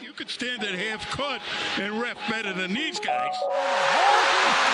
You 0.00 0.12
could 0.12 0.28
stand 0.28 0.62
at 0.62 0.74
half 0.74 1.10
court 1.10 1.40
and 1.78 2.00
ref 2.00 2.16
better 2.28 2.52
than 2.52 2.74
these 2.74 3.00
guys. 3.00 3.34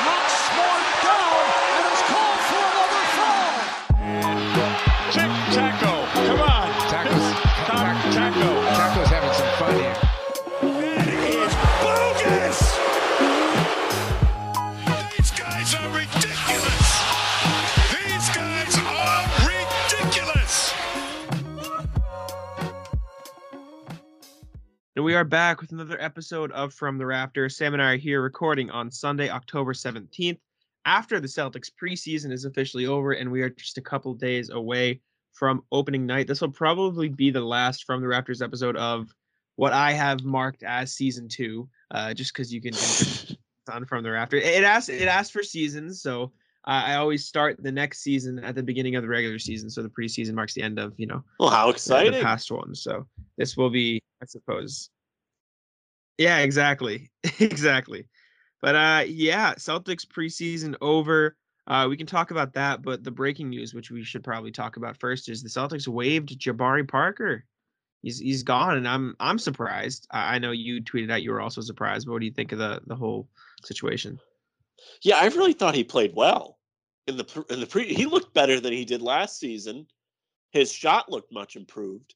knocks 0.04 0.33
Smart 0.33 0.83
down 1.03 1.46
and 1.79 1.93
is 1.93 2.03
called 2.11 2.41
for 2.41 2.71
we 25.12 25.16
are 25.16 25.25
back 25.25 25.61
with 25.61 25.73
another 25.73 26.01
episode 26.01 26.51
of 26.52 26.73
From 26.73 26.97
the 26.97 27.05
Rafters. 27.05 27.59
Sam 27.59 27.75
and 27.75 27.83
I 27.83 27.93
are 27.93 27.97
here 27.98 28.23
recording 28.23 28.71
on 28.71 28.91
Sunday, 28.91 29.29
October 29.29 29.75
17th, 29.75 30.38
after 30.87 31.21
the 31.21 31.29
Celtics 31.29 31.71
preseason 31.71 32.33
is 32.33 32.47
officially 32.47 32.87
over, 32.87 33.12
and 33.12 33.30
we 33.30 33.43
are 33.43 33.51
just 33.51 33.77
a 33.77 33.83
couple 33.83 34.15
days 34.15 34.48
away 34.48 35.02
from 35.35 35.65
opening 35.71 36.07
night. 36.07 36.29
This 36.29 36.41
will 36.41 36.51
probably 36.51 37.11
be 37.11 37.30
the 37.30 37.43
last 37.43 37.85
From 37.85 38.01
the 38.01 38.09
Rafters 38.09 38.41
episode 38.41 38.75
of 38.77 39.11
what 39.57 39.75
I 39.75 39.93
have 39.93 40.25
marked 40.25 40.62
as 40.62 40.95
season 40.95 41.29
two, 41.29 41.69
uh, 41.91 42.15
just 42.15 42.33
because 42.33 42.51
you 42.51 42.63
can 42.63 42.73
on 43.71 43.85
From 43.85 44.02
the 44.05 44.13
Rafters. 44.13 44.43
It 44.43 44.65
asks 44.65 44.88
it 44.88 45.09
asks 45.09 45.30
for 45.30 45.43
seasons, 45.43 46.01
so 46.01 46.33
I 46.65 46.95
I 46.95 46.97
always 46.97 47.27
start 47.27 47.63
the 47.63 47.71
next 47.71 48.02
season 48.02 48.38
at 48.38 48.55
the 48.55 48.63
beginning 48.63 48.97
of 48.97 49.02
the 49.02 49.10
regular 49.10 49.38
season, 49.38 49.69
so 49.69 49.83
the 49.83 49.91
preseason 49.91 50.33
marks 50.33 50.55
the 50.55 50.63
end 50.63 50.79
of 50.79 50.95
you 50.97 51.07
know 51.07 51.23
Well, 51.38 51.51
how 51.51 51.69
exciting! 51.69 52.15
the 52.15 52.23
past 52.23 52.51
ones. 52.51 52.83
So 52.83 53.07
this 53.37 53.59
will 53.59 53.69
be, 53.69 54.01
I 54.23 54.24
suppose. 54.24 54.88
Yeah, 56.19 56.39
exactly, 56.39 57.11
exactly. 57.41 58.07
But 58.60 58.77
uh, 58.77 59.05
yeah, 59.07 59.55
Celtics 59.55 60.07
preseason 60.07 60.77
over. 60.80 61.37
Uh, 61.66 61.87
we 61.88 61.96
can 61.96 62.07
talk 62.07 62.30
about 62.30 62.55
that, 62.55 62.82
but 62.82 63.05
the 63.05 63.10
breaking 63.10 63.51
news, 63.51 63.74
which 63.74 63.91
we 63.91 64.02
should 64.02 64.24
probably 64.24 64.50
talk 64.50 64.77
about 64.77 64.98
first, 64.98 65.28
is 65.28 65.42
the 65.42 65.48
Celtics 65.48 65.86
waived 65.86 66.38
Jabari 66.38 66.86
Parker. 66.86 67.44
He's 68.02 68.18
he's 68.18 68.42
gone, 68.42 68.77
and 68.77 68.88
I'm 68.88 69.16
I'm 69.20 69.38
surprised. 69.38 70.06
I, 70.10 70.36
I 70.36 70.38
know 70.38 70.50
you 70.50 70.83
tweeted 70.83 71.10
out 71.10 71.22
you 71.22 71.30
were 71.30 71.40
also 71.40 71.60
surprised, 71.60 72.06
but 72.06 72.12
what 72.12 72.20
do 72.20 72.27
you 72.27 72.33
think 72.33 72.52
of 72.52 72.58
the 72.58 72.80
the 72.86 72.96
whole 72.96 73.28
situation? 73.64 74.18
Yeah, 75.02 75.18
I 75.18 75.27
really 75.27 75.52
thought 75.52 75.74
he 75.74 75.84
played 75.84 76.12
well 76.14 76.58
in 77.06 77.16
the 77.16 77.44
in 77.50 77.60
the 77.60 77.66
pre. 77.66 77.92
He 77.92 78.06
looked 78.06 78.34
better 78.34 78.60
than 78.60 78.72
he 78.72 78.84
did 78.84 79.02
last 79.02 79.38
season. 79.38 79.86
His 80.50 80.72
shot 80.72 81.10
looked 81.10 81.33
much 81.33 81.56
improved. 81.56 82.14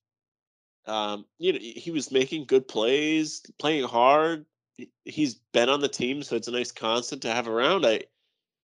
Um, 0.86 1.26
you 1.38 1.52
know, 1.52 1.58
he 1.60 1.90
was 1.90 2.12
making 2.12 2.44
good 2.44 2.68
plays, 2.68 3.42
playing 3.58 3.84
hard. 3.84 4.46
He- 4.76 4.90
He's 5.04 5.34
been 5.34 5.68
on 5.68 5.80
the 5.80 5.88
team, 5.88 6.22
so 6.22 6.36
it's 6.36 6.48
a 6.48 6.52
nice 6.52 6.72
constant 6.72 7.22
to 7.22 7.32
have 7.32 7.48
around. 7.48 7.86
I 7.86 8.04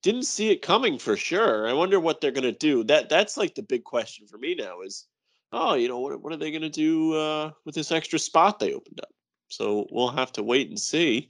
didn't 0.02 0.24
see 0.24 0.50
it 0.50 0.62
coming 0.62 0.98
for 0.98 1.18
sure. 1.18 1.68
I 1.68 1.74
wonder 1.74 2.00
what 2.00 2.22
they're 2.22 2.32
gonna 2.32 2.52
do. 2.52 2.84
That 2.86 3.10
that's 3.10 3.38
like 3.38 3.56
the 3.56 3.64
big 3.64 3.84
question 3.84 4.28
for 4.28 4.38
me 4.38 4.56
now 4.56 4.82
is, 4.82 5.08
oh, 5.52 5.74
you 5.76 5.88
know, 5.88 6.00
what 6.00 6.22
what 6.22 6.34
are 6.34 6.38
they 6.38 6.52
gonna 6.52 6.70
do 6.70 7.14
uh, 7.14 7.52
with 7.66 7.76
this 7.76 7.92
extra 7.92 8.18
spot 8.20 8.60
they 8.60 8.74
opened 8.74 9.00
up? 9.02 9.12
So 9.50 9.88
we'll 9.92 10.10
have 10.10 10.32
to 10.34 10.44
wait 10.44 10.70
and 10.70 10.80
see. 10.80 11.30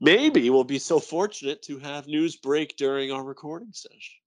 Maybe 0.00 0.50
we'll 0.50 0.64
be 0.64 0.78
so 0.78 0.98
fortunate 0.98 1.62
to 1.62 1.78
have 1.78 2.06
news 2.06 2.36
break 2.36 2.76
during 2.76 3.12
our 3.12 3.22
recording 3.22 3.72
session. 3.72 4.20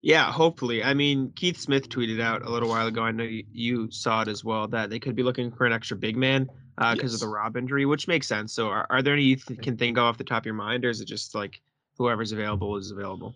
Yeah, 0.00 0.30
hopefully. 0.30 0.84
I 0.84 0.94
mean, 0.94 1.32
Keith 1.34 1.58
Smith 1.58 1.88
tweeted 1.88 2.20
out 2.20 2.42
a 2.42 2.50
little 2.50 2.68
while 2.68 2.86
ago. 2.86 3.02
I 3.02 3.10
know 3.10 3.24
you, 3.24 3.90
saw 3.90 4.22
it 4.22 4.28
as 4.28 4.44
well 4.44 4.68
that 4.68 4.90
they 4.90 5.00
could 5.00 5.16
be 5.16 5.24
looking 5.24 5.50
for 5.50 5.66
an 5.66 5.72
extra 5.72 5.96
big 5.96 6.16
man 6.16 6.48
because 6.92 7.14
of 7.14 7.20
the 7.20 7.28
Rob 7.28 7.56
injury, 7.56 7.84
which 7.84 8.06
makes 8.06 8.28
sense. 8.28 8.52
So, 8.52 8.68
are, 8.68 8.86
are 8.90 9.02
there 9.02 9.14
any 9.14 9.24
you 9.24 9.36
th- 9.36 9.60
can 9.60 9.76
think 9.76 9.98
of 9.98 10.04
off 10.04 10.18
the 10.18 10.24
top 10.24 10.42
of 10.42 10.46
your 10.46 10.54
mind, 10.54 10.84
or 10.84 10.90
is 10.90 11.00
it 11.00 11.06
just 11.06 11.34
like 11.34 11.60
whoever's 11.96 12.30
available 12.30 12.76
is 12.76 12.92
available? 12.92 13.34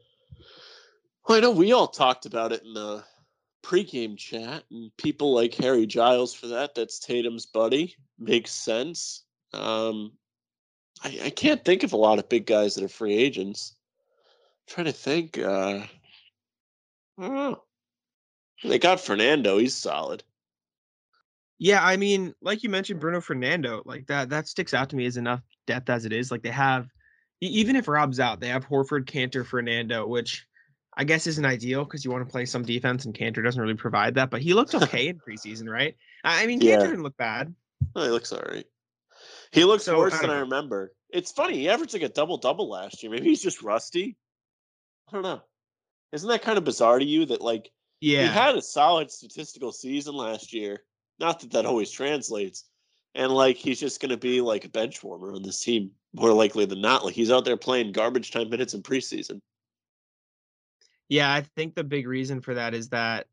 Well, 1.29 1.39
I 1.39 1.41
know 1.41 1.51
we 1.51 1.73
all 1.73 1.89
talked 1.89 2.27
about 2.27 2.53
it 2.53 2.63
in 2.63 2.75
the 2.75 3.03
pregame 3.65 4.17
chat, 4.17 4.63
and 4.71 4.97
people 4.97 5.35
like 5.35 5.55
Harry 5.55 5.87
Giles 5.87 6.33
for 6.33 6.49
that. 6.49 6.77
That's 6.77 7.01
Tatum's 7.01 7.47
buddy. 7.47 7.97
Makes 8.19 8.53
sense. 8.53 9.25
Um, 9.53 10.13
I, 11.03 11.19
I 11.25 11.31
can't 11.31 11.65
think 11.65 11.83
of 11.83 11.93
a 11.93 11.97
lot 11.97 12.21
of 12.21 12.29
big 12.29 12.47
guys 12.47 12.77
that 12.77 12.85
are 12.85 12.89
free 12.89 13.17
agents. 13.17 13.75
trying 14.69 14.87
to 14.87 14.93
think. 14.93 15.39
Uh, 15.39 15.43
I 15.45 15.61
don't 15.61 15.81
know. 15.81 15.87
Mm-hmm. 17.19 18.69
They 18.69 18.79
got 18.79 19.01
Fernando. 19.01 19.59
He's 19.59 19.75
solid. 19.75 20.23
Yeah, 21.59 21.85
I 21.85 21.97
mean, 21.97 22.35
like 22.43 22.63
you 22.63 22.69
mentioned, 22.71 23.01
Bruno 23.01 23.21
Fernando, 23.21 23.83
like 23.85 24.07
that 24.09 24.31
that 24.31 24.49
sticks 24.49 24.75
out 24.75 24.91
to 24.91 24.97
me 24.97 25.07
as 25.07 25.17
enough 25.17 25.41
depth 25.67 25.91
as 25.91 26.05
it 26.05 26.13
is. 26.13 26.31
Like 26.31 26.43
they 26.43 26.51
have, 26.51 26.89
even 27.41 27.77
if 27.77 27.87
Rob's 27.87 28.19
out, 28.19 28.41
they 28.41 28.49
have 28.49 28.67
Horford, 28.67 29.05
Kanter, 29.05 29.47
Fernando, 29.47 30.07
which 30.07 30.45
I 30.97 31.05
guess 31.05 31.27
isn't 31.27 31.45
ideal 31.45 31.85
because 31.85 32.05
you 32.05 32.11
want 32.11 32.27
to 32.27 32.31
play 32.31 32.47
some 32.47 32.65
defense, 32.65 33.05
and 33.05 33.15
Kanter 33.15 33.45
doesn't 33.45 33.61
really 33.61 33.75
provide 33.75 34.15
that. 34.17 34.31
But 34.31 34.43
he 34.43 34.55
looked 34.55 34.75
okay 34.83 35.09
in 35.09 35.19
preseason, 35.21 35.69
right? 35.69 35.95
I 36.25 36.47
mean, 36.47 36.61
Yeah. 36.61 36.79
Kanter 36.79 36.89
didn't 36.89 37.03
look 37.05 37.17
bad. 37.17 37.55
Oh, 37.95 38.03
he 38.03 38.11
looks 38.11 38.33
all 38.33 38.43
right. 38.49 38.67
He 39.53 39.65
looks 39.65 39.85
So, 39.85 39.99
worse 39.99 40.15
I 40.15 40.19
than 40.19 40.29
don't 40.29 40.37
I 40.39 40.41
remember. 40.41 40.95
It's 41.11 41.31
funny. 41.31 41.55
He 41.59 41.69
averaged 41.69 41.93
like 41.93 42.03
a 42.03 42.09
double 42.09 42.39
double 42.39 42.69
last 42.69 43.03
year. 43.03 43.13
Maybe 43.13 43.27
he's 43.27 43.43
just 43.43 43.63
rusty. 43.63 44.17
I 45.09 45.13
don't 45.13 45.23
know. 45.23 45.43
Isn't 46.13 46.29
that 46.29 46.43
kind 46.43 46.59
of 46.59 46.65
bizarre 46.65 46.99
to 46.99 47.05
you 47.05 47.27
that 47.27 47.41
like 47.41 47.71
Yeah, 48.01 48.23
he 48.23 48.29
had 48.29 48.55
a 48.55 48.63
solid 48.63 49.11
statistical 49.11 49.73
season 49.73 50.15
last 50.15 50.53
year? 50.53 50.85
Not 51.19 51.41
that 51.41 51.53
that 51.53 51.67
always 51.67 51.91
translates. 51.91 52.65
And 53.15 53.33
like 53.33 53.57
he's 53.57 53.81
just 53.81 54.01
going 54.01 54.11
to 54.11 54.17
be 54.17 54.41
like 54.41 54.65
a 54.65 54.71
bench 54.71 55.03
warmer 55.03 55.35
on 55.35 55.43
this 55.43 55.61
team 55.61 55.91
more 56.15 56.33
likely 56.33 56.65
than 56.65 56.81
not. 56.81 57.05
Like 57.05 57.15
he's 57.15 57.31
out 57.31 57.45
there 57.45 57.57
playing 57.57 57.93
garbage 57.93 58.31
time 58.31 58.51
minutes 58.51 58.75
in 58.75 58.83
preseason. 58.83 59.41
Yeah, 61.09 61.33
I 61.33 61.43
think 61.57 61.75
the 61.75 61.85
big 61.85 62.07
reason 62.07 62.41
for 62.41 62.55
that 62.55 62.73
is 62.73 62.89
that 62.89 63.27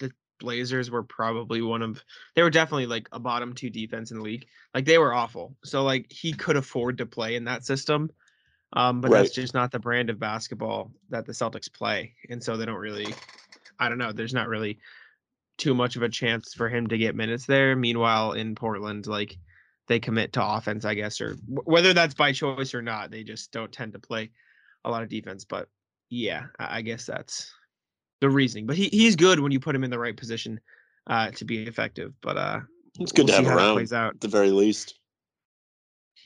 the 0.00 0.10
Blazers 0.38 0.90
were 0.90 1.02
probably 1.02 1.62
one 1.62 1.80
of 1.80 2.02
they 2.34 2.42
were 2.42 2.50
definitely 2.50 2.86
like 2.86 3.08
a 3.12 3.18
bottom 3.18 3.54
two 3.54 3.70
defense 3.70 4.10
in 4.10 4.18
the 4.18 4.22
league. 4.22 4.46
Like 4.74 4.84
they 4.84 4.98
were 4.98 5.14
awful. 5.14 5.56
So 5.64 5.82
like 5.82 6.10
he 6.10 6.32
could 6.32 6.56
afford 6.56 6.98
to 6.98 7.06
play 7.06 7.36
in 7.36 7.44
that 7.44 7.64
system. 7.64 8.10
Um, 8.72 9.00
but 9.00 9.10
that's 9.10 9.34
just 9.34 9.54
not 9.54 9.70
the 9.70 9.78
brand 9.78 10.10
of 10.10 10.18
basketball 10.18 10.90
that 11.10 11.26
the 11.26 11.32
Celtics 11.32 11.72
play. 11.72 12.14
And 12.28 12.42
so 12.42 12.56
they 12.56 12.66
don't 12.66 12.74
really 12.80 13.14
I 13.78 13.88
don't 13.88 13.98
know, 13.98 14.12
there's 14.12 14.34
not 14.34 14.48
really 14.48 14.78
too 15.58 15.74
much 15.74 15.96
of 15.96 16.02
a 16.02 16.08
chance 16.08 16.54
for 16.54 16.68
him 16.68 16.88
to 16.88 16.98
get 16.98 17.14
minutes 17.14 17.46
there. 17.46 17.76
Meanwhile, 17.76 18.32
in 18.32 18.54
Portland, 18.54 19.06
like 19.06 19.36
they 19.86 20.00
commit 20.00 20.32
to 20.32 20.44
offense, 20.44 20.84
I 20.84 20.94
guess, 20.94 21.20
or 21.20 21.34
wh- 21.34 21.66
whether 21.68 21.92
that's 21.92 22.14
by 22.14 22.32
choice 22.32 22.74
or 22.74 22.82
not, 22.82 23.10
they 23.10 23.22
just 23.22 23.52
don't 23.52 23.72
tend 23.72 23.92
to 23.92 23.98
play 23.98 24.30
a 24.84 24.90
lot 24.90 25.02
of 25.02 25.08
defense. 25.08 25.44
But 25.44 25.68
yeah, 26.10 26.46
I 26.58 26.78
I 26.78 26.82
guess 26.82 27.06
that's 27.06 27.52
the 28.20 28.30
reasoning. 28.30 28.66
But 28.66 28.76
he, 28.76 28.88
he's 28.88 29.16
good 29.16 29.40
when 29.40 29.52
you 29.52 29.60
put 29.60 29.74
him 29.74 29.84
in 29.84 29.90
the 29.90 29.98
right 29.98 30.16
position 30.16 30.60
uh, 31.06 31.30
to 31.32 31.44
be 31.44 31.64
effective. 31.64 32.12
But 32.20 32.36
uh, 32.36 32.60
It's 33.00 33.12
good 33.12 33.26
we'll 33.26 33.36
to 33.36 33.44
have 33.44 33.56
around 33.56 33.74
plays 33.74 33.92
out. 33.92 34.14
at 34.14 34.20
the 34.20 34.28
very 34.28 34.50
least. 34.50 34.98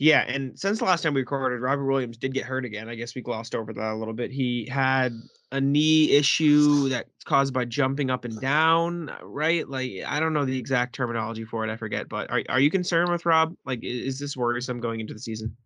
Yeah, 0.00 0.20
and 0.28 0.56
since 0.58 0.78
the 0.78 0.84
last 0.84 1.02
time 1.02 1.14
we 1.14 1.20
recorded, 1.20 1.60
Robert 1.60 1.84
Williams 1.84 2.16
did 2.16 2.32
get 2.32 2.44
hurt 2.44 2.64
again. 2.64 2.88
I 2.88 2.94
guess 2.94 3.16
we 3.16 3.20
glossed 3.20 3.56
over 3.56 3.72
that 3.72 3.92
a 3.92 3.96
little 3.96 4.14
bit. 4.14 4.30
He 4.30 4.68
had 4.70 5.12
a 5.50 5.60
knee 5.60 6.12
issue 6.12 6.88
that's 6.88 7.24
caused 7.24 7.52
by 7.52 7.64
jumping 7.64 8.08
up 8.08 8.24
and 8.24 8.40
down, 8.40 9.08
uh, 9.08 9.18
right? 9.22 9.68
Like 9.68 9.90
I 10.06 10.20
don't 10.20 10.32
know 10.32 10.44
the 10.44 10.56
exact 10.56 10.94
terminology 10.94 11.44
for 11.44 11.66
it. 11.66 11.70
I 11.70 11.76
forget. 11.76 12.08
But 12.08 12.30
are 12.30 12.42
are 12.48 12.60
you 12.60 12.70
concerned 12.70 13.10
with 13.10 13.26
Rob? 13.26 13.56
Like, 13.64 13.80
is 13.82 14.20
this 14.20 14.36
worrisome 14.36 14.80
going 14.80 15.00
into 15.00 15.14
the 15.14 15.20
season? 15.20 15.56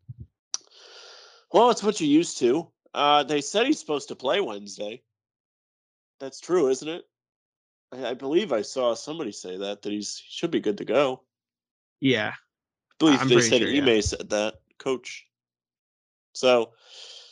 Well, 1.52 1.68
it's 1.68 1.82
what 1.82 2.00
you're 2.00 2.08
used 2.08 2.38
to. 2.38 2.68
Uh, 2.94 3.22
they 3.24 3.42
said 3.42 3.66
he's 3.66 3.80
supposed 3.80 4.08
to 4.08 4.16
play 4.16 4.40
Wednesday. 4.40 5.02
That's 6.20 6.40
true, 6.40 6.68
isn't 6.68 6.88
it? 6.88 7.04
I, 7.92 8.06
I 8.06 8.14
believe 8.14 8.52
I 8.52 8.62
saw 8.62 8.94
somebody 8.94 9.32
say 9.32 9.58
that 9.58 9.82
that 9.82 9.92
he's 9.92 10.16
he 10.16 10.30
should 10.30 10.50
be 10.50 10.60
good 10.60 10.78
to 10.78 10.86
go. 10.86 11.22
Yeah, 12.00 12.32
believe 12.98 13.20
I'm 13.20 13.28
they 13.28 13.40
said 13.40 13.62
sure, 13.62 13.68
yeah. 13.68 13.84
Ime 13.84 14.02
said 14.02 14.30
that, 14.30 14.54
coach. 14.78 15.26
So 16.34 16.72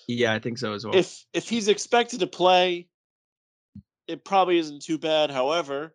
yeah, 0.08 0.32
I 0.32 0.38
think 0.38 0.58
so 0.58 0.72
as 0.72 0.84
well. 0.84 0.96
if 0.96 1.24
if 1.32 1.48
he's 1.48 1.68
expected 1.68 2.20
to 2.20 2.26
play, 2.26 2.88
it 4.06 4.24
probably 4.24 4.58
isn't 4.58 4.82
too 4.82 4.98
bad. 4.98 5.30
However, 5.30 5.94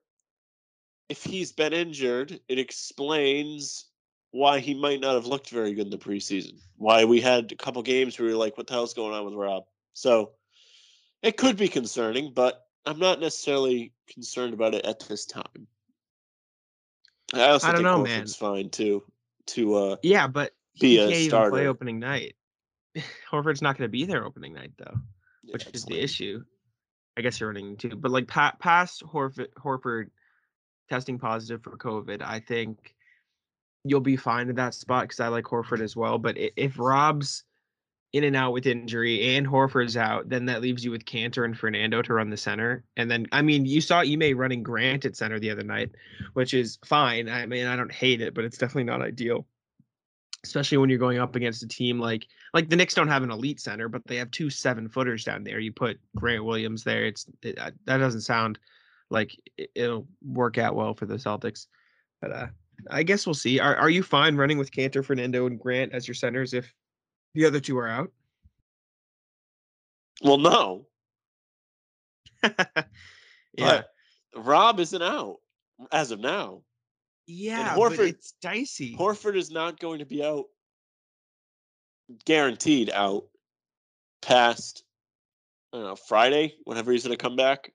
if 1.09 1.23
he's 1.23 1.51
been 1.51 1.73
injured, 1.73 2.39
it 2.47 2.59
explains 2.59 3.85
why 4.31 4.59
he 4.59 4.73
might 4.73 5.00
not 5.00 5.15
have 5.15 5.27
looked 5.27 5.50
very 5.50 5.73
good 5.73 5.85
in 5.85 5.91
the 5.91 5.97
preseason. 5.97 6.59
Why 6.77 7.06
we 7.06 7.21
had 7.21 7.51
a 7.51 7.56
couple 7.56 7.81
games 7.83 8.17
where 8.17 8.27
we 8.27 8.33
were 8.33 8.39
like, 8.39 8.57
"What 8.57 8.67
the 8.67 8.73
hell's 8.73 8.94
going 8.94 9.13
on 9.13 9.25
with 9.25 9.33
Rob?" 9.33 9.65
So 9.94 10.31
it 11.21 11.38
could 11.38 11.57
be 11.57 11.67
concerning, 11.67 12.33
but 12.33 12.67
I'm 12.85 13.00
not 13.00 13.19
necessarily 13.19 13.94
concerned 14.07 14.53
about 14.53 14.75
it 14.75 14.85
at 14.85 15.00
this 15.01 15.25
time. 15.25 15.67
I 17.33 17.50
also 17.50 17.67
I 17.67 17.71
don't 17.71 17.83
think 17.83 17.85
know, 17.85 18.03
Horford's 18.03 18.35
fine 18.35 18.69
too. 18.69 19.03
To 19.47 19.75
uh, 19.75 19.95
yeah, 20.03 20.27
but 20.27 20.53
be 20.80 20.89
he 20.89 20.97
a 20.97 21.07
can't 21.07 21.19
even 21.21 21.50
play 21.51 21.68
opening 21.68 22.00
night. 22.00 22.36
Horford's 23.31 23.62
not 23.62 23.77
going 23.77 23.88
to 23.88 23.92
be 23.92 24.06
there 24.06 24.25
opening 24.25 24.53
night 24.53 24.71
though. 24.77 24.97
yeah, 25.44 25.53
which 25.53 25.68
is 25.74 25.86
the 25.86 26.00
issue. 26.00 26.44
I 27.18 27.21
guess 27.21 27.39
you're 27.39 27.50
running 27.50 27.69
into, 27.69 27.95
but 27.95 28.12
like 28.12 28.27
pa- 28.27 28.56
past 28.59 29.01
Horford, 29.03 29.47
Horford 29.57 30.09
testing 30.89 31.18
positive 31.18 31.63
for 31.63 31.77
COVID, 31.77 32.21
I 32.21 32.42
think 32.42 32.94
you'll 33.86 34.01
be 34.01 34.18
fine 34.18 34.50
in 34.50 34.56
that 34.56 34.74
spot 34.74 35.03
because 35.03 35.21
I 35.21 35.30
like 35.30 35.45
Horford 35.45 35.80
as 35.80 35.95
well. 35.95 36.18
But 36.18 36.36
if 36.38 36.77
Rob's 36.77 37.44
in 38.15 38.23
and 38.23 38.35
out 38.35 38.53
with 38.53 38.65
injury 38.65 39.35
and 39.35 39.45
Horford's 39.45 39.97
out, 39.97 40.29
then 40.29 40.45
that 40.45 40.62
leaves 40.62 40.85
you 40.85 40.91
with 40.91 41.03
Kanter 41.03 41.44
and 41.44 41.57
Fernando 41.57 42.01
to 42.01 42.13
run 42.13 42.29
the 42.29 42.38
center. 42.38 42.85
And 42.95 43.12
then, 43.12 43.25
I 43.33 43.41
mean, 43.41 43.65
you 43.65 43.81
saw 43.81 44.00
Ime 44.00 44.38
running 44.38 44.63
Grant 44.63 45.03
at 45.03 45.17
center 45.17 45.38
the 45.38 45.51
other 45.51 45.65
night, 45.65 45.91
which 46.31 46.53
is 46.53 46.79
fine. 46.85 47.27
I 47.27 47.45
mean, 47.45 47.67
I 47.67 47.75
don't 47.75 47.91
hate 47.91 48.21
it, 48.21 48.33
but 48.33 48.45
it's 48.45 48.57
definitely 48.57 48.85
not 48.85 49.01
ideal. 49.01 49.45
Especially 50.45 50.77
when 50.77 50.89
you're 50.89 50.97
going 50.97 51.17
up 51.17 51.35
against 51.35 51.63
a 51.63 51.67
team 51.67 52.00
like 52.00 52.25
like 52.53 52.69
the 52.69 52.77
Knicks 52.77 52.94
don't 52.94 53.09
have 53.09 53.23
an 53.23 53.31
elite 53.31 53.59
center, 53.59 53.89
but 53.89 54.06
they 54.06 54.15
have 54.15 54.31
two 54.31 54.50
seven 54.50 54.88
footers 54.88 55.25
down 55.25 55.44
there. 55.44 55.59
You 55.59 55.73
put 55.73 56.00
Grant 56.15 56.45
Williams 56.45 56.85
there. 56.85 57.06
It's 57.06 57.25
it, 57.41 57.57
that 57.57 57.97
doesn't 57.97 58.21
sound 58.21 58.59
like 59.09 59.35
it, 59.57 59.71
it'll 59.75 60.07
work 60.23 60.57
out 60.57 60.75
well 60.75 60.94
for 60.94 61.06
the 61.06 61.15
Celtics. 61.15 61.65
But 62.21 62.31
uh, 62.31 62.47
I 62.89 63.03
guess 63.03 63.25
we'll 63.25 63.33
see. 63.33 63.59
Are 63.59 63.75
are 63.75 63.89
you 63.89 64.03
fine 64.03 64.38
running 64.38 64.57
with 64.57 64.71
Kanter, 64.71 65.03
Fernando, 65.03 65.47
and 65.47 65.59
Grant 65.59 65.94
as 65.94 66.07
your 66.07 66.15
centers 66.15 66.53
if 66.53 66.71
the 67.36 67.46
other 67.46 67.60
two 67.60 67.78
are 67.78 67.88
out? 67.88 68.12
Well, 70.24 70.38
no, 70.38 70.88
yeah. 72.44 72.52
but 73.58 73.90
Rob 74.36 74.80
isn't 74.80 75.02
out 75.02 75.38
as 75.92 76.12
of 76.12 76.20
now. 76.20 76.62
yeah, 77.28 77.76
Horford- 77.76 77.98
but 77.98 78.08
it's 78.08 78.34
dicey. 78.42 78.96
Horford 78.98 79.36
is 79.36 79.52
not 79.52 79.80
going 79.80 80.00
to 80.00 80.06
be 80.06 80.24
out, 80.24 80.46
guaranteed 82.26 82.90
out, 82.92 83.26
past 84.22 84.84
I 85.74 85.78
don't 85.78 85.88
know 85.88 85.96
Friday, 85.96 86.56
whenever 86.64 86.94
he's 86.94 87.04
going 87.04 87.18
to 87.18 87.22
come 87.22 87.36
back. 87.36 87.72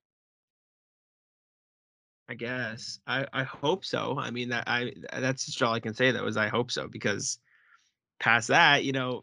I 2.30 2.34
guess. 2.34 3.00
I 3.06 3.26
I 3.32 3.42
hope 3.42 3.84
so. 3.84 4.16
I 4.18 4.30
mean 4.30 4.48
that 4.50 4.64
I 4.66 4.92
that's 5.18 5.44
just 5.44 5.60
all 5.62 5.74
I 5.74 5.80
can 5.80 5.92
say 5.92 6.10
though 6.10 6.26
is 6.26 6.36
I 6.36 6.48
hope 6.48 6.70
so 6.70 6.88
because 6.88 7.38
past 8.20 8.48
that, 8.48 8.84
you 8.84 8.92
know, 8.92 9.22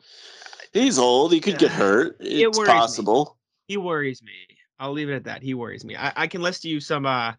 He's 0.73 0.99
old. 0.99 1.31
He 1.31 1.39
could 1.39 1.57
get 1.57 1.71
hurt. 1.71 2.17
It 2.19 2.41
It's 2.47 2.59
me. 2.59 2.65
possible. 2.65 3.38
he 3.67 3.77
worries 3.77 4.21
me. 4.21 4.31
I'll 4.79 4.91
leave 4.91 5.09
it 5.09 5.15
at 5.15 5.23
that. 5.23 5.41
He 5.41 5.53
worries 5.53 5.85
me. 5.85 5.95
I, 5.95 6.11
I 6.15 6.27
can 6.27 6.41
list 6.41 6.65
you 6.65 6.79
some 6.79 7.05
uh 7.05 7.33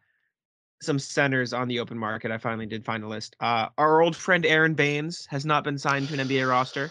some 0.81 0.99
centers 0.99 1.53
on 1.53 1.69
the 1.69 1.79
open 1.81 1.99
market. 1.99 2.31
I 2.31 2.39
finally 2.39 2.67
did 2.67 2.85
find 2.85 3.05
a 3.05 3.09
list. 3.09 3.37
Uh 3.41 3.69
our 3.77 4.01
old 4.01 4.17
friend 4.17 4.47
Aron 4.47 4.75
Baynes 4.75 5.27
has 5.31 5.45
not 5.45 5.63
been 5.63 5.77
signed 5.79 6.09
to 6.09 6.15
an 6.15 6.27
NBA 6.27 6.49
roster. 6.49 6.91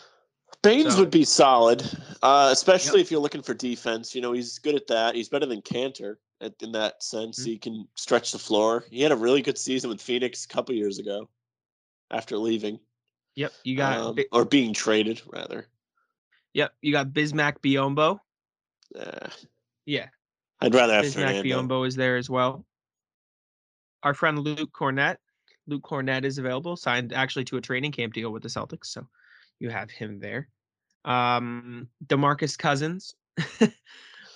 Baynes 0.61 0.93
So- 0.93 0.99
would 1.01 1.11
be 1.11 1.25
solid, 1.25 1.83
uh, 2.23 2.49
especially 2.51 3.01
if 3.01 3.11
you're 3.11 3.19
looking 3.19 3.41
for 3.41 3.53
defense. 3.53 4.15
You 4.15 4.21
know, 4.21 4.31
he's 4.31 4.59
good 4.59 4.75
at 4.75 4.87
that. 4.87 5.15
He's 5.15 5.27
better 5.29 5.45
than 5.45 5.61
Kanter 5.61 6.15
at, 6.39 6.53
in 6.61 6.71
that 6.73 7.03
sense. 7.03 7.41
Mhm. 7.41 7.45
He 7.45 7.57
can 7.57 7.87
stretch 7.95 8.31
the 8.31 8.39
floor. 8.39 8.85
He 8.89 9.01
had 9.01 9.11
a 9.11 9.15
really 9.17 9.41
good 9.41 9.57
season 9.57 9.89
with 9.89 10.01
Phoenix 10.01 10.45
a 10.45 10.47
couple 10.47 10.73
years 10.75 10.97
ago 10.99 11.29
after 12.11 12.37
leaving, 12.37 12.79
Yep, 13.37 13.53
you 13.63 13.77
got 13.77 13.99
um, 13.99 14.17
or 14.31 14.45
being 14.45 14.73
traded 14.73 15.21
rather. 15.31 15.67
yep, 16.55 16.73
you 16.81 16.91
got 16.91 17.09
Bismack 17.09 17.59
Biyombo. 17.59 18.17
Uh, 18.99 19.29
Yeah, 19.85 20.07
I'd 20.59 20.73
rather 20.73 20.95
have 20.95 21.05
Bismack 21.05 21.13
Fernando. 21.13 21.43
Biyombo 21.43 21.87
is 21.87 21.95
there 21.95 22.17
as 22.17 22.31
well. 22.31 22.65
Our 24.01 24.15
friend 24.15 24.39
Luke 24.39 24.71
Kornet. 24.73 25.17
Luke 25.67 25.83
Kornet 25.83 26.23
is 26.23 26.39
available, 26.39 26.75
signed 26.75 27.13
actually 27.13 27.45
to 27.45 27.57
a 27.57 27.61
training 27.61 27.91
camp 27.91 28.13
deal 28.13 28.31
with 28.31 28.41
the 28.41 28.49
Celtics, 28.49 28.85
so 28.85 29.07
you 29.59 29.69
have 29.69 29.91
him 29.91 30.19
there. 30.19 30.47
Um, 31.05 31.89
Demarcus 32.07 32.57
Cousins, 32.57 33.13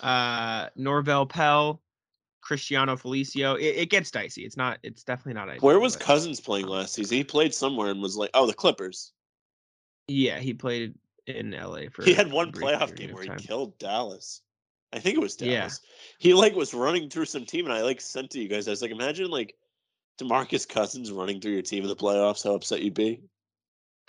uh, 0.01 0.69
Norvel 0.77 1.27
Pelle, 1.27 1.81
Cristiano 2.41 2.95
Felicio. 2.95 3.59
It, 3.59 3.77
it 3.77 3.89
gets 3.89 4.11
dicey. 4.11 4.43
It's 4.43 4.57
not. 4.57 4.79
It's 4.83 5.03
definitely 5.03 5.33
not. 5.33 5.49
Ideal, 5.49 5.61
Where 5.61 5.79
was 5.79 5.95
but, 5.95 6.05
Cousins 6.05 6.39
playing 6.39 6.67
last 6.67 6.93
season? 6.93 7.17
He 7.17 7.23
played 7.23 7.53
somewhere 7.53 7.89
and 7.89 8.01
was 8.01 8.17
like, 8.17 8.31
oh, 8.33 8.47
the 8.47 8.53
Clippers. 8.53 9.13
Yeah, 10.07 10.39
he 10.39 10.53
played 10.53 10.95
in 11.27 11.51
LA 11.51 11.83
for. 11.91 12.03
He 12.03 12.13
had 12.13 12.31
one 12.31 12.51
playoff 12.51 12.95
game 12.95 13.13
where 13.13 13.23
he 13.23 13.29
killed 13.37 13.77
Dallas. 13.77 14.41
I 14.93 14.99
think 14.99 15.15
it 15.15 15.21
was 15.21 15.35
Dallas. 15.35 15.79
Yeah. 15.81 16.17
He 16.19 16.33
like 16.33 16.55
was 16.55 16.73
running 16.73 17.09
through 17.09 17.25
some 17.25 17.45
team, 17.45 17.65
and 17.65 17.73
I 17.73 17.81
like 17.81 18.01
sent 18.01 18.31
to 18.31 18.39
you 18.39 18.47
guys. 18.47 18.67
I 18.67 18.71
was 18.71 18.81
like, 18.81 18.91
imagine 18.91 19.29
like 19.29 19.55
Demarcus 20.19 20.67
Cousins 20.67 21.11
running 21.11 21.39
through 21.39 21.53
your 21.53 21.61
team 21.61 21.83
in 21.83 21.89
the 21.89 21.95
playoffs. 21.95 22.43
How 22.43 22.55
upset 22.55 22.81
you'd 22.81 22.93
be. 22.93 23.21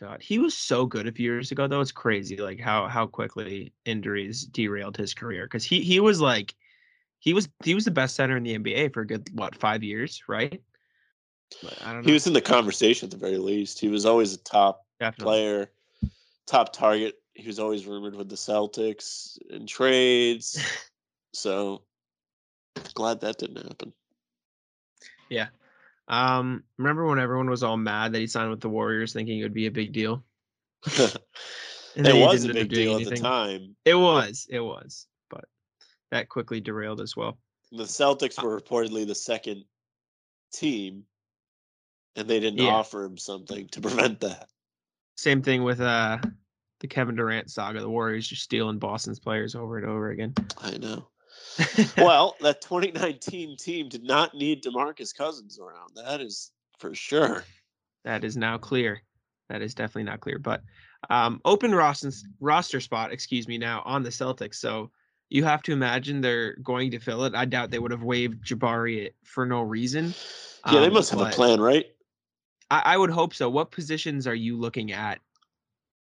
God, 0.00 0.20
he 0.20 0.38
was 0.38 0.56
so 0.56 0.86
good 0.86 1.06
a 1.06 1.12
few 1.12 1.30
years 1.30 1.52
ago. 1.52 1.68
Though 1.68 1.80
it's 1.80 1.92
crazy, 1.92 2.36
like 2.36 2.58
how 2.58 2.88
how 2.88 3.06
quickly 3.06 3.72
injuries 3.84 4.44
derailed 4.44 4.96
his 4.96 5.14
career. 5.14 5.44
Because 5.44 5.64
he 5.64 5.82
he 5.82 6.00
was 6.00 6.20
like, 6.20 6.54
he 7.22 7.34
was 7.34 7.48
he 7.62 7.76
was 7.76 7.84
the 7.84 7.92
best 7.92 8.16
center 8.16 8.36
in 8.36 8.42
the 8.42 8.58
NBA 8.58 8.92
for 8.92 9.02
a 9.02 9.06
good 9.06 9.30
what 9.32 9.54
five 9.54 9.84
years, 9.84 10.24
right? 10.26 10.60
But 11.62 11.78
I 11.80 11.92
don't 11.92 12.02
know. 12.02 12.06
He 12.06 12.12
was 12.12 12.26
in 12.26 12.32
the 12.32 12.40
conversation 12.40 13.06
at 13.06 13.12
the 13.12 13.16
very 13.16 13.38
least. 13.38 13.78
He 13.78 13.86
was 13.86 14.04
always 14.04 14.34
a 14.34 14.38
top 14.38 14.84
definitely. 14.98 15.24
player, 15.24 15.70
top 16.48 16.72
target. 16.72 17.14
He 17.34 17.46
was 17.46 17.60
always 17.60 17.86
rumored 17.86 18.16
with 18.16 18.28
the 18.28 18.34
Celtics 18.34 19.38
in 19.50 19.68
trades. 19.68 20.60
so 21.32 21.82
glad 22.94 23.20
that 23.20 23.38
didn't 23.38 23.68
happen. 23.68 23.92
Yeah. 25.28 25.46
Um, 26.08 26.64
remember 26.76 27.06
when 27.06 27.20
everyone 27.20 27.48
was 27.48 27.62
all 27.62 27.76
mad 27.76 28.12
that 28.12 28.18
he 28.18 28.26
signed 28.26 28.50
with 28.50 28.60
the 28.60 28.68
Warriors, 28.68 29.12
thinking 29.12 29.38
it 29.38 29.44
would 29.44 29.54
be 29.54 29.66
a 29.66 29.70
big 29.70 29.92
deal? 29.92 30.24
It 31.94 32.14
was 32.14 32.44
a 32.44 32.46
didn't 32.46 32.56
end 32.56 32.66
up 32.66 32.70
big 32.70 32.70
deal 32.70 32.96
at 32.96 33.04
the 33.04 33.16
time. 33.16 33.76
It 33.84 33.94
was, 33.94 34.46
it 34.48 34.60
was, 34.60 35.06
that 36.12 36.28
quickly 36.28 36.60
derailed 36.60 37.00
as 37.00 37.16
well. 37.16 37.38
The 37.72 37.84
Celtics 37.84 38.40
were 38.40 38.60
reportedly 38.60 39.06
the 39.06 39.14
second 39.14 39.64
team, 40.52 41.04
and 42.14 42.28
they 42.28 42.38
didn't 42.38 42.60
Yeah. 42.60 42.68
offer 42.70 43.02
him 43.02 43.16
something 43.18 43.66
to 43.68 43.80
prevent 43.80 44.20
that. 44.20 44.48
Same 45.16 45.42
thing 45.42 45.64
with 45.64 45.80
uh 45.80 46.18
the 46.80 46.86
Kevin 46.86 47.16
Durant 47.16 47.50
saga. 47.50 47.80
The 47.80 47.88
Warriors 47.88 48.28
just 48.28 48.42
stealing 48.42 48.78
Boston's 48.78 49.18
players 49.20 49.54
over 49.54 49.78
and 49.78 49.86
over 49.88 50.10
again. 50.10 50.34
I 50.58 50.76
know. 50.78 51.08
Well, 51.96 52.36
that 52.40 52.60
2019 52.60 53.56
team 53.56 53.88
did 53.88 54.02
not 54.04 54.34
need 54.34 54.62
DeMarcus 54.62 55.14
Cousins 55.16 55.58
around. 55.58 55.92
That 55.96 56.20
is 56.20 56.50
for 56.78 56.94
sure. 56.94 57.44
that 58.04 58.22
is 58.24 58.36
now 58.36 58.58
clear. 58.58 59.00
That 59.48 59.62
is 59.62 59.74
definitely 59.74 60.04
not 60.04 60.20
clear. 60.20 60.38
But 60.38 60.62
um, 61.08 61.40
open 61.44 61.74
roster 61.74 62.10
roster 62.40 62.80
spot, 62.80 63.12
excuse 63.12 63.48
me, 63.48 63.56
now 63.58 63.82
on 63.86 64.02
the 64.02 64.10
Celtics. 64.10 64.56
So 64.56 64.90
you 65.32 65.44
have 65.44 65.62
to 65.62 65.72
imagine 65.72 66.20
they're 66.20 66.56
going 66.56 66.90
to 66.90 66.98
fill 66.98 67.24
it. 67.24 67.34
I 67.34 67.46
doubt 67.46 67.70
they 67.70 67.78
would 67.78 67.90
have 67.90 68.02
waived 68.02 68.44
Jabari 68.44 69.12
for 69.24 69.46
no 69.46 69.62
reason. 69.62 70.14
Yeah, 70.66 70.80
they 70.80 70.88
Um, 70.88 70.92
must 70.92 71.10
have 71.10 71.20
a 71.22 71.30
plan, 71.30 71.58
right? 71.58 71.86
I, 72.70 72.82
I 72.84 72.96
would 72.98 73.08
hope 73.08 73.32
so. 73.32 73.48
What 73.48 73.70
positions 73.70 74.26
are 74.26 74.34
you 74.34 74.58
looking 74.58 74.92
at? 74.92 75.20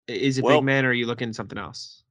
Is 0.08 0.38
it 0.38 0.44
Well- 0.44 0.60
big 0.60 0.66
man 0.66 0.86
or 0.86 0.90
are 0.90 0.94
you 0.94 1.08
looking 1.08 1.30
at 1.30 1.36
something 1.36 1.58
else? 1.58 2.04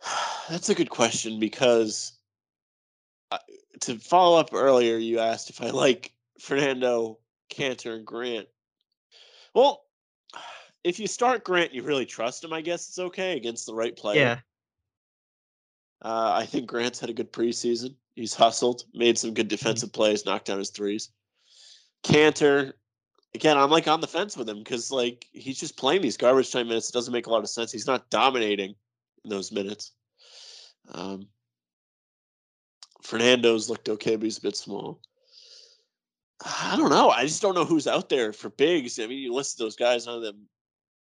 That's 0.50 0.68
a 0.68 0.74
good 0.74 0.90
question 0.90 1.40
because 1.40 2.12
I- 3.30 3.38
to 3.80 3.98
follow 3.98 4.38
up 4.38 4.50
earlier, 4.52 4.98
you 4.98 5.20
asked 5.20 5.48
if 5.48 5.62
I 5.62 5.70
like 5.70 6.12
Fernando, 6.38 7.18
Kanter, 7.48 7.96
and 7.96 8.06
Grant. 8.06 8.46
Well, 9.54 9.86
if 10.84 11.00
you 11.00 11.06
start 11.06 11.44
Grant, 11.44 11.72
you 11.72 11.82
really 11.82 12.04
trust 12.04 12.44
him. 12.44 12.52
I 12.52 12.60
guess 12.60 12.88
it's 12.90 12.98
okay 12.98 13.38
against 13.38 13.64
the 13.64 13.74
right 13.74 13.96
player. 13.96 14.20
Yeah. 14.20 14.40
Uh, 16.04 16.32
I 16.34 16.44
think 16.44 16.66
Grant's 16.66 17.00
had 17.00 17.08
a 17.08 17.14
good 17.14 17.32
preseason. 17.32 17.94
He's 18.14 18.34
hustled, 18.34 18.84
made 18.92 19.18
some 19.18 19.32
good 19.32 19.48
defensive 19.48 19.92
plays, 19.92 20.26
knocked 20.26 20.46
down 20.46 20.58
his 20.58 20.70
threes. 20.70 21.08
Kanter, 22.04 22.74
again, 23.34 23.56
I'm 23.56 23.70
like 23.70 23.88
on 23.88 24.02
the 24.02 24.06
fence 24.06 24.36
with 24.36 24.48
him 24.48 24.58
because 24.58 24.90
like 24.90 25.26
he's 25.32 25.58
just 25.58 25.78
playing 25.78 26.02
these 26.02 26.18
garbage 26.18 26.52
time 26.52 26.68
minutes. 26.68 26.90
It 26.90 26.92
doesn't 26.92 27.12
make 27.12 27.26
a 27.26 27.30
lot 27.30 27.42
of 27.42 27.48
sense. 27.48 27.72
He's 27.72 27.86
not 27.86 28.10
dominating 28.10 28.74
in 29.24 29.30
those 29.30 29.50
minutes. 29.50 29.92
Um, 30.92 31.26
Fernando's 33.02 33.70
looked 33.70 33.88
okay, 33.88 34.16
but 34.16 34.24
he's 34.24 34.38
a 34.38 34.42
bit 34.42 34.56
small. 34.56 35.00
I 36.44 36.74
don't 36.76 36.90
know. 36.90 37.08
I 37.08 37.22
just 37.22 37.40
don't 37.40 37.54
know 37.54 37.64
who's 37.64 37.86
out 37.86 38.10
there 38.10 38.34
for 38.34 38.50
bigs. 38.50 38.98
I 38.98 39.06
mean, 39.06 39.18
you 39.18 39.32
list 39.32 39.56
those 39.56 39.76
guys, 39.76 40.04
none 40.04 40.16
of 40.16 40.22
them 40.22 40.46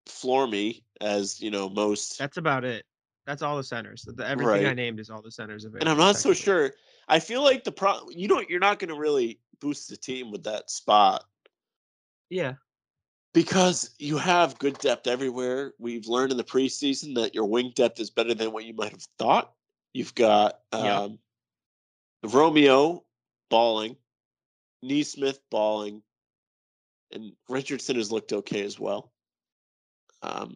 floor 0.08 0.48
me 0.48 0.84
as 1.02 1.40
you 1.40 1.52
know 1.52 1.70
most. 1.70 2.18
That's 2.18 2.38
about 2.38 2.66
it. 2.66 2.86
That's 3.28 3.42
all 3.42 3.58
the 3.58 3.64
centers. 3.64 4.08
Everything 4.24 4.66
I 4.66 4.74
named 4.74 5.02
is 5.02 5.10
all 5.10 5.22
the 5.22 5.30
centers 5.32 5.66
of 5.66 5.76
it. 5.76 5.82
and 5.82 5.90
I'm 5.90 5.98
not 5.98 6.16
so 6.16 6.34
sure. 6.34 6.74
I 7.10 7.20
feel 7.20 7.44
like 7.44 7.66
the 7.66 7.74
pro. 7.74 8.10
You 8.10 8.30
know, 8.30 8.42
you're 8.48 8.62
not 8.62 8.80
going 8.80 8.88
to 8.90 8.98
really 8.98 9.40
boost 9.60 9.90
the 9.90 9.98
team 9.98 10.32
with 10.32 10.44
that 10.46 10.70
spot 10.70 11.26
Yeah. 12.30 12.54
because 13.34 13.94
you 14.00 14.18
have 14.18 14.58
good 14.60 14.78
depth 14.80 15.08
everywhere. 15.08 15.74
We've 15.78 16.08
learned 16.08 16.32
in 16.32 16.38
the 16.38 16.44
preseason 16.46 17.16
that 17.16 17.36
your 17.36 17.46
wing 17.46 17.74
depth 17.76 18.00
is 18.00 18.10
better 18.10 18.34
than 18.34 18.54
what 18.54 18.64
you 18.64 18.74
might 18.74 18.92
have 18.94 19.06
thought. 19.20 19.54
You've 19.94 20.16
got 20.16 20.62
Yeah. 20.72 21.02
um, 21.02 21.20
Romeo 22.24 23.04
balling, 23.50 23.98
Nesmith 24.82 25.40
balling, 25.50 26.02
and 27.12 27.34
Richardson 27.50 27.98
has 27.98 28.10
looked 28.12 28.32
okay 28.32 28.64
as 28.64 28.80
well. 28.80 29.12
Um, 30.22 30.56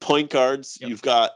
point 0.00 0.30
guards, 0.30 0.78
Yep. 0.80 0.88
you've 0.90 1.02
got 1.02 1.32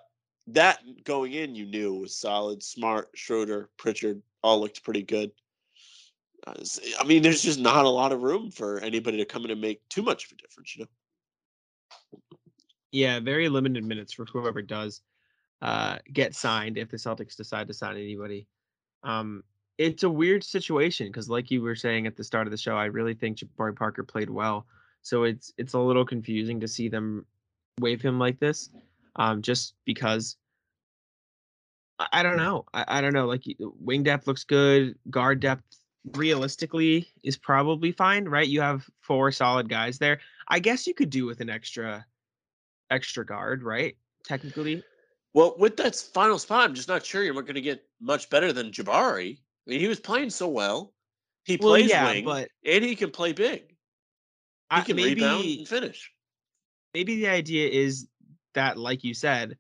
that 0.55 0.81
going 1.05 1.33
in. 1.33 1.55
You 1.55 1.67
knew 1.67 1.95
was 1.95 2.17
solid. 2.17 2.63
Smart, 2.63 3.11
Schroeder, 3.15 3.71
Pritchard 3.77 4.23
all 4.43 4.61
looked 4.61 4.83
pretty 4.83 5.03
good. 5.03 5.31
I 6.47 7.05
mean, 7.05 7.23
there's 7.23 7.43
just 7.43 7.61
not 7.61 7.85
a 7.85 7.91
lot 7.91 8.13
of 8.13 8.23
room 8.23 8.51
for 8.51 8.79
anybody 8.81 9.19
to 9.19 9.25
come 9.25 9.45
in 9.45 9.51
and 9.51 9.61
make 9.61 9.87
too 9.89 10.03
much 10.03 10.27
of 10.27 10.33
a 10.33 10.37
difference, 10.37 10.75
you 10.77 10.85
know. 10.85 12.21
Yeah, 12.93 13.21
very 13.21 13.49
limited 13.49 13.85
minutes 13.85 14.13
for 14.13 14.25
whoever 14.25 14.63
does 14.63 15.03
uh, 15.63 15.99
get 16.13 16.35
signed 16.35 16.79
if 16.79 16.91
the 16.91 16.97
Celtics 16.97 17.37
decide 17.37 17.69
to 17.69 17.75
sign 17.75 17.97
anybody. 17.97 18.49
Um, 19.03 19.45
it's 19.79 20.03
a 20.03 20.11
weird 20.11 20.43
situation 20.43 21.09
because, 21.09 21.29
like 21.29 21.51
you 21.51 21.63
were 21.63 21.77
saying 21.77 22.07
at 22.07 22.17
the 22.17 22.25
start 22.25 22.47
of 22.47 22.51
the 22.51 22.57
show, 22.57 22.77
I 22.77 22.87
really 22.87 23.15
think 23.15 23.39
Jabari 23.39 23.77
Parker 23.77 24.03
played 24.03 24.31
well. 24.31 24.67
So 25.03 25.25
it's 25.25 25.53
it's 25.57 25.75
a 25.75 25.79
little 25.79 26.05
confusing 26.05 26.61
to 26.61 26.69
see 26.69 26.89
them 26.89 27.25
waive 27.81 28.03
him 28.03 28.19
like 28.19 28.39
this, 28.41 28.71
um, 29.21 29.43
just 29.43 29.75
because. 29.85 30.37
I, 32.13 32.23
don't 32.23 32.39
know. 32.39 32.65
I, 32.73 32.85
I 32.89 33.01
don't 33.03 33.13
know. 33.13 33.27
Like 33.27 33.45
wing 33.59 34.03
depth 34.03 34.27
looks 34.27 34.43
good. 34.45 34.97
Guard 35.11 35.39
depth 35.41 35.63
realistically 36.17 37.07
is 37.23 37.37
probably 37.37 37.93
fine, 37.93 38.25
right? 38.25 38.49
You 38.49 38.63
have 38.63 38.89
four 39.03 39.31
solid 39.31 39.69
guys 39.69 39.99
there. 39.99 40.21
I 40.49 40.61
guess 40.61 40.87
you 40.87 40.95
could 40.95 41.11
do 41.11 41.27
with 41.27 41.41
an 41.41 41.51
extra 41.51 42.07
extra 42.91 43.27
guard, 43.27 43.63
right? 43.63 43.97
Technically. 44.25 44.83
Well, 45.35 45.55
with 45.59 45.77
that 45.77 45.95
final 45.95 46.39
spot, 46.39 46.71
I'm 46.71 46.75
just 46.75 46.89
not 46.89 47.05
sure 47.05 47.23
you're 47.23 47.35
going 47.35 47.55
to 47.55 47.61
get 47.61 47.85
much 48.01 48.31
better 48.31 48.51
than 48.53 48.73
Jabari. 48.73 49.37
I 49.37 49.71
mean, 49.71 49.81
he 49.81 49.87
was 49.87 50.01
playing 50.01 50.31
so 50.31 50.49
well. 50.49 50.95
He 51.45 51.59
Well, 51.61 51.73
plays 51.73 51.91
yeah, 51.91 52.11
wing, 52.11 52.25
but 52.25 52.49
and 52.65 52.83
he 52.83 52.97
can 52.97 53.11
play 53.11 53.33
big. 53.35 53.61
He 53.69 53.77
I, 54.71 54.81
can 54.81 54.97
rebound 54.97 55.43
maybe 55.43 55.59
and 55.59 55.69
finish. 55.69 56.11
maybe 56.95 57.17
the 57.17 57.29
idea 57.29 57.69
is 57.69 58.09
that, 58.55 58.79
like 58.79 59.05
you 59.05 59.15
said, 59.15 59.57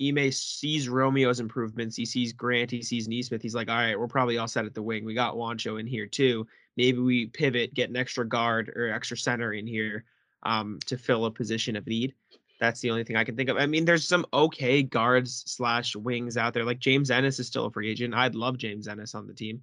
Ime 0.00 0.30
sees 0.30 0.88
Romeo's 0.88 1.40
improvements. 1.40 1.96
He 1.96 2.04
sees 2.04 2.32
Grant. 2.32 2.70
He 2.70 2.82
sees 2.82 3.08
Nesmith. 3.08 3.42
He's 3.42 3.54
like, 3.54 3.68
all 3.68 3.76
right, 3.76 3.98
we're 3.98 4.08
probably 4.08 4.38
all 4.38 4.48
set 4.48 4.66
at 4.66 4.74
the 4.74 4.82
wing. 4.82 5.04
We 5.04 5.14
got 5.14 5.34
Juancho 5.34 5.80
in 5.80 5.86
here 5.86 6.06
too. 6.06 6.46
Maybe 6.76 6.98
we 6.98 7.26
pivot, 7.26 7.72
get 7.72 7.88
an 7.88 7.96
extra 7.96 8.26
guard 8.26 8.68
or 8.68 8.92
extra 8.92 9.16
center 9.16 9.52
in 9.54 9.66
here 9.66 10.04
um, 10.42 10.78
to 10.86 10.98
fill 10.98 11.24
a 11.24 11.30
position 11.30 11.76
of 11.76 11.86
need. 11.86 12.14
That's 12.60 12.80
the 12.80 12.90
only 12.90 13.04
thing 13.04 13.16
I 13.16 13.24
can 13.24 13.36
think 13.36 13.48
of. 13.48 13.56
I 13.56 13.66
mean, 13.66 13.84
there's 13.84 14.06
some 14.06 14.26
okay 14.32 14.82
guards 14.82 15.44
slash 15.46 15.96
wings 15.96 16.36
out 16.36 16.54
there. 16.54 16.64
Like 16.64 16.78
James 16.78 17.10
Ennis 17.10 17.38
is 17.38 17.46
still 17.46 17.66
a 17.66 17.70
free 17.70 17.90
agent. 17.90 18.14
I'd 18.14 18.34
love 18.34 18.58
James 18.58 18.88
Ennis 18.88 19.14
on 19.14 19.26
the 19.26 19.34
team. 19.34 19.62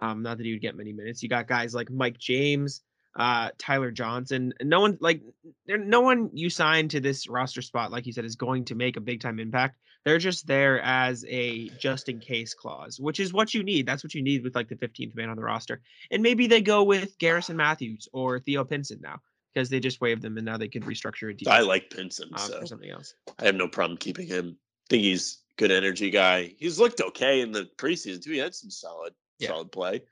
Um, 0.00 0.22
not 0.22 0.38
that 0.38 0.46
he 0.46 0.52
would 0.52 0.60
get 0.62 0.76
many 0.76 0.92
minutes. 0.92 1.22
You 1.22 1.28
got 1.28 1.46
guys 1.46 1.74
like 1.74 1.90
Mike 1.90 2.18
James, 2.18 2.82
uh, 3.16 3.50
Tyler 3.58 3.90
Johnson. 3.90 4.52
No 4.62 4.80
one 4.80 4.98
like 5.00 5.22
there. 5.66 5.78
No 5.78 6.00
one 6.00 6.30
you 6.32 6.50
signed 6.50 6.90
to 6.92 7.00
this 7.00 7.28
roster 7.28 7.62
spot, 7.62 7.92
like 7.92 8.06
you 8.06 8.12
said, 8.12 8.24
is 8.24 8.36
going 8.36 8.64
to 8.66 8.74
make 8.74 8.96
a 8.96 9.00
big 9.00 9.20
time 9.20 9.38
impact. 9.38 9.76
They're 10.04 10.18
just 10.18 10.46
there 10.46 10.80
as 10.82 11.24
a 11.28 11.70
just 11.78 12.08
in 12.10 12.18
case 12.20 12.52
clause, 12.52 13.00
which 13.00 13.20
is 13.20 13.32
what 13.32 13.54
you 13.54 13.62
need. 13.62 13.86
That's 13.86 14.04
what 14.04 14.14
you 14.14 14.22
need 14.22 14.44
with 14.44 14.54
like 14.54 14.68
the 14.68 14.76
15th 14.76 15.14
man 15.14 15.30
on 15.30 15.36
the 15.36 15.42
roster. 15.42 15.80
And 16.10 16.22
maybe 16.22 16.46
they 16.46 16.60
go 16.60 16.82
with 16.82 17.16
Garrison 17.18 17.56
Matthews 17.56 18.06
or 18.12 18.38
Theo 18.38 18.64
Pinson 18.64 18.98
now 19.02 19.20
because 19.54 19.70
they 19.70 19.80
just 19.80 20.02
waived 20.02 20.20
them 20.20 20.36
and 20.36 20.44
now 20.44 20.58
they 20.58 20.68
could 20.68 20.82
restructure 20.82 21.30
a 21.30 21.34
deal 21.34 21.48
I 21.48 21.60
like 21.60 21.88
Pinson, 21.88 22.28
uh, 22.34 22.38
so 22.38 22.60
for 22.60 22.66
something 22.66 22.90
else. 22.90 23.14
I 23.38 23.46
have 23.46 23.54
no 23.54 23.68
problem 23.68 23.96
keeping 23.96 24.26
him. 24.26 24.58
think 24.90 25.04
he's 25.04 25.38
good 25.56 25.70
energy 25.70 26.10
guy. 26.10 26.52
He's 26.58 26.78
looked 26.78 27.00
okay 27.00 27.40
in 27.40 27.52
the 27.52 27.70
preseason 27.78 28.22
too. 28.22 28.32
He 28.32 28.38
had 28.38 28.54
some 28.54 28.70
solid, 28.70 29.14
Yeah. 29.38 29.48
solid 29.48 29.72
play. 29.72 30.02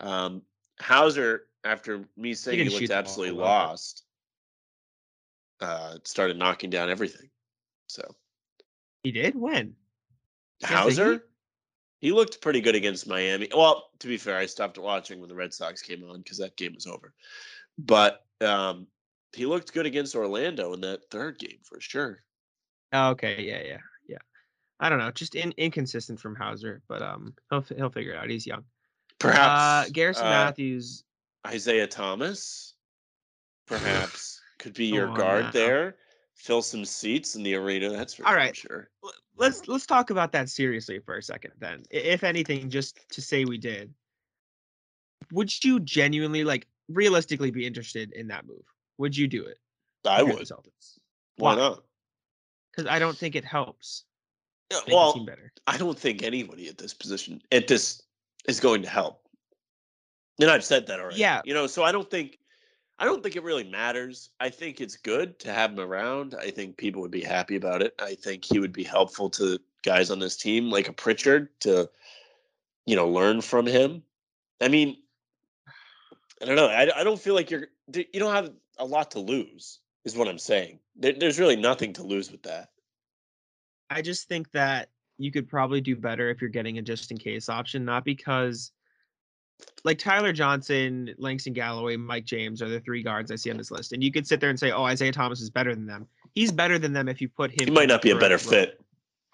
Um, 0.00 0.42
Hauser, 0.80 1.42
after 1.66 2.04
me 2.16 2.34
saying 2.34 2.58
he, 2.60 2.70
shoot 2.70 2.80
looked 2.82 2.92
absolutely 2.92 3.36
lost, 3.36 4.04
uh, 5.60 5.96
started 6.04 6.36
knocking 6.36 6.70
down 6.70 6.90
everything. 6.90 7.28
So 7.88 8.02
He 9.02 9.12
did 9.12 9.34
when? 9.34 9.74
Hauser, 10.64 11.24
he 12.00 12.12
looked 12.12 12.40
pretty 12.40 12.60
good 12.60 12.74
against 12.74 13.06
Miami. 13.06 13.48
Well, 13.54 13.90
to 14.00 14.08
be 14.08 14.16
fair, 14.16 14.38
I 14.38 14.46
stopped 14.46 14.78
watching 14.78 15.20
when 15.20 15.28
the 15.28 15.34
Red 15.34 15.52
Sox 15.52 15.82
came 15.82 16.02
on 16.08 16.18
because 16.18 16.38
that 16.38 16.56
game 16.56 16.74
was 16.74 16.86
over. 16.86 17.12
But 17.78 18.24
um, 18.40 18.86
he 19.32 19.44
looked 19.44 19.72
good 19.72 19.86
against 19.86 20.14
Orlando 20.14 20.72
in 20.72 20.80
that 20.80 21.10
third 21.10 21.38
game 21.38 21.58
for 21.62 21.80
sure. 21.80 22.22
Oh, 22.92 23.10
okay, 23.10 23.42
yeah, 23.42 23.62
yeah, 23.64 23.78
yeah. 24.08 24.18
I 24.80 24.88
don't 24.88 24.98
know, 24.98 25.10
just 25.10 25.34
in, 25.34 25.52
inconsistent 25.56 26.20
from 26.20 26.34
Hauser, 26.36 26.82
but 26.88 27.02
um, 27.02 27.34
he'll 27.50 27.64
he'll 27.76 27.90
figure 27.90 28.12
it 28.12 28.18
out. 28.18 28.30
He's 28.30 28.46
young. 28.46 28.64
Perhaps 29.18 29.88
uh, 29.88 29.90
Garrison 29.92 30.26
uh, 30.26 30.30
Matthews. 30.30 31.04
Isaiah 31.46 31.86
Thomas, 31.86 32.74
perhaps 33.66 34.40
could 34.58 34.74
be 34.74 34.86
your 34.86 35.06
Come 35.08 35.16
guard 35.16 35.44
now. 35.44 35.50
there. 35.52 35.96
Fill 36.34 36.62
some 36.62 36.84
seats 36.84 37.34
in 37.36 37.42
the 37.42 37.54
arena. 37.54 37.90
That's 37.90 38.14
for 38.14 38.26
All 38.26 38.34
right. 38.34 38.54
sure. 38.54 38.90
Let's 39.38 39.68
let's 39.68 39.86
talk 39.86 40.10
about 40.10 40.32
that 40.32 40.48
seriously 40.48 40.98
for 40.98 41.16
a 41.16 41.22
second. 41.22 41.52
Then, 41.58 41.82
if 41.90 42.24
anything, 42.24 42.70
just 42.70 43.08
to 43.10 43.20
say 43.20 43.44
we 43.44 43.58
did. 43.58 43.92
Would 45.32 45.64
you 45.64 45.80
genuinely, 45.80 46.44
like, 46.44 46.66
realistically, 46.88 47.50
be 47.50 47.66
interested 47.66 48.12
in 48.12 48.28
that 48.28 48.46
move? 48.46 48.62
Would 48.98 49.16
you 49.16 49.26
do 49.26 49.44
it? 49.44 49.58
I 50.04 50.22
would. 50.22 50.48
Why 50.48 50.56
Why? 51.36 51.54
not? 51.56 51.84
Because 52.70 52.90
I 52.90 52.98
don't 52.98 53.16
think 53.16 53.34
it 53.34 53.44
helps 53.44 54.04
Yeah, 54.70 54.78
make 54.78 54.86
the 54.86 54.94
Well, 54.94 55.12
team 55.14 55.26
better. 55.26 55.52
I 55.66 55.76
don't 55.76 55.98
think 55.98 56.22
anybody 56.22 56.68
at 56.68 56.78
this 56.78 56.94
position 56.94 57.42
at 57.50 57.66
this 57.68 58.02
is 58.46 58.60
going 58.60 58.82
to 58.82 58.88
help. 58.88 59.25
And 60.40 60.50
I've 60.50 60.64
said 60.64 60.86
that 60.86 61.00
already. 61.00 61.18
Yeah. 61.18 61.40
You 61.44 61.54
know, 61.54 61.66
so 61.66 61.82
I 61.82 61.92
don't 61.92 62.10
think 62.10 62.38
I 62.98 63.04
don't 63.04 63.22
think 63.22 63.36
it 63.36 63.42
really 63.42 63.64
matters. 63.64 64.30
I 64.40 64.48
think 64.48 64.80
it's 64.80 64.96
good 64.96 65.38
to 65.40 65.52
have 65.52 65.72
him 65.72 65.80
around. 65.80 66.34
I 66.40 66.50
think 66.50 66.76
people 66.76 67.02
would 67.02 67.10
be 67.10 67.22
happy 67.22 67.56
about 67.56 67.82
it. 67.82 67.94
I 67.98 68.14
think 68.14 68.44
he 68.44 68.58
would 68.58 68.72
be 68.72 68.84
helpful 68.84 69.28
to 69.30 69.58
guys 69.82 70.10
on 70.10 70.18
this 70.18 70.36
team 70.36 70.70
like 70.70 70.88
a 70.88 70.92
Pritchard 70.92 71.48
to 71.60 71.88
you 72.86 72.94
know, 72.96 73.08
learn 73.08 73.40
from 73.40 73.66
him. 73.66 74.02
I 74.60 74.68
mean, 74.68 74.96
I 76.40 76.46
don't 76.46 76.56
know. 76.56 76.68
I, 76.68 77.00
I 77.00 77.04
don't 77.04 77.20
feel 77.20 77.34
like 77.34 77.50
you're 77.50 77.66
you 77.92 78.06
don't 78.14 78.34
have 78.34 78.52
a 78.78 78.84
lot 78.84 79.10
to 79.12 79.18
lose 79.18 79.80
is 80.04 80.16
what 80.16 80.28
I'm 80.28 80.38
saying. 80.38 80.78
There, 80.94 81.12
there's 81.12 81.38
really 81.38 81.56
nothing 81.56 81.92
to 81.94 82.02
lose 82.02 82.30
with 82.30 82.42
that. 82.44 82.70
I 83.90 84.02
just 84.02 84.28
think 84.28 84.50
that 84.52 84.88
you 85.18 85.30
could 85.30 85.48
probably 85.48 85.80
do 85.80 85.96
better 85.96 86.30
if 86.30 86.40
you're 86.40 86.50
getting 86.50 86.78
a 86.78 86.82
just 86.82 87.10
in 87.10 87.18
case 87.18 87.48
option, 87.48 87.84
not 87.84 88.04
because 88.04 88.72
like 89.84 89.98
Tyler 89.98 90.32
Johnson, 90.32 91.14
Langston 91.18 91.52
Galloway, 91.52 91.96
Mike 91.96 92.24
James 92.24 92.60
are 92.60 92.68
the 92.68 92.80
three 92.80 93.02
guards 93.02 93.30
I 93.30 93.36
see 93.36 93.50
on 93.50 93.56
this 93.56 93.70
list. 93.70 93.92
And 93.92 94.02
you 94.02 94.10
could 94.10 94.26
sit 94.26 94.40
there 94.40 94.50
and 94.50 94.58
say, 94.58 94.72
oh, 94.72 94.84
Isaiah 94.84 95.12
Thomas 95.12 95.40
is 95.40 95.50
better 95.50 95.74
than 95.74 95.86
them. 95.86 96.08
He's 96.34 96.52
better 96.52 96.78
than 96.78 96.92
them 96.92 97.08
if 97.08 97.20
you 97.20 97.28
put 97.28 97.50
him. 97.50 97.66
He 97.66 97.70
might 97.70 97.88
not 97.88 98.02
be 98.02 98.10
a 98.10 98.18
better 98.18 98.36
role. 98.36 98.50
fit. 98.50 98.80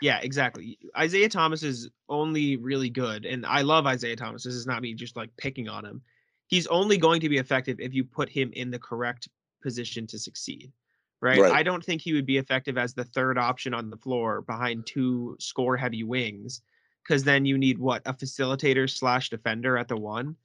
Yeah, 0.02 0.19
exactly. 0.21 0.79
Isaiah 0.97 1.29
Thomas 1.29 1.62
is 1.62 1.88
only 2.09 2.57
really 2.57 2.91
good. 2.91 3.25
And 3.25 3.47
I 3.47 3.62
love 3.62 3.87
Isaiah 3.87 4.17
Thomas. 4.17 4.43
This 4.43 4.55
is 4.55 4.67
not 4.67 4.83
me 4.83 4.95
just 4.95 5.17
like 5.17 5.31
picking 5.37 5.69
on 5.69 5.85
him. 5.85 6.02
He's 6.49 6.67
only 6.67 6.99
going 6.99 7.21
to 7.21 7.29
be 7.29 7.38
effective 7.38 7.81
if 7.81 7.95
you 7.95 8.05
put 8.05 8.29
him 8.29 8.50
in 8.52 8.71
the 8.71 8.79
correct 8.79 9.29
position 9.62 10.07
to 10.09 10.19
succeed. 10.19 10.73
Right? 11.21 11.38
Right. 11.38 11.52
I 11.52 11.62
don't 11.62 11.85
think 11.85 12.02
he 12.02 12.12
would 12.12 12.26
be 12.26 12.37
effective 12.37 12.76
as 12.76 12.95
the 12.95 13.05
third 13.05 13.38
option 13.38 13.75
on 13.75 13.91
the 13.91 13.97
floor 13.97 14.43
behind 14.43 14.87
two 14.87 15.37
score 15.38 15.76
heavy 15.76 16.02
wings. 16.02 16.62
Because 17.03 17.25
then 17.25 17.45
you 17.45 17.59
need 17.59 17.79
what 17.79 18.03
a 18.07 18.13
facilitator 18.15 18.89
slash 18.89 19.29
defender 19.31 19.77
at 19.77 19.89
the 19.89 19.97
one. 19.97 20.37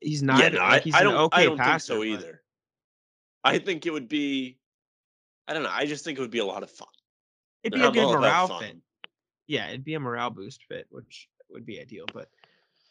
He's 0.00 0.22
not. 0.22 0.40
yeah, 0.40 0.50
no, 0.50 0.58
like, 0.58 0.72
I, 0.72 0.78
he's 0.84 0.94
I 0.94 0.98
an 1.00 1.04
don't. 1.06 1.16
okay 1.16 1.42
I 1.42 1.44
don't 1.46 1.56
passer, 1.58 1.94
think 1.94 2.04
so 2.04 2.16
but- 2.16 2.24
either. 2.26 2.42
I 3.44 3.58
think 3.58 3.86
it 3.86 3.92
would 3.92 4.08
be. 4.08 4.58
I 5.48 5.54
don't 5.54 5.62
know. 5.62 5.70
I 5.72 5.86
just 5.86 6.04
think 6.04 6.18
it 6.18 6.20
would 6.20 6.30
be 6.32 6.40
a 6.40 6.44
lot 6.44 6.62
of 6.64 6.70
fun. 6.70 6.88
It'd 7.62 7.74
And 7.74 7.80
be 7.80 7.84
a 8.00 8.02
I'm 8.02 8.08
good 8.10 8.18
morale 8.20 8.58
fit. 8.58 8.76
Yeah, 9.46 9.68
it'd 9.68 9.84
be 9.84 9.94
a 9.94 10.00
morale 10.00 10.30
boost 10.30 10.64
fit, 10.64 10.86
which 10.90 11.28
would 11.50 11.64
be 11.64 11.80
ideal. 11.80 12.06
But 12.12 12.28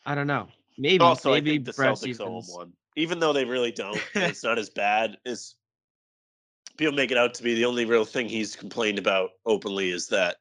I 0.06 0.16
don't 0.16 0.28
know. 0.28 0.48
Maybe 0.78 1.00
Also, 1.04 1.32
maybe 1.32 1.52
I 1.52 1.54
think 1.56 1.66
the 1.66 1.74
Brett 1.74 1.92
Celtics 1.96 2.16
Stevens- 2.16 2.50
one, 2.56 2.72
even 2.96 3.20
though 3.20 3.34
they 3.34 3.44
really 3.46 3.72
don't. 3.74 4.02
it's 4.16 4.44
not 4.46 4.58
as 4.58 4.70
bad 4.70 5.18
as 5.26 5.56
people 6.78 6.94
make 6.94 7.12
it 7.12 7.18
out 7.18 7.34
to 7.36 7.44
be. 7.44 7.54
The 7.54 7.66
only 7.66 7.84
real 7.86 8.06
thing 8.06 8.30
he's 8.30 8.56
complained 8.56 8.98
about 8.98 9.32
openly 9.46 9.92
is 9.92 10.08
that 10.08 10.38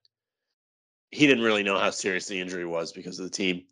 he 1.14 1.26
didn't 1.28 1.44
really 1.44 1.62
know 1.62 1.78
how 1.78 1.90
serious 1.90 2.26
the 2.26 2.40
injury 2.40 2.66
was 2.66 2.92
because 2.92 3.20
of 3.20 3.24
the 3.24 3.30
team. 3.30 3.64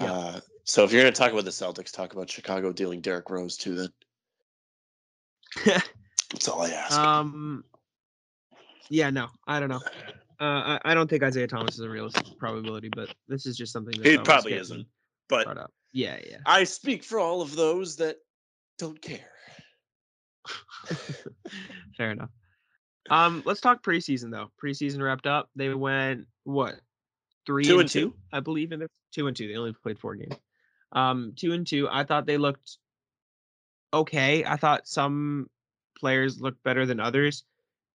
Yeah. 0.00 0.12
Uh, 0.12 0.40
so 0.64 0.84
if 0.84 0.92
you're 0.92 1.02
going 1.02 1.12
to 1.12 1.18
talk 1.18 1.32
about 1.32 1.44
the 1.44 1.50
Celtics, 1.50 1.92
talk 1.92 2.12
about 2.12 2.30
Chicago 2.30 2.72
dealing 2.72 3.00
Derrick 3.00 3.28
Rose 3.28 3.56
too. 3.56 3.74
Then 3.74 3.88
that's 6.32 6.48
all 6.48 6.62
I 6.62 6.70
ask. 6.70 6.96
um. 6.96 7.64
Yeah, 8.90 9.10
no, 9.10 9.28
I 9.46 9.60
don't 9.60 9.70
know. 9.70 9.80
Uh, 10.40 10.78
I, 10.78 10.80
I 10.84 10.94
don't 10.94 11.08
think 11.08 11.22
Isaiah 11.22 11.46
Thomas 11.46 11.74
is 11.74 11.80
a 11.80 11.88
realistic 11.88 12.38
probability, 12.38 12.90
but 12.94 13.14
this 13.28 13.46
is 13.46 13.56
just 13.56 13.72
something 13.72 13.98
that 14.00 14.06
He 14.08 14.18
probably 14.18 14.52
isn't, 14.52 14.86
but. 15.28 15.46
Yeah, 15.92 16.18
yeah. 16.28 16.38
I 16.44 16.64
speak 16.64 17.04
for 17.04 17.18
all 17.20 17.40
of 17.40 17.54
those 17.54 17.96
that 17.96 18.16
don't 18.78 19.00
care. 19.00 19.30
Fair 21.96 22.10
enough. 22.10 22.30
Um, 23.10 23.42
let's 23.44 23.60
talk 23.60 23.82
preseason 23.82 24.30
though. 24.30 24.50
Preseason 24.62 25.02
wrapped 25.02 25.26
up. 25.26 25.50
They 25.56 25.72
went 25.74 26.26
what 26.44 26.76
three 27.46 27.64
Two 27.64 27.74
and, 27.74 27.82
and 27.82 27.90
two, 27.90 28.10
two. 28.10 28.16
I 28.32 28.40
believe, 28.40 28.72
in 28.72 28.80
the 28.80 28.88
two 29.12 29.26
and 29.26 29.36
two. 29.36 29.48
They 29.48 29.56
only 29.56 29.72
played 29.72 29.98
four 29.98 30.14
games. 30.14 30.36
Um, 30.92 31.32
two 31.36 31.52
and 31.52 31.66
two. 31.66 31.88
I 31.90 32.04
thought 32.04 32.26
they 32.26 32.38
looked 32.38 32.78
okay. 33.92 34.44
I 34.44 34.56
thought 34.56 34.88
some 34.88 35.48
players 35.98 36.40
looked 36.40 36.62
better 36.62 36.86
than 36.86 37.00
others. 37.00 37.44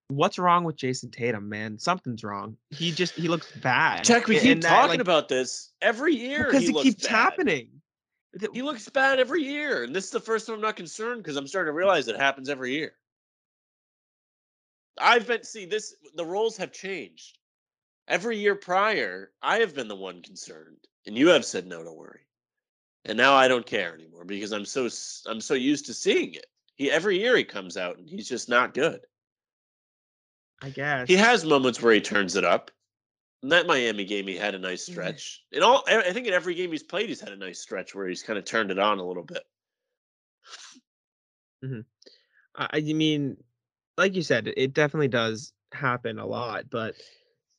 What's 0.09 0.39
wrong 0.39 0.63
with 0.63 0.75
Jayson 0.75 1.11
Tatum, 1.11 1.49
man? 1.49 1.77
Something's 1.77 2.23
wrong. 2.23 2.57
He 2.71 2.91
just 2.91 3.13
he 3.13 3.27
looks 3.27 3.51
bad. 3.51 4.03
Jack, 4.03 4.27
we 4.27 4.39
keep 4.39 4.61
that, 4.61 4.69
talking 4.69 4.89
like, 4.89 4.99
about 4.99 5.27
this 5.29 5.71
every 5.81 6.15
year. 6.15 6.45
because 6.45 6.63
he 6.63 6.69
it 6.69 6.83
keeps 6.83 7.07
bad. 7.07 7.11
happening. 7.11 7.69
He 8.53 8.61
looks 8.61 8.87
bad 8.89 9.19
every 9.19 9.43
year, 9.43 9.83
and 9.83 9.95
this 9.95 10.05
is 10.05 10.11
the 10.11 10.19
first 10.19 10.45
time 10.45 10.55
I'm 10.55 10.61
not 10.61 10.75
concerned 10.75 11.23
because 11.23 11.35
I'm 11.35 11.47
starting 11.47 11.71
to 11.71 11.75
realize 11.75 12.07
it 12.07 12.15
happens 12.15 12.49
every 12.49 12.73
year. 12.73 12.93
I've 14.99 15.27
been 15.27 15.43
see 15.43 15.65
this. 15.65 15.95
The 16.15 16.25
roles 16.25 16.57
have 16.57 16.71
changed. 16.71 17.37
Every 18.07 18.37
year 18.37 18.55
prior, 18.55 19.31
I 19.41 19.59
have 19.59 19.75
been 19.75 19.87
the 19.87 19.95
one 19.95 20.21
concerned, 20.21 20.87
and 21.05 21.15
you 21.17 21.27
have 21.29 21.45
said 21.45 21.67
no, 21.67 21.83
don't 21.83 21.97
worry. 21.97 22.21
And 23.05 23.17
now 23.17 23.33
I 23.33 23.47
don't 23.47 23.65
care 23.65 23.93
anymore 23.93 24.25
because 24.25 24.51
I'm 24.51 24.65
so 24.65 24.89
I'm 25.29 25.41
so 25.41 25.53
used 25.53 25.85
to 25.87 25.93
seeing 25.93 26.33
it. 26.33 26.47
He 26.75 26.91
every 26.91 27.19
year 27.19 27.35
he 27.37 27.43
comes 27.43 27.77
out 27.77 27.97
and 27.97 28.09
he's 28.09 28.27
just 28.27 28.49
not 28.49 28.73
good. 28.73 29.01
I 30.61 30.69
guess 30.69 31.07
He 31.07 31.15
has 31.15 31.45
moments 31.45 31.81
where 31.81 31.93
he 31.93 32.01
turns 32.01 32.35
it 32.35 32.43
up. 32.43 32.71
In 33.41 33.49
that 33.49 33.67
Miami 33.67 34.03
game, 34.03 34.27
he 34.27 34.35
had 34.35 34.55
a 34.55 34.59
nice 34.59 34.83
mm-hmm. 34.83 34.93
stretch. 34.93 35.43
In 35.53 35.63
all, 35.63 35.83
I 35.87 36.11
think 36.11 36.27
in 36.27 36.33
every 36.33 36.55
game 36.55 36.71
he's 36.71 36.83
played, 36.83 37.07
he's 37.07 37.21
had 37.21 37.31
a 37.31 37.37
nice 37.37 37.59
stretch 37.59 37.95
where 37.95 38.07
he's 38.07 38.21
kind 38.21 38.37
of 38.37 38.43
turned 38.43 38.69
it 38.69 38.79
on 38.79 38.99
a 38.99 39.07
little 39.07 39.23
bit. 39.23 39.43
Mm-hmm. 41.63 41.81
I, 42.55 42.67
I 42.73 42.81
mean, 42.81 43.37
like 43.99 44.15
you 44.15 44.21
said, 44.23 44.51
it 44.55 44.73
definitely 44.73 45.09
does 45.09 45.51
happen 45.73 46.17
a 46.19 46.25
lot, 46.25 46.69
but 46.69 46.95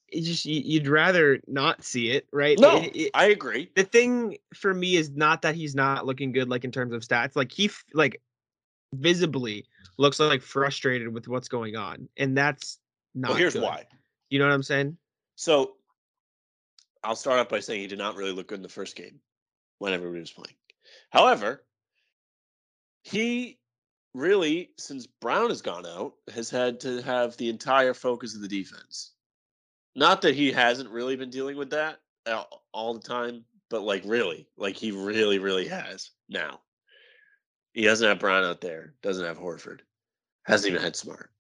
it 0.09 0.23
just 0.23 0.47
you, 0.47 0.61
you'd 0.65 0.89
rather 0.89 1.39
not 1.47 1.85
see 1.85 2.11
it, 2.11 2.27
right? 2.33 2.59
No, 2.59 2.83
It- 2.83 2.97
it- 2.97 3.11
I 3.15 3.27
agree. 3.27 3.71
the 3.77 3.85
thing 3.85 4.39
for 4.55 4.73
me 4.73 4.97
is 4.97 5.11
not 5.11 5.43
that 5.43 5.55
he's 5.55 5.75
not 5.75 6.07
looking 6.07 6.33
good, 6.33 6.49
like 6.49 6.65
in 6.65 6.73
terms 6.73 6.93
of 6.95 7.03
stats. 7.03 7.37
Like 7.37 7.53
he 7.53 7.71
like 7.93 8.21
visibly 8.95 9.67
looks 9.99 10.19
like 10.19 10.41
frustrated 10.43 11.13
with 11.13 11.29
what's 11.29 11.49
going 11.49 11.77
on, 11.77 12.09
and 12.17 12.37
that's 12.37 12.81
not. 13.15 13.29
Well, 13.29 13.39
here's 13.39 13.53
good. 13.53 13.63
why. 13.63 13.85
You 14.31 14.39
know 14.39 14.47
what 14.47 14.55
I'm 14.55 14.63
saying? 14.63 14.97
So 15.37 15.77
I'll 17.05 17.17
start 17.17 17.39
off 17.39 17.51
by 17.51 17.61
saying 17.61 17.83
he 17.83 17.87
did 17.87 17.99
not 17.99 18.17
really 18.17 18.33
look 18.33 18.49
good 18.49 18.59
in 18.59 18.63
the 18.63 18.69
first 18.69 18.97
game 18.97 19.21
when 19.79 19.93
everybody 19.93 20.21
was 20.21 20.33
playing. 20.33 20.57
However, 21.11 21.65
he 23.03 23.60
really, 24.15 24.71
since 24.79 25.07
Brown 25.07 25.51
has 25.51 25.63
gone 25.63 25.87
out, 25.87 26.15
has 26.35 26.51
had 26.51 26.81
to 26.81 27.03
have 27.03 27.37
the 27.37 27.49
entire 27.49 27.95
focus 27.95 28.35
of 28.35 28.41
the 28.41 28.49
defense. 28.49 29.13
Not 29.97 30.23
that 30.23 30.35
he 30.35 30.53
hasn't 30.53 30.91
really 30.91 31.17
been 31.17 31.31
dealing 31.31 31.57
with 31.57 31.71
that 31.71 32.01
all 32.73 32.95
the 32.95 33.01
time, 33.01 33.45
but 33.69 33.83
like 33.83 34.03
really, 34.05 34.47
like 34.57 34.77
he 34.77 34.93
really, 34.93 35.39
really 35.39 35.67
has 35.69 36.11
now. 36.29 36.61
He 37.73 37.85
doesn't 37.85 38.09
have 38.09 38.19
Brown 38.19 38.45
out 38.45 38.61
there, 38.61 38.95
doesn't 39.03 39.25
have 39.25 39.39
Horford, 39.39 39.81
hasn't 40.45 40.73
even 40.73 40.83
had 40.83 40.97
Smart. 40.97 41.31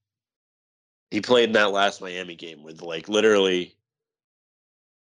He 1.10 1.20
played 1.20 1.48
in 1.48 1.52
that 1.54 1.72
last 1.72 2.00
Miami 2.00 2.36
game 2.36 2.62
with 2.62 2.82
like 2.82 3.08
literally 3.08 3.76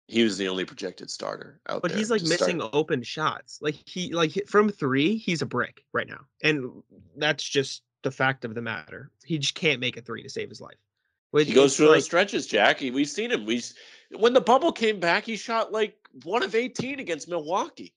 he 0.09 0.23
was 0.23 0.39
the 0.39 0.49
only 0.49 0.65
projected 0.65 1.11
starter 1.11 1.61
out 1.69 1.83
But 1.83 1.89
there. 1.89 1.95
But 1.95 1.99
he's 1.99 2.11
like 2.11 2.21
to 2.21 2.27
start. 2.27 2.41
missing 2.43 2.69
open 2.73 3.03
shots. 3.03 3.59
Like 3.61 3.77
he 3.87 4.13
like 4.13 4.33
from 4.47 4.69
three, 4.71 5.17
he's 5.17 5.43
a 5.43 5.47
brick 5.47 5.85
right 5.93 6.09
now, 6.09 6.21
and 6.43 6.83
that's 7.17 7.43
just 7.45 7.83
the 8.03 8.11
fact 8.11 8.45
of 8.45 8.55
the 8.55 8.63
matter. 8.63 9.11
He 9.25 9.39
just 9.39 9.55
can't 9.55 9.81
make 9.81 9.97
a 9.97 10.01
three 10.03 10.23
to 10.23 10.29
save 10.31 10.49
his 10.49 10.61
life. 10.61 10.77
Which 11.33 11.49
He 11.49 11.55
goes 11.55 11.77
through 11.77 11.89
like, 11.89 11.97
those 11.97 12.05
stretches, 12.05 12.47
Jackie. 12.47 12.91
We've 12.93 13.09
seen 13.09 13.33
him. 13.33 13.45
We 13.47 13.63
when 14.17 14.33
the 14.33 14.41
bubble 14.41 14.71
came 14.73 15.01
back, 15.01 15.25
he 15.25 15.37
shot 15.37 15.73
like 15.73 15.97
one 16.23 16.43
of 16.45 16.55
18 16.55 17.01
against 17.01 17.29
Milwaukee. 17.29 17.93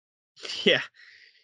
yeah. 0.64 0.80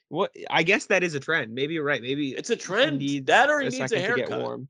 What 0.09 0.31
I 0.49 0.63
guess 0.63 0.87
that 0.87 1.03
is 1.03 1.15
a 1.17 1.21
trend. 1.21 1.53
Maybe 1.53 1.75
you're 1.75 1.83
right. 1.85 2.01
Maybe 2.01 2.31
It's 2.31 2.51
a 2.51 2.57
trend. 2.57 2.99
needs 3.01 3.27
That 3.27 3.51
or 3.51 3.61
he 3.61 3.67
a 3.67 3.71
needs 3.71 3.83
a 3.83 3.89
second 3.89 4.11
to 4.11 4.17
get 4.17 4.29
haircut. 4.29 4.41
warm. 4.41 4.69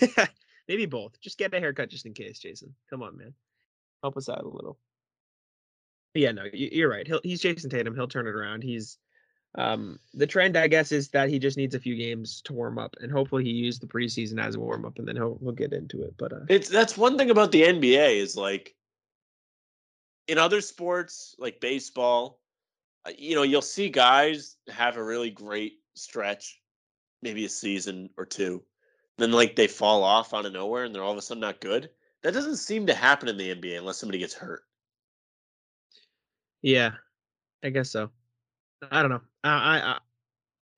Maybe 0.68 0.86
both. 0.86 1.18
Just 1.20 1.38
get 1.38 1.54
a 1.54 1.60
haircut 1.60 1.88
just 1.90 2.04
in 2.06 2.12
case, 2.12 2.40
Jayson. 2.40 2.74
Come 2.90 3.02
on, 3.02 3.16
man. 3.16 3.34
Help 4.02 4.16
us 4.16 4.28
out 4.28 4.44
a 4.44 4.48
little. 4.48 4.78
Yeah, 6.14 6.32
no, 6.32 6.44
you- 6.52 6.70
you're 6.72 6.88
right. 6.88 7.06
He'll, 7.06 7.20
he's 7.22 7.42
Jayson 7.42 7.70
Tatum. 7.70 7.94
He'll 7.94 8.08
turn 8.08 8.26
it 8.26 8.34
around. 8.34 8.62
He's 8.62 8.98
um 9.54 9.98
the 10.12 10.26
trend, 10.26 10.56
I 10.58 10.68
guess, 10.68 10.92
is 10.92 11.08
that 11.10 11.30
he 11.30 11.38
just 11.38 11.56
needs 11.56 11.74
a 11.74 11.80
few 11.80 11.96
games 11.96 12.42
to 12.42 12.52
warm 12.52 12.78
up, 12.78 12.94
and 13.00 13.10
hopefully 13.10 13.44
he 13.44 13.50
used 13.50 13.80
the 13.80 13.86
preseason 13.86 14.42
as 14.42 14.54
a 14.56 14.60
warm 14.60 14.84
up, 14.84 14.98
and 14.98 15.08
then 15.08 15.16
he'll 15.16 15.38
we'll 15.40 15.54
get 15.54 15.72
into 15.72 16.02
it. 16.02 16.14
But 16.18 16.32
uh, 16.32 16.40
It's 16.48 16.68
that's 16.68 16.96
one 16.98 17.16
thing 17.16 17.30
about 17.30 17.50
the 17.50 17.62
NBA 17.62 18.18
is 18.20 18.36
like 18.36 18.74
in 20.26 20.36
other 20.38 20.60
sports 20.60 21.34
like 21.38 21.60
baseball, 21.60 22.40
uh, 23.06 23.12
you 23.16 23.34
know, 23.34 23.42
you'll 23.42 23.62
see 23.62 23.88
guys 23.88 24.56
have 24.68 24.96
a 24.96 25.02
really 25.02 25.30
great 25.30 25.80
stretch, 25.94 26.60
maybe 27.22 27.46
a 27.46 27.48
season 27.48 28.10
or 28.18 28.26
two, 28.26 28.62
then 29.16 29.32
like 29.32 29.56
they 29.56 29.66
fall 29.66 30.04
off 30.04 30.34
out 30.34 30.44
of 30.46 30.52
nowhere 30.52 30.84
and 30.84 30.94
they're 30.94 31.02
all 31.02 31.12
of 31.12 31.18
a 31.18 31.22
sudden 31.22 31.40
not 31.40 31.60
good. 31.62 31.88
That 32.22 32.34
doesn't 32.34 32.56
seem 32.56 32.86
to 32.86 32.94
happen 32.94 33.28
in 33.28 33.36
the 33.36 33.54
NBA 33.54 33.78
unless 33.78 33.98
somebody 33.98 34.18
gets 34.18 34.34
hurt. 34.34 34.62
yeah, 36.62 36.92
I 37.62 37.70
guess 37.70 37.90
so. 37.90 38.10
I 38.90 39.02
don't 39.02 39.10
know. 39.10 39.20
I 39.44 39.50
I, 39.50 39.78
I 39.78 39.98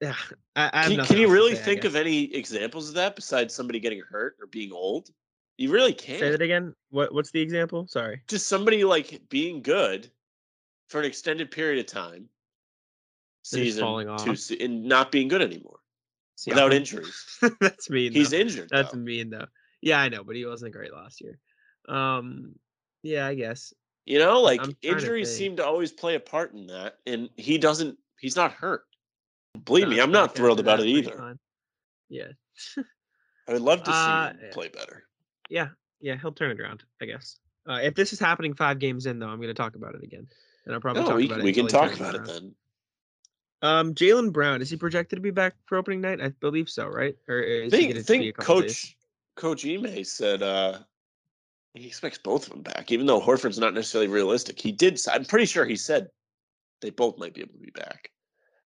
yeah, 0.00 0.14
I, 0.56 0.70
I 0.72 0.82
have 0.82 0.92
Can, 0.92 1.04
can 1.04 1.18
you 1.18 1.30
really 1.30 1.54
say, 1.54 1.62
think 1.62 1.84
of 1.84 1.96
any 1.96 2.34
examples 2.34 2.88
of 2.88 2.94
that 2.96 3.16
besides 3.16 3.54
somebody 3.54 3.80
getting 3.80 4.00
hurt 4.00 4.36
or 4.40 4.46
being 4.46 4.72
old? 4.72 5.10
You 5.58 5.70
really 5.70 5.92
can't. 5.92 6.20
Say 6.20 6.30
that 6.30 6.42
again. 6.42 6.74
What 6.90 7.12
what's 7.12 7.30
the 7.30 7.40
example? 7.40 7.86
Sorry. 7.86 8.22
Just 8.28 8.48
somebody 8.48 8.84
like 8.84 9.20
being 9.28 9.62
good 9.62 10.10
for 10.88 11.00
an 11.00 11.06
extended 11.06 11.50
period 11.50 11.80
of 11.80 11.86
time, 11.86 12.28
season 13.42 13.82
falling 13.82 14.06
two, 14.06 14.32
off. 14.32 14.38
se- 14.38 14.58
and 14.60 14.84
not 14.84 15.12
being 15.12 15.28
good 15.28 15.42
anymore 15.42 15.80
without 16.46 16.72
injuries. 16.72 17.26
That's 17.60 17.90
mean. 17.90 18.12
He's 18.12 18.30
though. 18.30 18.38
injured. 18.38 18.68
That's 18.70 18.92
though. 18.92 18.98
mean 18.98 19.30
though. 19.30 19.46
Yeah, 19.82 20.00
I 20.00 20.08
know, 20.08 20.24
but 20.24 20.36
he 20.36 20.44
wasn't 20.44 20.72
great 20.72 20.92
last 20.92 21.20
year. 21.20 21.38
Um, 21.88 22.54
yeah, 23.02 23.26
I 23.26 23.34
guess. 23.34 23.72
You 24.06 24.18
know, 24.18 24.40
like 24.40 24.60
I'm 24.60 24.72
to 24.72 24.88
injuries 24.88 25.34
seem 25.34 25.56
to 25.56 25.64
always 25.64 25.92
play 25.92 26.14
a 26.14 26.20
part 26.20 26.52
in 26.52 26.66
that, 26.68 26.98
and 27.06 27.28
he 27.36 27.58
doesn't. 27.58 27.96
He's 28.18 28.36
not 28.36 28.52
hurt. 28.52 28.84
Believe 29.64 29.88
me, 29.88 30.00
I'm 30.00 30.12
not 30.12 30.34
thrilled 30.34 30.60
about 30.60 30.80
it 30.80 30.86
either. 30.86 31.16
fine. 31.16 31.38
Yeah, 32.08 32.28
I 33.48 33.52
would 33.52 33.62
love 33.62 33.82
to 33.84 33.92
see 33.92 34.10
Uh, 34.10 34.30
him 34.30 34.40
play 34.52 34.68
better. 34.68 35.04
yeah, 35.48 35.68
yeah. 36.00 36.16
He'll 36.16 36.32
turn 36.32 36.50
it 36.50 36.60
around, 36.60 36.82
I 37.00 37.06
guess. 37.06 37.38
Uh, 37.68 37.80
if 37.82 37.94
this 37.94 38.12
is 38.12 38.18
happening 38.18 38.54
five 38.54 38.78
games 38.78 39.06
in, 39.06 39.18
though, 39.18 39.28
I'm 39.28 39.36
going 39.36 39.48
to 39.48 39.54
talk 39.54 39.76
about 39.76 39.94
it 39.94 40.02
again, 40.02 40.26
and 40.64 40.74
I'll 40.74 40.80
probably 40.80 41.02
No, 41.02 41.08
talk 41.08 41.16
we, 41.18 41.26
about 41.26 41.40
it. 41.40 41.44
we 41.44 41.52
can 41.52 41.68
talk 41.68 41.94
about 41.94 42.14
it 42.14 42.24
then. 42.24 42.54
Um, 43.62 43.94
Jaylen 43.94 44.32
Brown 44.32 44.62
is 44.62 44.70
he 44.70 44.76
projected 44.76 45.18
to 45.18 45.20
be 45.20 45.30
back 45.30 45.54
for 45.66 45.76
opening 45.76 46.00
night? 46.00 46.20
I 46.20 46.30
believe 46.40 46.70
so, 46.70 46.86
right? 46.86 47.14
Or 47.28 47.38
is 47.40 47.72
he 47.72 47.92
think 47.92 47.96
a 47.96 48.02
think 48.02 48.34
couple 48.36 48.62
days? 48.62 48.94
Coach 49.40 49.64
Ime 49.64 50.04
said 50.04 50.42
uh 50.42 50.78
he 51.72 51.86
expects 51.86 52.18
both 52.18 52.44
of 52.46 52.50
them 52.50 52.62
back 52.62 52.92
even 52.92 53.06
though 53.06 53.20
horford's 53.20 53.58
not 53.58 53.72
necessarily 53.72 54.06
realistic 54.08 54.60
he 54.60 54.70
did 54.70 55.00
I'm 55.10 55.24
pretty 55.24 55.46
sure 55.46 55.64
he 55.64 55.76
said 55.76 56.08
they 56.82 56.90
both 56.90 57.18
might 57.18 57.32
be 57.32 57.40
able 57.40 57.54
to 57.54 57.58
be 57.58 57.70
back 57.70 58.10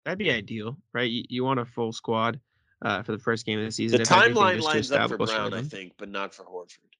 That'd 0.05 0.18
be 0.18 0.33
ideal, 0.33 0.77
right? 0.92 1.09
You, 1.09 1.22
you 1.29 1.44
want 1.44 1.61
a 1.61 1.64
full 1.64 1.92
squad 1.92 2.40
uh, 2.85 3.05
for 3.05 3.12
the 3.12 3.18
first 3.18 3.46
game 3.46 3.61
of 3.61 3.62
the 3.62 3.68
the 3.68 3.72
season. 3.72 4.01
everything 4.01 4.35
timeline 4.35 4.61
lines 4.61 4.90
up 4.92 5.09
for 5.09 5.18
brown 5.18 5.53
i 5.53 5.62
think 5.62 5.92
but 5.98 6.09
not 6.09 6.33
for 6.33 6.44
horford 6.44 6.90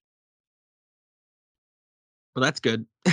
Well, 2.35 2.43
that's 2.43 2.59
good. 2.59 2.85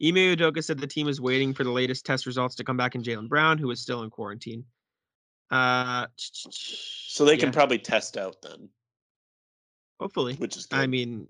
Ime 0.00 0.14
Udoka 0.36 0.64
said 0.64 0.78
the 0.78 0.86
team 0.86 1.06
is 1.08 1.20
waiting 1.20 1.52
for 1.52 1.64
the 1.64 1.70
latest 1.72 2.06
test 2.06 2.24
results 2.24 2.54
to 2.56 2.64
come 2.64 2.76
back 2.76 2.94
in 2.94 3.02
Jaylen 3.02 3.28
Brown, 3.28 3.58
who 3.58 3.70
is 3.70 3.80
still 3.80 4.04
in 4.04 4.10
quarantine. 4.10 4.64
Uh, 5.50 6.06
so 6.16 7.24
they 7.24 7.36
can 7.36 7.50
probably 7.52 7.78
test 7.78 8.16
out 8.16 8.36
then 8.42 8.70
hopefully. 10.00 10.34
which 10.34 10.56
is 10.56 10.66
good 10.66 10.78
I 10.80 10.86
mean, 10.86 11.26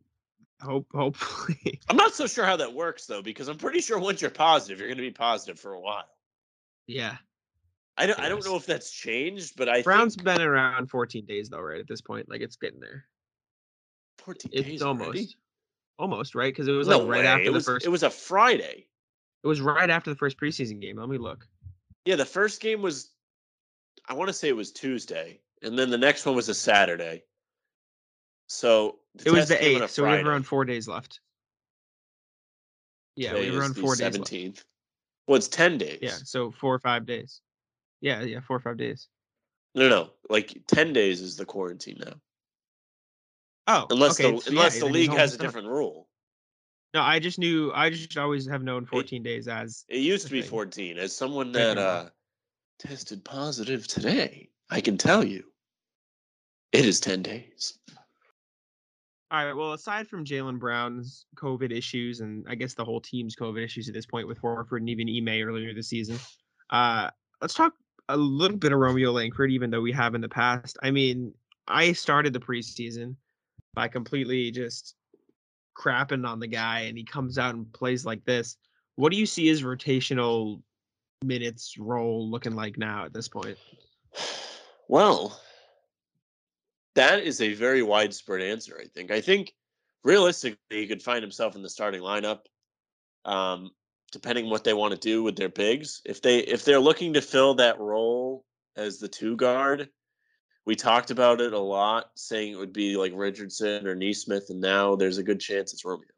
hope 0.61 0.87
hopefully. 0.95 1.81
i'm 1.89 1.97
not 1.97 2.15
so 2.15 2.27
sure 2.27 2.45
how 2.45 2.57
that 2.57 2.73
works 2.73 3.07
though 3.07 3.23
because 3.23 3.49
i'm 3.49 3.57
pretty 3.59 3.81
sure 3.81 3.99
once 3.99 4.21
you're 4.21 4.31
positive 4.31 4.79
you're 4.79 4.89
going 4.89 4.99
to 4.99 5.03
be 5.03 5.11
positive 5.11 5.59
for 5.59 5.73
a 5.75 5.81
while 5.81 6.09
yeah, 6.87 7.17
i 7.97 8.07
don't, 8.07 8.19
I 8.19 8.29
don't 8.29 8.45
know 8.45 8.57
if 8.57 8.65
that's 8.67 8.91
changed 8.91 9.55
but 9.57 9.69
i 9.69 9.83
Brown's 9.83 10.15
think 10.15 10.25
been 10.25 10.41
around 10.41 10.89
14 10.91 11.27
days 11.27 11.49
though, 11.51 11.61
right? 11.61 11.79
At 11.81 11.87
this 11.89 12.01
point, 12.01 12.29
like 12.31 12.41
it's 12.41 12.57
getting 12.57 12.81
there. 12.81 13.05
14 14.19 14.51
It's 14.55 14.67
days 14.69 14.83
almost, 14.83 15.07
already? 15.07 15.29
almost 15.99 16.35
right 16.35 16.53
because 16.53 16.67
it 16.67 16.73
was 16.73 16.89
no 16.89 16.99
like 17.01 17.09
right 17.09 17.21
way. 17.21 17.27
after 17.27 17.43
it 17.43 17.47
the 17.47 17.53
was, 17.53 17.65
first. 17.67 17.87
it 17.87 17.91
was 17.91 18.03
a 18.03 18.11
friday 18.11 18.87
it 19.45 19.47
was 19.47 19.61
right 19.61 19.89
after 19.89 20.11
the 20.11 20.17
first 20.17 20.39
preseason 20.39 20.81
game. 20.81 20.97
Let 20.99 21.09
me 21.09 21.17
look. 21.19 21.47
Yeah, 22.05 22.17
the 22.17 22.25
first 22.25 22.61
game 22.61 22.83
was, 22.83 23.11
I 24.09 24.15
want 24.15 24.29
to 24.29 24.33
say 24.35 24.49
it 24.49 24.57
was 24.57 24.73
Tuesday, 24.73 25.41
and 25.63 25.79
then 25.79 25.91
the 25.91 25.99
next 25.99 26.27
one 26.27 26.35
was 26.35 26.49
a 26.49 26.55
Saturday. 26.55 27.23
So 28.49 28.99
It 29.25 29.31
was 29.31 29.49
the 29.49 29.57
came 29.57 29.77
on 29.77 29.83
a 29.83 29.85
eighth, 29.85 29.91
so 29.93 30.05
we 30.05 30.11
have 30.11 30.27
around 30.27 30.45
four 30.45 30.65
days 30.65 30.89
left. 30.89 31.21
Yeah, 33.15 33.35
we 33.35 33.41
Today 33.41 33.47
have 33.47 33.55
is 33.55 33.61
around 33.61 33.75
the 33.75 33.81
four 33.81 33.91
days 33.95 33.99
seventeenth. 33.99 34.65
Well, 35.27 35.37
it's 35.37 35.49
ten 35.49 35.77
days. 35.77 35.99
Yeah, 36.01 36.17
so 36.25 36.51
four 36.51 36.75
or 36.75 36.79
five 36.79 37.05
days. 37.05 37.41
Yeah, 38.01 38.23
yeah, 38.23 38.41
four 38.41 38.57
or 38.57 38.61
five 38.61 38.79
days. 38.79 39.09
No, 39.75 39.89
no, 39.89 40.11
like 40.31 40.63
ten 40.67 40.93
days 40.93 41.21
is 41.21 41.37
the 41.37 41.45
quarantine 41.45 41.99
now, 42.05 42.15
Oh, 43.67 43.87
unless 43.91 44.19
okay, 44.19 44.33
the 44.33 44.41
so 44.41 44.51
unless 44.51 44.75
yeah, 44.77 44.81
the 44.81 44.87
league 44.87 45.11
has 45.11 45.35
a 45.35 45.37
done. 45.37 45.47
different 45.47 45.69
rule. 45.69 46.09
No, 46.95 47.03
I 47.03 47.19
just 47.19 47.39
knew. 47.39 47.71
I 47.75 47.91
just 47.91 48.17
always 48.17 48.49
have 48.49 48.63
known 48.63 48.87
14 48.87 49.23
days 49.23 49.47
as. 49.47 49.85
It 49.89 49.99
used 49.99 50.25
to 50.27 50.33
be 50.33 50.41
thing. 50.41 50.51
fourteen. 50.51 50.97
As 50.97 51.15
someone 51.15 51.53
that 51.53 51.77
uh, 51.77 52.09
tested 52.79 53.23
positive 53.25 53.87
today, 53.87 54.49
I 54.71 54.81
can 54.81 54.97
tell 54.97 55.23
you, 55.23 55.45
it 56.73 56.87
is 56.87 56.99
ten 56.99 57.21
days. 57.23 57.79
All 59.31 59.45
right. 59.45 59.53
Well, 59.55 59.75
aside 59.75 60.09
from 60.09 60.25
Jaylen 60.25 60.59
Brown's 60.59 61.27
COVID 61.37 61.71
issues 61.71 62.21
and 62.21 62.47
I 62.49 62.55
guess 62.55 62.75
the 62.75 62.85
whole 62.85 63.01
team's 63.01 63.37
COVID 63.37 63.63
issues 63.63 63.87
at 63.89 63.95
this 63.95 64.07
point 64.07 64.27
with 64.27 64.41
Horford 64.41 64.79
and 64.79 64.89
even 64.89 65.09
Ime 65.09 65.47
earlier 65.47 65.75
this 65.75 65.89
season, 65.89 66.19
Uh, 66.71 67.11
let's 67.41 67.55
talk 67.55 67.75
a 68.09 68.17
little 68.17 68.57
bit 68.57 68.73
of 68.73 68.79
Romeo 68.79 69.13
Langford, 69.13 69.51
even 69.51 69.71
though 69.71 69.81
we 69.81 69.93
have 69.93 70.15
in 70.15 70.21
the 70.21 70.29
past. 70.29 70.79
I 70.83 70.91
mean, 70.91 71.33
I 71.67 71.93
started 71.93 72.33
the 72.33 72.41
preseason 72.41 73.17
by 73.75 73.89
completely 73.89 74.51
just 74.51 74.95
crapping 75.79 76.27
on 76.27 76.41
the 76.41 76.47
guy, 76.47 76.81
and 76.81 76.97
he 76.97 77.05
comes 77.05 77.39
out 77.39 77.55
and 77.55 77.71
plays 77.73 78.05
like 78.05 78.25
this. 78.25 78.57
What 78.97 79.13
do 79.13 79.19
you 79.19 79.27
see 79.27 79.47
his 79.47 79.63
rotational 79.63 80.63
minutes 81.25 81.77
role 81.79 82.29
looking 82.31 82.55
like 82.55 82.79
now 82.79 83.05
at 83.05 83.13
this 83.13 83.29
point? 83.29 83.59
Well, 84.91 85.39
that 86.95 87.21
is 87.21 87.41
a 87.41 87.55
very 87.55 87.83
widespread 87.83 88.43
answer. 88.43 88.79
I 88.81 88.87
think. 88.87 89.11
I 89.11 89.21
think 89.21 89.53
realistically, 90.05 90.59
he 90.71 90.87
could 90.87 91.03
find 91.03 91.23
himself 91.23 91.57
in 91.57 91.63
the 91.63 91.71
starting 91.71 92.03
lineup, 92.03 92.41
um, 93.25 93.71
depending 94.13 94.49
what 94.49 94.65
they 94.65 94.75
want 94.75 94.93
to 94.95 95.01
do 95.01 95.23
with 95.23 95.37
their 95.37 95.49
bigs. 95.49 96.03
If 96.05 96.23
they 96.23 96.39
if 96.39 96.65
they're 96.65 96.81
looking 96.81 97.13
to 97.15 97.21
fill 97.21 97.55
that 97.55 97.79
role 97.79 98.45
as 98.77 98.99
the 98.99 99.09
two 99.09 99.37
guard, 99.37 99.89
we 100.67 100.75
talked 100.75 101.11
about 101.11 101.41
it 101.41 101.53
a 101.53 101.59
lot, 101.59 102.11
saying 102.15 102.53
it 102.53 102.59
would 102.59 102.73
be 102.73 102.97
like 102.97 103.13
Richardson 103.15 103.87
or 103.87 103.95
Nesmith, 103.95 104.51
and 104.51 104.61
now 104.61 104.97
there's 104.97 105.19
a 105.19 105.23
good 105.23 105.41
chance 105.41 105.73
it's 105.73 105.85
Romeo, 105.85 106.09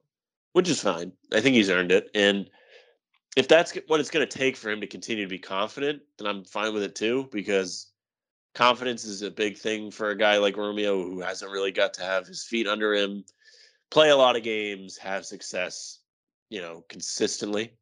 which 0.52 0.68
is 0.68 0.80
fine. 0.80 1.12
I 1.32 1.40
think 1.40 1.56
he's 1.56 1.70
earned 1.70 1.92
it, 1.92 2.10
and 2.14 2.48
if 3.36 3.46
that's 3.48 3.76
what 3.86 4.00
it's 4.00 4.10
going 4.10 4.26
to 4.26 4.38
take 4.38 4.56
for 4.56 4.70
him 4.70 4.80
to 4.80 4.86
continue 4.86 5.24
to 5.24 5.30
be 5.30 5.38
confident, 5.38 6.02
then 6.18 6.26
I'm 6.26 6.44
fine 6.44 6.74
with 6.74 6.82
it 6.82 6.94
too 6.94 7.28
because 7.30 7.89
confidence 8.54 9.04
is 9.04 9.22
a 9.22 9.30
big 9.30 9.56
thing 9.56 9.90
for 9.90 10.10
a 10.10 10.16
guy 10.16 10.38
like 10.38 10.56
Romeo 10.56 11.02
who 11.02 11.20
hasn't 11.20 11.50
really 11.50 11.72
got 11.72 11.94
to 11.94 12.02
have 12.02 12.26
his 12.26 12.44
feet 12.44 12.66
under 12.66 12.94
him, 12.94 13.24
play 13.90 14.10
a 14.10 14.16
lot 14.16 14.36
of 14.36 14.42
games, 14.42 14.96
have 14.98 15.24
success, 15.26 16.00
you 16.48 16.60
know, 16.60 16.84
consistently. 16.88 17.72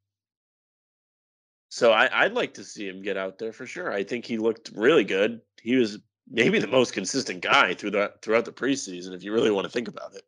So 1.71 1.93
I, 1.93 2.25
would 2.25 2.35
like 2.35 2.55
to 2.55 2.65
see 2.65 2.89
him 2.89 3.03
get 3.03 3.19
out 3.19 3.39
there 3.39 3.53
for 3.53 3.67
sure. 3.67 3.93
I 3.93 4.03
think 4.03 4.25
he 4.25 4.39
looked 4.39 4.71
really 4.75 5.05
good. 5.05 5.43
He 5.61 5.77
was 5.77 5.99
maybe 6.31 6.59
the 6.59 6.67
most 6.67 6.95
consistent 6.95 7.43
guy 7.43 7.75
through 7.75 7.91
the 7.91 8.13
throughout 8.23 8.47
the 8.47 8.53
preseason, 8.53 9.15
if 9.15 9.23
you 9.23 9.33
really 9.35 9.51
want 9.51 9.67
to 9.67 9.71
think 9.71 9.89
about 9.89 10.15
it. 10.15 10.23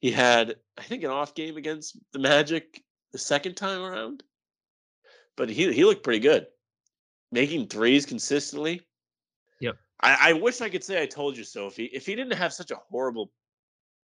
He 0.00 0.10
had, 0.10 0.56
I 0.76 0.82
think, 0.82 1.04
an 1.04 1.10
off 1.10 1.36
game 1.36 1.56
against 1.56 1.96
the 2.12 2.18
Magic 2.18 2.82
the 3.12 3.18
second 3.18 3.54
time 3.54 3.82
around 3.82 4.24
but 5.36 5.48
he 5.48 5.72
he 5.72 5.84
looked 5.84 6.04
pretty 6.04 6.20
good, 6.20 6.46
making 7.30 7.66
threes 7.66 8.06
consistently. 8.06 8.82
Yep. 9.62 9.76
I, 10.00 10.16
I 10.20 10.32
wish 10.32 10.60
I 10.60 10.68
could 10.68 10.82
say 10.82 11.00
I 11.00 11.06
told 11.06 11.36
you 11.36 11.44
so. 11.44 11.68
If 11.68 11.76
he 11.76 11.84
if 11.84 12.04
he 12.04 12.16
didn't 12.16 12.36
have 12.36 12.52
such 12.52 12.72
a 12.72 12.76
horrible, 12.90 13.30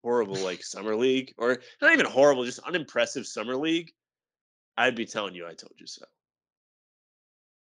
horrible 0.03 0.37
like 0.37 0.63
summer 0.63 0.95
league, 0.95 1.35
or 1.37 1.59
not 1.83 1.93
even 1.93 2.07
horrible, 2.07 2.45
just 2.45 2.61
unimpressive 2.61 3.27
summer 3.27 3.57
league, 3.57 3.91
I'd 4.77 4.95
be 4.95 5.05
telling 5.05 5.35
you 5.35 5.47
I 5.47 5.55
told 5.55 5.75
you 5.77 5.89
so. 5.89 6.05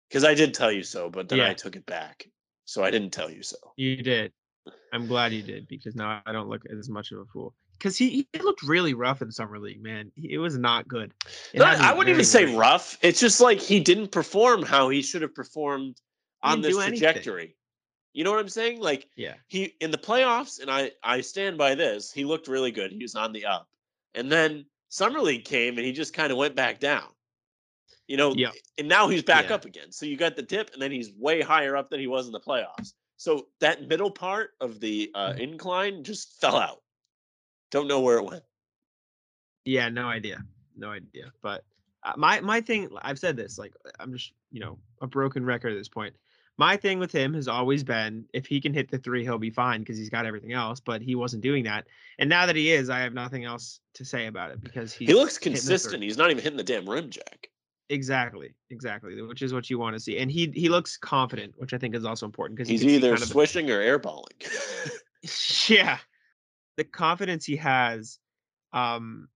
Because 0.09 0.25
I 0.25 0.35
did 0.35 0.55
tell 0.55 0.71
you 0.71 0.85
so, 0.85 1.11
but 1.11 1.29
then 1.29 1.39
Yeah. 1.39 1.49
I 1.49 1.55
took 1.55 1.75
it 1.75 1.85
back. 1.85 2.29
So 2.65 2.85
I 2.85 2.93
didn't 2.93 3.11
tell 3.11 3.31
you 3.31 3.43
so. 3.43 3.57
You 3.77 3.97
did. 4.03 4.33
I'm 4.93 5.09
glad 5.09 5.33
you 5.33 5.43
did 5.43 5.67
because 5.67 5.97
now 5.97 6.23
I 6.25 6.33
don't 6.33 6.49
look 6.49 6.63
as 6.67 6.89
much 6.89 7.11
of 7.11 7.19
a 7.19 7.25
fool. 7.25 7.55
Because 7.73 7.97
he, 7.97 8.29
he 8.33 8.39
looked 8.41 8.63
really 8.63 8.95
rough 8.95 9.23
in 9.23 9.33
summer 9.33 9.59
league, 9.59 9.83
man. 9.83 10.13
He, 10.15 10.35
it 10.35 10.39
was 10.39 10.57
not 10.57 10.87
good. 10.87 11.13
It 11.53 11.59
No, 11.59 11.65
I 11.65 11.93
wouldn't 11.93 12.13
even 12.13 12.25
say 12.25 12.55
rough. 12.55 12.99
It's 13.03 13.19
just 13.19 13.41
like 13.41 13.59
he 13.59 13.81
didn't 13.81 14.13
perform 14.13 14.63
how 14.63 14.91
he 14.91 15.03
should 15.03 15.23
have 15.23 15.35
performed 15.35 15.97
on 16.43 16.61
this 16.61 16.77
trajectory. 16.77 17.41
anything. 17.41 17.55
You 18.13 18.25
know 18.25 18.31
what 18.31 18.41
I'm 18.41 18.49
saying? 18.49 18.81
Like 18.81 19.09
Yeah. 19.17 19.35
he 19.49 19.75
in 19.81 19.91
the 19.91 19.99
playoffs, 19.99 20.61
and 20.61 20.71
I 20.71 20.93
I 21.03 21.21
stand 21.21 21.57
by 21.59 21.75
this. 21.75 22.13
He 22.13 22.25
looked 22.25 22.49
really 22.49 22.71
good. 22.73 22.91
He 22.93 23.03
was 23.03 23.15
on 23.15 23.33
the 23.33 23.47
up, 23.47 23.69
and 24.15 24.31
then 24.31 24.67
summer 24.89 25.21
league 25.21 25.45
came, 25.45 25.77
and 25.79 25.87
he 25.87 25.93
just 25.93 26.13
kind 26.13 26.33
of 26.33 26.39
went 26.39 26.57
back 26.57 26.81
down. 26.81 27.09
You 28.09 28.17
know, 28.17 28.35
Yeah. 28.35 28.51
and 28.79 28.89
now 28.89 29.09
he's 29.09 29.23
back 29.23 29.51
Yeah. 29.51 29.55
up 29.55 29.65
again. 29.65 29.93
So 29.93 30.05
you 30.07 30.17
got 30.17 30.35
the 30.35 30.43
dip, 30.43 30.73
and 30.73 30.83
then 30.83 30.91
he's 30.91 31.13
way 31.13 31.41
higher 31.41 31.77
up 31.77 31.91
than 31.91 32.01
he 32.01 32.09
was 32.09 32.27
in 32.27 32.33
the 32.33 32.41
playoffs. 32.41 32.95
So 33.17 33.49
that 33.61 33.87
middle 33.87 34.11
part 34.11 34.51
of 34.61 34.81
the 34.81 35.11
uh, 35.15 35.31
Mm-hmm. 35.31 35.41
incline 35.41 36.05
just 36.05 36.41
fell 36.41 36.57
out. 36.57 36.83
Don't 37.71 37.87
know 37.87 38.01
where 38.01 38.19
it 38.19 38.25
went. 38.25 38.43
Yeah, 39.65 39.89
no 39.89 40.07
idea, 40.09 40.43
no 40.77 40.91
idea. 40.91 41.33
But 41.43 41.65
uh, 42.03 42.15
my 42.17 42.41
my 42.41 42.61
thing, 42.61 42.89
I've 43.03 43.19
said 43.19 43.37
this, 43.37 43.59
like 43.59 43.75
I'm 44.01 44.13
just 44.13 44.33
you 44.51 44.61
know 44.61 44.79
a 45.01 45.07
broken 45.07 45.45
record 45.45 45.73
at 45.73 45.79
this 45.79 45.89
point. 45.89 46.15
My 46.61 46.77
thing 46.77 46.99
with 46.99 47.11
him 47.11 47.33
has 47.33 47.49
always 47.49 47.83
been 47.83 48.27
if 48.35 48.45
he 48.45 48.61
can 48.61 48.75
hit 48.75 48.91
the 48.91 48.99
three, 48.99 49.25
he'll 49.25 49.39
be 49.39 49.49
fine 49.49 49.81
because 49.81 49.97
he's 49.97 50.11
got 50.11 50.27
everything 50.27 50.53
else. 50.53 50.79
But 50.79 51.01
he 51.01 51.15
wasn't 51.15 51.43
doing 51.43 51.65
that, 51.65 51.87
and 52.19 52.29
now 52.29 52.45
that 52.45 52.55
he 52.55 52.71
is, 52.71 52.91
I 52.91 52.99
have 52.99 53.15
nothing 53.15 53.45
else 53.45 53.81
to 53.95 54.05
say 54.05 54.27
about 54.27 54.51
it 54.51 54.63
because 54.63 54.93
he's 54.93 55.09
he 55.09 55.15
looks 55.15 55.39
the 55.39 55.45
consistent. 55.45 56.03
He's 56.03 56.19
not 56.19 56.31
even 56.31 56.43
hitting 56.43 56.59
the 56.59 56.63
damn 56.63 56.89
rim, 56.89 57.09
Jack. 57.09 57.49
Exactly, 57.89 58.55
exactly, 58.69 59.21
which 59.23 59.41
is 59.41 59.55
what 59.55 59.71
you 59.71 59.79
want 59.79 59.97
to 59.97 60.01
see, 60.01 60.19
and 60.19 60.31
he 60.31 60.53
he 60.55 60.69
looks 60.69 60.99
confident, 60.99 61.55
which 61.57 61.73
I 61.73 61.79
think 61.79 61.95
is 61.95 62.05
also 62.05 62.27
important 62.27 62.59
because 62.59 62.69
He's 62.69 62.85
either 62.85 63.17
swishing 63.17 63.71
or 63.71 63.81
airballing. 63.81 64.27
yeah 65.69 65.99
the 66.77 66.85
confidence 66.85 67.45
he 67.45 67.57
has 67.57 68.19
um 68.73 69.29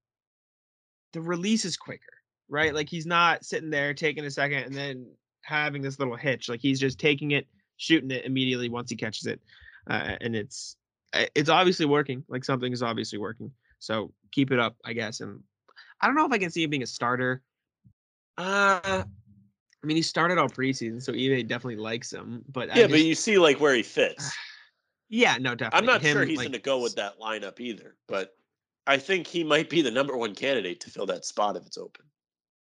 the 1.13 1.21
release 1.21 1.65
is 1.65 1.77
quicker 1.77 2.01
right 2.49 2.73
like 2.73 2.89
he's 2.89 3.05
not 3.05 3.45
sitting 3.45 3.69
there 3.69 3.93
taking 3.93 4.25
a 4.25 4.31
second 4.31 4.63
and 4.63 4.73
then 4.73 5.05
having 5.45 5.81
this 5.81 5.99
little 5.99 6.15
hitch 6.15 6.49
like 6.49 6.59
he's 6.59 6.79
just 6.79 6.99
taking 6.99 7.31
it 7.31 7.47
shooting 7.77 8.11
it 8.11 8.25
immediately 8.25 8.69
once 8.69 8.89
he 8.89 8.95
catches 8.95 9.27
it 9.27 9.39
uh, 9.89 10.15
and 10.21 10.35
it's 10.35 10.75
uh, 11.13 11.25
it's 11.35 11.49
obviously 11.49 11.85
working 11.85 12.23
like 12.27 12.43
something 12.43 12.73
is 12.73 12.81
obviously 12.81 13.19
working 13.19 13.51
so 13.79 14.11
keep 14.31 14.51
it 14.51 14.59
up 14.59 14.75
i 14.85 14.93
guess 14.93 15.21
and 15.21 15.39
i 16.01 16.07
don't 16.07 16.15
know 16.15 16.25
if 16.25 16.31
i 16.31 16.37
can 16.37 16.49
see 16.49 16.63
him 16.63 16.69
being 16.69 16.83
a 16.83 16.87
starter 16.87 17.41
uh 18.37 18.79
i 18.83 19.85
mean 19.85 19.95
he 19.95 20.01
started 20.01 20.37
all 20.37 20.49
preseason 20.49 21.01
so 21.01 21.13
Ime 21.13 21.45
definitely 21.47 21.77
likes 21.77 22.11
him 22.11 22.43
but 22.49 22.75
yeah, 22.75 22.87
but 22.87 23.01
you 23.01 23.15
see 23.15 23.37
like 23.37 23.59
where 23.59 23.75
he 23.75 23.83
fits. 23.83 24.35
yeah 25.09 25.37
no 25.39 25.53
definitely 25.53 25.77
I'm 25.77 25.85
not 25.85 26.01
Him, 26.01 26.13
sure 26.13 26.25
he's 26.25 26.37
like, 26.37 26.45
going 26.45 26.53
to 26.53 26.59
go 26.59 26.79
with 26.81 26.95
that 26.95 27.19
lineup 27.19 27.59
either, 27.59 27.95
but 28.07 28.35
I 28.87 28.97
think 28.97 29.27
he 29.27 29.43
might 29.43 29.69
be 29.69 29.81
the 29.81 29.91
number 29.91 30.17
one 30.17 30.33
candidate 30.35 30.79
to 30.81 30.89
fill 30.89 31.05
that 31.07 31.25
spot 31.25 31.55
if 31.55 31.65
it's 31.65 31.77
open. 31.77 32.05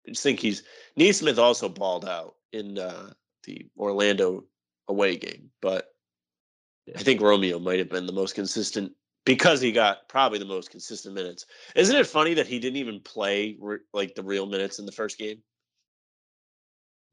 I 0.07 0.11
just 0.11 0.23
think 0.23 0.39
he's 0.39 0.63
Nesmith 0.95 1.39
also 1.39 1.69
balled 1.69 2.05
out 2.05 2.35
in 2.53 2.77
uh, 2.77 3.11
the 3.43 3.65
Orlando 3.77 4.45
away 4.87 5.17
game, 5.17 5.49
but 5.61 5.87
I 6.95 7.03
think 7.03 7.21
Romeo 7.21 7.59
might 7.59 7.79
have 7.79 7.89
been 7.89 8.05
the 8.05 8.13
most 8.13 8.35
consistent 8.35 8.93
because 9.25 9.61
he 9.61 9.71
got 9.71 10.09
probably 10.09 10.39
the 10.39 10.45
most 10.45 10.71
consistent 10.71 11.15
minutes. 11.15 11.45
Isn't 11.75 11.95
it 11.95 12.07
funny 12.07 12.33
that 12.33 12.47
he 12.47 12.59
didn't 12.59 12.77
even 12.77 12.99
play 13.01 13.55
re- 13.59 13.79
like 13.93 14.15
the 14.15 14.23
real 14.23 14.45
minutes 14.45 14.79
in 14.79 14.85
the 14.85 14.91
first 14.91 15.17
game? 15.17 15.41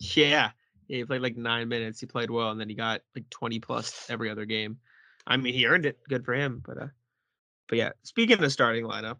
Yeah. 0.00 0.50
Yeah, 0.88 0.98
he 0.98 1.04
played 1.04 1.20
like 1.20 1.36
nine 1.36 1.68
minutes. 1.68 2.00
He 2.00 2.06
played 2.06 2.30
well, 2.30 2.50
and 2.50 2.58
then 2.58 2.68
he 2.68 2.74
got 2.74 3.02
like 3.14 3.28
twenty 3.28 3.60
plus 3.60 4.08
every 4.08 4.30
other 4.30 4.46
game. 4.46 4.78
I 5.26 5.36
mean, 5.36 5.52
he 5.52 5.66
earned 5.66 5.84
it. 5.84 5.98
Good 6.08 6.24
for 6.24 6.32
him. 6.32 6.62
But 6.64 6.82
uh, 6.82 6.86
but 7.68 7.76
yeah. 7.76 7.90
Speaking 8.04 8.34
of 8.34 8.40
the 8.40 8.48
starting 8.48 8.84
lineup, 8.84 9.18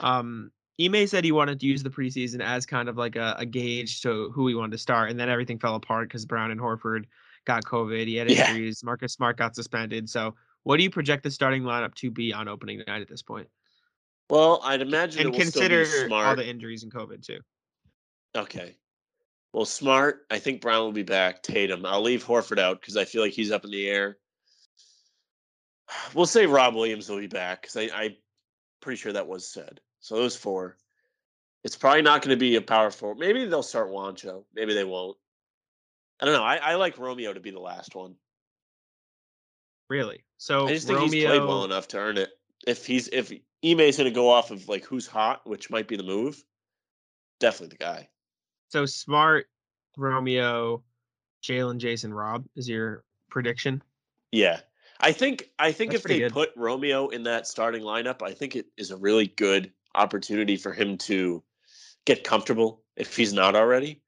um, 0.00 0.50
Ime 0.80 1.06
said 1.06 1.24
he 1.24 1.32
wanted 1.32 1.60
to 1.60 1.66
use 1.66 1.82
the 1.82 1.90
preseason 1.90 2.40
as 2.40 2.66
kind 2.66 2.88
of 2.88 2.96
like 2.96 3.16
a, 3.16 3.36
a 3.38 3.46
gauge 3.46 4.00
to 4.02 4.30
who 4.30 4.48
he 4.48 4.54
wanted 4.54 4.72
to 4.72 4.78
start, 4.78 5.10
and 5.10 5.18
then 5.18 5.28
everything 5.28 5.58
fell 5.58 5.76
apart 5.76 6.08
because 6.08 6.26
Brown 6.26 6.50
and 6.50 6.60
Horford 6.60 7.04
got 7.44 7.64
COVID. 7.64 8.06
He 8.06 8.16
had 8.16 8.28
Yeah. 8.30 8.48
injuries. 8.48 8.82
Marcus 8.82 9.12
Smart 9.12 9.36
got 9.36 9.54
suspended. 9.54 10.08
So, 10.10 10.34
what 10.64 10.78
do 10.78 10.82
you 10.82 10.90
project 10.90 11.22
the 11.22 11.30
starting 11.30 11.62
lineup 11.62 11.94
to 11.96 12.10
be 12.10 12.32
on 12.32 12.48
opening 12.48 12.82
night 12.86 13.02
at 13.02 13.08
this 13.08 13.22
point? 13.22 13.48
Well, 14.30 14.60
I'd 14.64 14.80
imagine 14.80 15.20
And 15.20 15.28
it 15.28 15.32
will 15.32 15.38
consider 15.38 15.84
still 15.84 16.04
be 16.04 16.08
smart. 16.08 16.26
all 16.26 16.36
the 16.36 16.48
injuries 16.48 16.82
and 16.82 16.92
COVID 16.92 17.24
too. 17.24 17.38
Okay. 18.34 18.76
Well, 19.52 19.66
smart. 19.66 20.26
I 20.30 20.40
think 20.40 20.60
Brown 20.60 20.82
will 20.82 20.92
be 20.92 21.02
back. 21.04 21.42
Tatum. 21.42 21.86
I'll 21.86 22.00
leave 22.02 22.24
Horford 22.24 22.58
out 22.58 22.80
because 22.80 22.96
I 22.96 23.04
feel 23.04 23.22
like 23.22 23.32
he's 23.34 23.52
up 23.52 23.64
in 23.64 23.70
the 23.70 23.88
air. 23.88 24.18
We'll 26.14 26.26
say 26.26 26.46
Rob 26.46 26.74
Williams 26.74 27.08
will 27.08 27.18
be 27.18 27.26
back 27.26 27.60
because 27.62 27.76
I, 27.76 27.90
I'm 27.94 28.16
pretty 28.80 28.96
sure 28.96 29.12
that 29.12 29.28
was 29.28 29.46
said. 29.46 29.80
So 30.04 30.16
those 30.16 30.36
four. 30.36 30.76
It's 31.64 31.76
probably 31.76 32.02
not 32.02 32.20
going 32.20 32.36
to 32.36 32.38
be 32.38 32.56
a 32.56 32.60
power 32.60 32.90
forward. 32.90 33.16
Maybe 33.16 33.46
they'll 33.46 33.62
start 33.62 33.88
Juancho. 33.88 34.44
Maybe 34.54 34.74
they 34.74 34.84
won't. 34.84 35.16
I 36.20 36.26
don't 36.26 36.34
know. 36.34 36.44
I, 36.44 36.56
I 36.56 36.74
like 36.74 36.98
Romeo 36.98 37.32
to 37.32 37.40
be 37.40 37.50
the 37.50 37.58
last 37.58 37.94
one. 37.94 38.16
Really? 39.88 40.22
So 40.36 40.66
I 40.66 40.74
just 40.74 40.86
think 40.86 40.98
Romeo, 40.98 41.10
he's 41.10 41.24
played 41.24 41.48
well 41.48 41.64
enough 41.64 41.88
to 41.88 41.98
earn 41.98 42.18
it. 42.18 42.28
If 42.66 42.84
he's 42.84 43.08
if 43.08 43.32
Ime's 43.64 43.96
going 43.96 44.04
to 44.04 44.14
go 44.14 44.28
off 44.28 44.50
of 44.50 44.68
like 44.68 44.84
who's 44.84 45.06
hot, 45.06 45.40
which 45.46 45.70
might 45.70 45.88
be 45.88 45.96
the 45.96 46.02
move, 46.02 46.44
definitely 47.40 47.68
the 47.68 47.82
guy. 47.82 48.08
So 48.68 48.84
Smart, 48.84 49.46
Romeo, 49.96 50.82
Jaylen, 51.42 51.78
Jayson, 51.78 52.12
Rob 52.12 52.44
is 52.56 52.68
your 52.68 53.04
prediction. 53.30 53.82
Yeah. 54.32 54.60
I 55.00 55.12
think 55.12 55.48
I 55.58 55.72
think 55.72 55.92
That's 55.92 56.04
if 56.04 56.08
they 56.10 56.18
good. 56.18 56.32
put 56.32 56.50
Romeo 56.56 57.08
in 57.08 57.22
that 57.22 57.46
starting 57.46 57.82
lineup, 57.82 58.20
I 58.20 58.32
think 58.32 58.54
it 58.54 58.66
is 58.76 58.90
a 58.90 58.98
really 58.98 59.28
good 59.28 59.72
opportunity 59.94 60.56
for 60.56 60.72
him 60.72 60.98
to 60.98 61.42
get 62.04 62.24
comfortable 62.24 62.82
if 62.96 63.16
he's 63.16 63.32
not 63.32 63.54
already. 63.54 64.02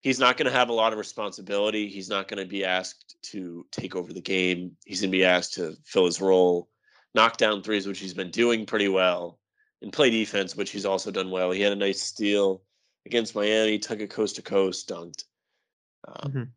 He's 0.00 0.20
not 0.20 0.36
going 0.36 0.46
to 0.46 0.56
have 0.56 0.68
a 0.68 0.72
lot 0.72 0.92
of 0.92 0.98
responsibility. 0.98 1.88
He's 1.88 2.08
not 2.08 2.28
going 2.28 2.38
to 2.42 2.48
be 2.48 2.64
asked 2.64 3.16
to 3.32 3.66
take 3.72 3.96
over 3.96 4.12
the 4.12 4.20
game. 4.20 4.76
He's 4.86 5.00
going 5.00 5.10
to 5.10 5.16
be 5.16 5.24
asked 5.24 5.54
to 5.54 5.76
fill 5.84 6.06
his 6.06 6.20
role, 6.20 6.68
knock 7.14 7.36
down 7.36 7.62
threes, 7.62 7.86
which 7.86 7.98
he's 7.98 8.14
been 8.14 8.30
doing 8.30 8.64
pretty 8.64 8.88
well, 8.88 9.40
and 9.82 9.92
play 9.92 10.08
defense, 10.10 10.54
which 10.54 10.70
he's 10.70 10.86
also 10.86 11.10
done 11.10 11.30
well. 11.30 11.50
He 11.50 11.60
had 11.62 11.72
a 11.72 11.76
nice 11.76 12.00
steal 12.00 12.62
against 13.06 13.34
Miami, 13.34 13.78
took 13.78 14.00
it 14.00 14.10
coast 14.10 14.36
to 14.36 14.42
coast, 14.42 14.88
dunked. 14.88 15.24
Um, 16.06 16.32
Mhm. 16.32 16.48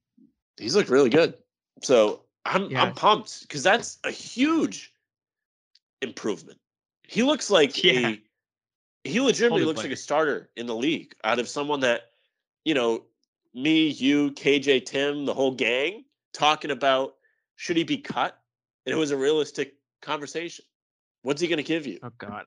He's 0.57 0.75
looked 0.75 0.89
really 0.89 1.09
good. 1.09 1.35
So 1.81 2.25
I'm 2.45 2.69
Yeah. 2.69 2.83
I'm 2.83 2.93
pumped 2.93 3.41
because 3.41 3.63
that's 3.63 3.97
a 4.03 4.11
huge 4.11 4.93
improvement. 6.01 6.59
He 7.07 7.23
looks 7.23 7.49
like 7.49 7.71
Yeah. 7.83 8.09
a 8.09 8.21
he 9.03 9.19
legitimately 9.19 9.65
looks 9.65 9.81
player. 9.81 9.89
like 9.89 9.97
a 9.97 10.01
starter 10.01 10.49
in 10.55 10.65
the 10.65 10.75
league 10.75 11.15
out 11.23 11.39
of 11.39 11.47
someone 11.47 11.79
that, 11.81 12.11
you 12.63 12.73
know, 12.73 13.03
me, 13.53 13.87
you, 13.87 14.31
KJ, 14.31 14.85
Tim, 14.85 15.25
the 15.25 15.33
whole 15.33 15.51
gang 15.51 16.05
talking 16.33 16.71
about 16.71 17.15
should 17.55 17.77
he 17.77 17.83
be 17.83 17.97
cut? 17.97 18.37
And 18.85 18.93
it 18.93 18.97
was 18.97 19.11
a 19.11 19.17
realistic 19.17 19.75
conversation. 20.01 20.65
What's 21.23 21.41
he 21.41 21.47
going 21.47 21.57
to 21.57 21.63
give 21.63 21.85
you? 21.85 21.99
Oh 22.01 22.11
God. 22.17 22.45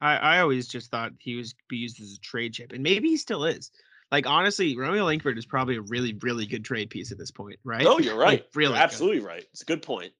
I, 0.00 0.16
I 0.16 0.40
always 0.40 0.68
just 0.68 0.90
thought 0.90 1.12
he 1.18 1.36
was 1.36 1.54
be 1.68 1.78
used 1.78 2.00
as 2.02 2.12
a 2.12 2.20
trade 2.20 2.52
chip, 2.52 2.72
and 2.72 2.82
maybe 2.82 3.08
he 3.08 3.16
still 3.16 3.44
is. 3.44 3.70
Like 4.12 4.26
honestly, 4.26 4.76
Romeo 4.76 5.04
Langford 5.04 5.38
is 5.38 5.46
probably 5.46 5.76
a 5.76 5.80
really, 5.80 6.16
really 6.20 6.46
good 6.46 6.64
trade 6.64 6.90
piece 6.90 7.10
at 7.10 7.18
this 7.18 7.30
point, 7.30 7.58
right? 7.64 7.82
No, 7.82 7.98
you're 7.98 8.16
right. 8.18 8.40
Like, 8.40 8.48
really 8.54 8.70
You're 8.74 8.78
good. 8.78 8.84
absolutely 8.84 9.20
right. 9.20 9.44
It's 9.52 9.62
a 9.62 9.66
good 9.66 9.82
point. 9.82 10.12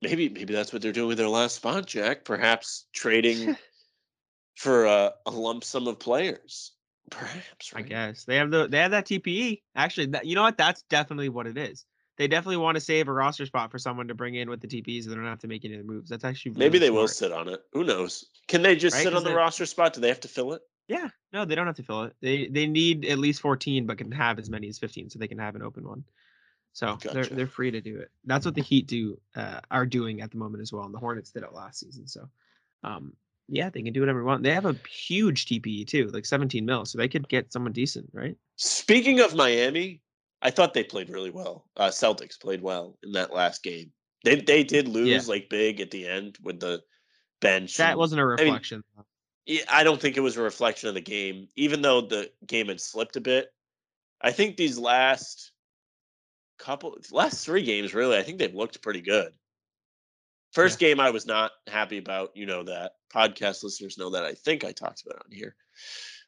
Maybe 0.00 0.28
maybe 0.28 0.54
that's 0.54 0.72
what 0.72 0.80
they're 0.82 0.92
doing 0.92 1.08
with 1.08 1.18
their 1.18 1.28
last 1.28 1.56
spot, 1.56 1.86
Jack. 1.86 2.24
Perhaps 2.24 2.86
trading 2.92 3.56
for 4.54 4.86
a, 4.86 5.12
a 5.26 5.30
lump 5.30 5.64
sum 5.64 5.88
of 5.88 5.98
players. 5.98 6.72
Perhaps, 7.10 7.72
I 7.74 7.82
guess 7.82 8.24
they 8.24 8.36
have 8.36 8.50
the 8.50 8.68
they 8.68 8.78
have 8.78 8.90
that 8.92 9.06
TPE. 9.06 9.62
Actually, 9.74 10.06
that, 10.08 10.26
you 10.26 10.34
know 10.34 10.42
what? 10.42 10.58
That's 10.58 10.82
definitely 10.82 11.30
what 11.30 11.46
it 11.46 11.56
is. 11.56 11.84
They 12.16 12.28
definitely 12.28 12.58
want 12.58 12.74
to 12.74 12.80
save 12.80 13.08
a 13.08 13.12
roster 13.12 13.46
spot 13.46 13.70
for 13.70 13.78
someone 13.78 14.08
to 14.08 14.14
bring 14.14 14.34
in 14.34 14.50
with 14.50 14.60
the 14.60 14.66
TPs, 14.66 15.04
so 15.04 15.10
they 15.10 15.16
don't 15.16 15.24
have 15.24 15.38
to 15.40 15.48
make 15.48 15.64
any 15.64 15.80
moves. 15.82 16.10
That's 16.10 16.24
actually 16.24 16.52
Maybe 16.52 16.78
really 16.78 16.78
they 16.78 16.90
will 16.90 17.08
sit 17.08 17.32
on 17.32 17.48
it. 17.48 17.62
Who 17.72 17.84
knows? 17.84 18.26
Can 18.48 18.62
they 18.62 18.76
just 18.76 18.96
Right, 18.96 19.04
sit 19.04 19.14
on 19.14 19.24
the 19.24 19.34
roster 19.34 19.66
spot? 19.66 19.94
Do 19.94 20.00
they 20.00 20.08
have 20.08 20.20
to 20.20 20.28
fill 20.28 20.52
it? 20.52 20.62
Yeah, 20.88 21.08
no, 21.32 21.44
they 21.44 21.54
don't 21.54 21.66
have 21.66 21.76
to 21.76 21.82
fill 21.82 22.04
it. 22.04 22.16
They 22.20 22.48
they 22.48 22.66
need 22.66 23.04
at 23.04 23.18
least 23.18 23.40
14, 23.40 23.86
but 23.86 23.98
can 23.98 24.10
have 24.10 24.38
as 24.38 24.50
many 24.50 24.68
as 24.68 24.78
15, 24.78 25.10
so 25.10 25.18
they 25.18 25.28
can 25.28 25.38
have 25.38 25.54
an 25.54 25.62
open 25.62 25.86
one. 25.86 26.04
So 26.78 26.96
they're 27.12 27.24
they're 27.24 27.48
free 27.48 27.72
to 27.72 27.80
do 27.80 27.98
it. 27.98 28.08
That's 28.24 28.44
what 28.44 28.54
the 28.54 28.62
Heat 28.62 28.86
do 28.86 29.20
uh, 29.34 29.58
are 29.68 29.84
doing 29.84 30.20
at 30.20 30.30
the 30.30 30.36
moment 30.36 30.62
as 30.62 30.72
well, 30.72 30.84
and 30.84 30.94
the 30.94 30.98
Hornets 31.00 31.32
did 31.32 31.42
it 31.42 31.52
last 31.52 31.80
season. 31.80 32.06
So, 32.06 32.28
um, 32.84 33.14
yeah, 33.48 33.68
they 33.68 33.82
can 33.82 33.92
do 33.92 33.98
whatever 33.98 34.20
they 34.20 34.24
want. 34.24 34.44
They 34.44 34.54
have 34.54 34.64
a 34.64 34.76
huge 34.88 35.46
TPE 35.46 35.88
too, 35.88 36.06
like 36.12 36.24
17 36.24 36.64
mil, 36.64 36.84
so 36.84 36.96
they 36.96 37.08
could 37.08 37.28
get 37.28 37.52
someone 37.52 37.72
decent, 37.72 38.08
right? 38.12 38.36
Speaking 38.54 39.18
of 39.18 39.34
Miami, 39.34 40.02
I 40.40 40.50
thought 40.50 40.72
they 40.72 40.84
played 40.84 41.10
really 41.10 41.30
well. 41.30 41.64
Uh, 41.76 41.88
Celtics 41.88 42.40
played 42.40 42.62
well 42.62 42.96
in 43.02 43.10
that 43.10 43.34
last 43.34 43.64
game. 43.64 43.90
They 44.22 44.36
they 44.36 44.62
did 44.62 44.86
lose 44.86 45.28
like 45.28 45.50
big 45.50 45.80
at 45.80 45.90
the 45.90 46.06
end 46.06 46.38
with 46.44 46.60
the 46.60 46.80
bench. 47.40 47.76
That 47.78 47.90
and- 47.90 47.98
wasn't 47.98 48.20
a 48.20 48.24
mean, 48.24 48.30
reflection. 48.30 48.84
Yeah, 49.46 49.62
I 49.68 49.82
don't 49.82 50.00
think 50.00 50.16
it 50.16 50.20
was 50.20 50.36
a 50.36 50.42
reflection 50.42 50.90
of 50.90 50.94
the 50.94 51.00
game, 51.00 51.48
even 51.56 51.82
though 51.82 52.02
the 52.02 52.30
game 52.46 52.68
had 52.68 52.80
slipped 52.80 53.16
a 53.16 53.20
bit. 53.20 53.48
I 54.20 54.30
think 54.30 54.56
these 54.56 54.78
last 54.78 55.50
couple, 56.58 56.96
last 57.10 57.44
three 57.44 57.62
games, 57.62 57.94
really, 57.94 58.16
I 58.16 58.22
think 58.22 58.38
they've 58.38 58.54
looked 58.54 58.82
pretty 58.82 59.00
good. 59.00 59.32
First 60.52 60.78
game, 60.78 60.98
I 60.98 61.10
was 61.10 61.26
not 61.26 61.52
happy 61.66 61.98
about. 61.98 62.30
You 62.34 62.46
know 62.46 62.62
that 62.64 62.92
podcast 63.12 63.62
listeners 63.62 63.98
know 63.98 64.10
that. 64.10 64.24
I 64.24 64.32
think 64.32 64.64
I 64.64 64.72
talked 64.72 65.02
about 65.02 65.16
it 65.16 65.26
on 65.26 65.32
here. 65.32 65.54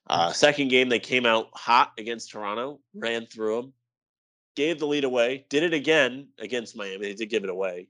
Uh, 0.08 0.32
second 0.32 0.68
game, 0.68 0.88
they 0.88 0.98
came 0.98 1.26
out 1.26 1.48
hot 1.54 1.92
against 1.98 2.30
Toronto, 2.30 2.80
ran 2.94 3.26
through 3.26 3.62
them, 3.62 3.72
gave 4.56 4.78
the 4.78 4.86
lead 4.86 5.04
away, 5.04 5.46
did 5.48 5.62
it 5.62 5.72
again 5.72 6.28
against 6.38 6.76
Miami. 6.76 7.06
They 7.06 7.14
did 7.14 7.30
give 7.30 7.44
it 7.44 7.50
away. 7.50 7.88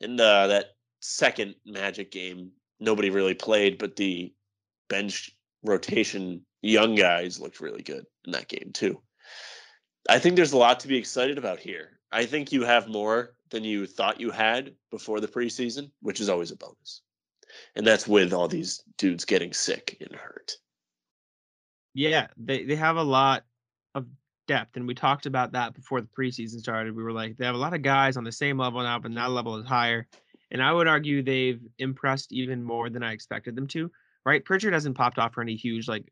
And 0.00 0.20
uh, 0.20 0.48
that 0.48 0.66
second 1.00 1.54
Magic 1.66 2.10
game, 2.10 2.52
nobody 2.80 3.10
really 3.10 3.34
played, 3.34 3.78
but 3.78 3.96
the 3.96 4.32
bench 4.88 5.30
rotation 5.62 6.44
young 6.62 6.94
guys 6.94 7.40
looked 7.40 7.60
really 7.60 7.82
good 7.82 8.06
in 8.24 8.32
that 8.32 8.48
game 8.48 8.70
too. 8.72 9.00
I 10.08 10.18
think 10.18 10.36
there's 10.36 10.52
a 10.52 10.58
lot 10.58 10.80
to 10.80 10.88
be 10.88 10.96
excited 10.96 11.38
about 11.38 11.60
here. 11.60 11.98
I 12.12 12.26
think 12.26 12.52
you 12.52 12.64
have 12.64 12.88
more 12.88 13.34
than 13.50 13.64
you 13.64 13.86
thought 13.86 14.20
you 14.20 14.30
had 14.30 14.74
before 14.90 15.20
the 15.20 15.28
preseason, 15.28 15.90
which 16.00 16.20
is 16.20 16.28
always 16.28 16.50
a 16.50 16.56
bonus. 16.56 17.02
And 17.74 17.86
that's 17.86 18.06
with 18.06 18.32
all 18.32 18.48
these 18.48 18.82
dudes 18.98 19.24
getting 19.24 19.52
sick 19.52 19.96
and 20.00 20.14
hurt. 20.14 20.52
Yeah, 21.94 22.26
they 22.36 22.64
they 22.64 22.74
have 22.74 22.96
a 22.96 23.02
lot 23.02 23.44
of 23.94 24.06
depth, 24.48 24.76
and 24.76 24.86
we 24.86 24.94
talked 24.94 25.26
about 25.26 25.52
that 25.52 25.74
before 25.74 26.00
the 26.00 26.08
preseason 26.08 26.58
started. 26.58 26.94
We 26.94 27.04
were 27.04 27.12
like, 27.12 27.36
they 27.36 27.46
have 27.46 27.54
a 27.54 27.58
lot 27.58 27.74
of 27.74 27.82
guys 27.82 28.16
on 28.16 28.24
the 28.24 28.32
same 28.32 28.58
level 28.58 28.82
now, 28.82 28.98
but 28.98 29.14
that 29.14 29.30
level 29.30 29.56
is 29.56 29.66
higher. 29.66 30.08
And 30.50 30.62
I 30.62 30.72
would 30.72 30.88
argue 30.88 31.22
they've 31.22 31.60
impressed 31.78 32.32
even 32.32 32.62
more 32.62 32.90
than 32.90 33.02
I 33.02 33.12
expected 33.12 33.56
them 33.56 33.68
to. 33.68 33.90
Right? 34.26 34.44
Pritchard 34.44 34.72
hasn't 34.72 34.96
popped 34.96 35.18
off 35.18 35.34
for 35.34 35.42
any 35.42 35.54
huge 35.54 35.86
like 35.86 36.10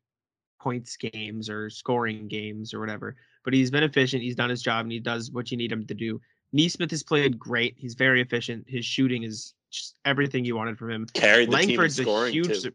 points 0.61 0.97
games 0.97 1.51
or 1.51 1.69
scoring 1.71 2.29
games 2.29 2.73
or 2.73 2.81
whatever, 2.81 3.17
but 3.45 3.55
he's 3.55 3.71
been 3.71 3.83
efficient. 3.83 4.23
He's 4.23 4.37
done 4.37 4.51
his 4.51 4.63
job, 4.63 4.85
and 4.85 4.93
he 4.93 5.01
does 5.01 5.31
what 5.31 5.51
you 5.51 5.57
need 5.57 5.73
him 5.73 5.87
to 5.87 5.95
do. 5.95 6.21
Nesmith 6.53 6.91
has 6.91 7.03
played 7.03 7.39
great. 7.39 7.75
He's 7.79 7.95
very 7.95 8.21
efficient. 8.21 8.65
His 8.69 8.85
shooting 8.85 9.23
is 9.23 9.55
just 9.71 9.97
everything 10.05 10.45
you 10.45 10.55
wanted 10.55 10.79
from 10.79 10.91
him. 10.91 11.07
Carried 11.15 11.49
the 11.49 11.53
Langford's 11.53 11.97
team 11.97 12.09
a 12.09 12.31
huge. 12.31 12.67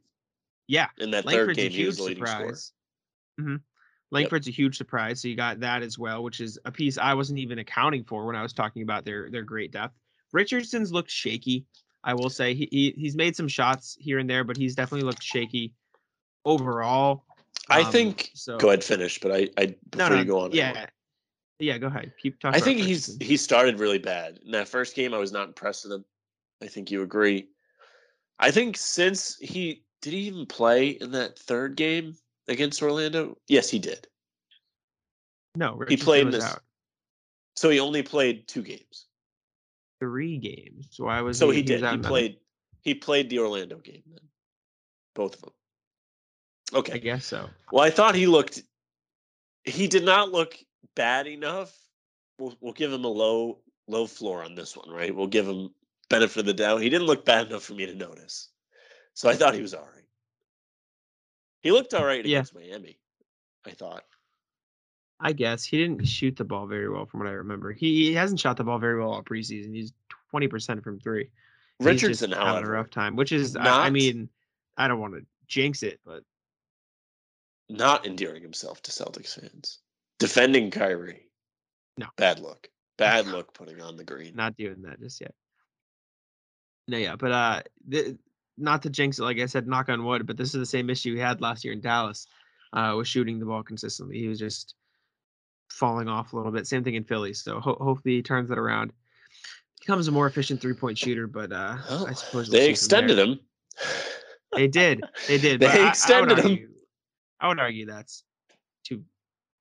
Yeah, 0.68 0.88
in 0.98 1.12
that 1.12 1.24
third 1.24 1.34
Langford's 1.34 1.58
game, 1.58 1.72
a 1.72 1.76
he 1.76 1.86
was 1.86 1.96
huge 1.96 1.98
the 1.98 2.04
leading 2.04 2.26
scorer. 2.26 2.42
surprise. 2.42 2.72
hmm 3.40 3.56
Langford's 4.10 4.48
a 4.48 4.52
huge 4.52 4.78
surprise, 4.78 5.22
so 5.22 5.28
you 5.28 5.36
got 5.36 5.60
that 5.60 5.84
as 5.84 5.98
well, 6.00 6.24
which 6.24 6.40
is 6.40 6.58
a 6.64 6.72
piece 6.72 6.98
I 6.98 7.14
wasn't 7.14 7.40
even 7.40 7.60
accounting 7.60 8.06
for 8.06 8.26
when 8.26 8.38
I 8.38 8.42
was 8.42 8.54
talking 8.54 8.82
about 8.82 9.04
their 9.06 9.30
their 9.30 9.44
great 9.44 9.72
depth. 9.72 9.96
Richardson's 10.32 10.92
looked 10.92 11.12
shaky. 11.12 11.66
I 12.04 12.14
will 12.14 12.30
say 12.30 12.54
he, 12.54 12.70
he 12.72 12.94
he's 12.98 13.16
made 13.16 13.36
some 13.36 13.50
shots 13.50 13.98
here 14.00 14.18
and 14.20 14.30
there, 14.30 14.44
but 14.46 14.58
he's 14.58 14.76
definitely 14.76 15.06
looked 15.06 15.24
shaky 15.24 15.74
overall. 16.46 17.26
I 17.70 17.82
Um, 17.84 17.92
think. 17.92 18.32
so. 18.34 18.58
Go 18.58 18.70
ahead, 18.70 18.84
finish. 18.84 19.20
But 19.20 19.32
I, 19.32 19.50
I 19.58 19.76
before 19.92 20.10
No, 20.10 20.10
no, 20.10 20.20
you 20.20 20.26
go 20.26 20.40
on, 20.40 20.52
yeah, 20.52 20.88
yeah. 21.60 21.78
Go 21.78 21.88
ahead. 21.88 22.14
Keep 22.22 22.40
talking. 22.40 22.60
I 22.60 22.64
think 22.64 22.80
he's 22.80 23.08
Richardson. 23.10 23.28
he 23.28 23.38
started 23.38 23.80
really 23.80 24.00
bad 24.00 24.40
in 24.46 24.52
that 24.52 24.68
first 24.68 24.96
game. 24.96 25.14
I 25.14 25.18
was 25.18 25.32
not 25.32 25.48
impressed 25.48 25.84
with 25.86 25.94
him. 25.94 26.06
I 26.62 26.68
think 26.68 26.92
you 26.92 27.02
agree. 27.04 27.48
I 28.40 28.52
think 28.52 28.78
since 28.78 29.36
he 29.38 29.84
did 30.02 30.14
he 30.14 30.20
even 30.20 30.46
play 30.46 30.90
in 30.90 31.12
that 31.12 31.38
third 31.38 31.76
game 31.76 32.16
against 32.48 32.82
Orlando? 32.82 33.38
Yes, 33.48 33.70
he 33.70 33.80
did. 33.80 34.08
no. 35.56 35.82
He 35.88 35.98
played 35.98 36.32
this 36.32 36.44
out 36.44 36.62
So 37.56 37.70
he 37.70 37.80
only 37.80 38.04
played 38.04 38.48
two 38.48 38.62
games. 38.64 39.08
three 40.00 40.38
games. 40.38 40.88
So 40.92 41.08
I 41.08 41.22
was 41.22 41.38
So 41.40 41.50
he 41.50 41.62
was 41.64 41.68
did. 41.68 41.84
out 41.84 41.94
He 41.96 41.98
played. 41.98 42.38
He 42.82 42.94
played 42.94 43.30
the 43.30 43.40
Orlando 43.40 43.78
game 43.80 44.04
then. 44.08 44.22
Both 45.16 45.36
of 45.36 45.42
them. 45.42 45.52
I 46.74 46.98
guess 46.98 47.26
so. 47.26 47.50
Well, 47.72 47.84
I 47.84 47.90
thought 47.90 48.16
he 48.16 48.28
looked. 48.28 48.64
He 49.64 49.88
did 49.88 50.04
not 50.04 50.32
look 50.32 50.56
bad 50.96 51.28
enough. 51.28 51.76
We'll 52.40 52.58
we'll 52.62 52.74
give 52.74 52.92
him 52.92 53.06
a 53.06 53.10
low 53.10 53.60
low 53.88 54.06
floor 54.06 54.44
on 54.44 54.56
this 54.56 54.76
one, 54.76 54.90
right? 54.90 55.16
We'll 55.16 55.28
give 55.28 55.48
him 55.48 55.70
benefit 56.10 56.42
of 56.42 56.46
the 56.46 56.54
doubt. 56.54 56.82
He 56.82 56.90
didn't 56.90 57.08
look 57.08 57.26
bad 57.26 57.48
enough 57.48 57.64
for 57.64 57.74
me 57.74 57.86
to 57.86 57.96
notice, 57.96 58.50
so 59.14 59.30
I 59.30 59.36
thought 59.36 59.54
he 59.54 59.62
was 59.62 59.74
all 59.74 59.88
right. 59.94 60.06
He 61.62 61.72
looked 61.72 61.94
all 61.94 62.06
right 62.06 62.26
Yeah. 62.26 62.38
against 62.38 62.56
Miami. 62.56 63.00
I 63.66 63.72
thought. 63.72 64.04
I 65.20 65.34
guess 65.34 65.64
he 65.64 65.78
didn't 65.78 66.06
shoot 66.06 66.36
the 66.36 66.44
ball 66.44 66.68
very 66.68 66.88
well, 66.90 67.06
from 67.06 67.22
what 67.22 67.28
I 67.28 67.34
remember. 67.34 67.74
He, 67.74 68.06
he 68.10 68.14
hasn't 68.14 68.40
shot 68.40 68.56
the 68.56 68.64
ball 68.64 68.78
very 68.78 69.00
well 69.00 69.12
all 69.12 69.24
preseason. 69.24 69.74
He's 69.74 69.92
twenty 70.30 70.48
percent 70.48 70.84
from 70.84 71.00
three. 71.00 71.30
So 71.82 71.90
he's 71.92 72.02
just 72.02 72.22
Richardson, 72.22 72.32
having 72.32 72.64
a 72.64 72.72
rough 72.72 72.90
time, 72.90 73.16
which 73.16 73.32
is, 73.32 73.56
I, 73.56 73.86
I 73.86 73.90
mean, 73.90 74.30
I 74.78 74.88
don't 74.88 75.00
want 75.00 75.16
to 75.16 75.26
jinx 75.48 75.84
it, 75.84 76.00
but 76.06 76.24
not 77.70 78.06
endearing 78.06 78.42
himself 78.42 78.82
to 78.84 78.92
Celtics 78.92 79.40
fans, 79.40 79.80
defending 80.20 80.72
Kyrie. 80.72 81.24
No. 81.98 82.08
bad 82.18 82.40
look. 82.40 82.70
Bad 82.98 83.28
look 83.28 83.54
putting 83.54 83.82
on 83.82 83.96
the 83.96 84.04
green. 84.04 84.36
not 84.36 84.56
doing 84.58 84.82
that 84.84 85.00
just 85.00 85.22
yet. 85.22 85.34
No, 86.88 86.98
yeah, 86.98 87.16
but 87.16 87.32
uh, 87.32 87.62
the, 87.88 88.18
not 88.58 88.82
to 88.84 88.90
jinx 88.90 89.20
it, 89.20 89.24
like 89.24 89.40
I 89.40 89.46
said, 89.46 89.68
knock 89.68 89.90
on 89.90 90.04
wood, 90.06 90.26
but 90.26 90.38
this 90.38 90.54
is 90.56 90.60
the 90.60 90.66
same 90.66 90.90
issue 90.90 91.14
he 91.14 91.20
had 91.20 91.42
last 91.42 91.64
year 91.64 91.74
in 91.74 91.82
Dallas, 91.82 92.26
uh, 92.74 92.94
with 92.98 93.08
shooting 93.08 93.40
the 93.40 93.46
ball 93.46 93.62
consistently. 93.64 94.18
He 94.18 94.28
was 94.28 94.40
just 94.40 94.74
falling 95.70 96.08
off 96.08 96.34
a 96.34 96.38
little 96.38 96.52
bit. 96.52 96.66
Same 96.66 96.84
thing 96.84 96.96
in 96.96 97.04
Philly. 97.04 97.34
So 97.34 97.60
ho- 97.60 97.78
hopefully 97.80 98.16
he 98.16 98.22
turns 98.24 98.50
that 98.50 98.58
around, 98.58 98.94
becomes 99.82 100.08
a 100.08 100.12
more 100.12 100.28
efficient 100.28 100.62
three 100.62 100.74
point 100.74 100.98
shooter. 100.98 101.28
But 101.28 101.52
uh, 101.52 101.78
Well, 101.90 102.08
I 102.08 102.14
suppose 102.14 102.50
we'll 102.50 102.60
they 102.62 102.70
extended 102.70 103.20
him. 103.20 103.40
They 104.56 104.68
did. 104.68 105.04
They 105.28 105.38
did. 105.38 105.60
They 105.60 105.66
but 105.68 105.76
I- 105.76 105.80
I 105.80 105.82
would 105.82 105.90
extended 105.90 106.38
him. 106.40 106.70
I 107.40 107.48
would 107.48 107.60
argue 107.60 107.86
that's 107.86 108.24
to 108.86 109.04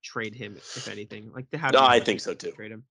trade 0.03 0.35
him, 0.35 0.57
if 0.57 0.89
anything. 0.89 1.31
Like 1.35 1.51
to 1.51 1.59
have. 1.59 1.73
No, 1.73 1.81
I 1.83 2.01
think 2.01 2.21
so 2.21 2.35
too. 2.35 2.53
Trade 2.53 2.73
him. 2.73 2.85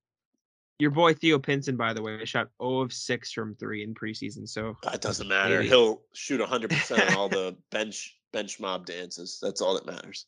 Your 0.78 0.91
boy 0.91 1.13
Theo 1.13 1.39
Pinson, 1.39 1.78
by 1.78 1.93
the 1.93 2.02
way, 2.02 2.26
shot 2.26 2.50
0 2.62 2.82
of 2.82 2.91
6 2.91 3.32
from 3.32 3.56
three 3.56 3.82
in 3.84 3.93
preseason. 3.93 4.48
So 4.48 4.76
That 4.84 5.00
doesn't 5.00 5.28
matter. 5.28 5.60
Maybe. 5.60 5.69
He'll 5.69 6.02
shoot 6.13 6.41
100% 6.41 7.10
on 7.10 7.15
all 7.15 7.30
the 7.30 7.56
bench 7.71 8.17
bench 8.34 8.60
mob 8.60 8.86
dances. 8.86 9.39
That's 9.41 9.62
all 9.62 9.76
that 9.76 9.86
matters. 9.86 10.26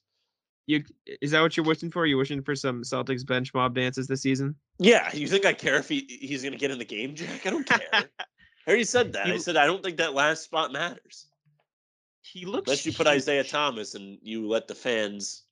you 0.65 0.83
is 1.21 1.31
that 1.31 1.41
what 1.41 1.57
you're 1.57 1.65
wishing 1.65 1.91
for? 1.91 2.05
You 2.05 2.17
wishing 2.17 2.41
for 2.41 2.55
some 2.55 2.83
Celtics 2.83 3.27
bench 3.27 3.53
mob 3.53 3.75
dances 3.75 4.07
this 4.07 4.21
season? 4.21 4.55
Yeah, 4.79 5.13
you 5.13 5.27
think 5.27 5.45
I 5.45 5.51
care 5.51 5.75
if 5.75 5.89
he, 5.89 6.05
he's 6.07 6.41
going 6.43 6.53
to 6.53 6.59
get 6.59 6.71
in 6.71 6.77
the 6.77 6.85
game, 6.85 7.13
Jack? 7.15 7.45
I 7.45 7.49
don't 7.49 7.65
care. 7.67 7.81
I 7.91 8.05
already 8.65 8.85
said 8.85 9.13
that. 9.13 9.27
I 9.27 9.37
said 9.37 9.57
I 9.57 9.65
don't 9.65 9.83
think 9.83 9.97
that 9.97 10.13
last 10.13 10.43
spot 10.43 10.71
matters. 10.71 11.27
He 12.31 12.45
looks. 12.45 12.67
Unless 12.67 12.85
you 12.85 12.93
put 12.93 13.07
huge. 13.07 13.15
Isaiah 13.15 13.43
Thomas 13.43 13.95
and 13.95 14.17
you 14.21 14.47
let 14.47 14.67
the 14.67 14.75
fans 14.75 15.43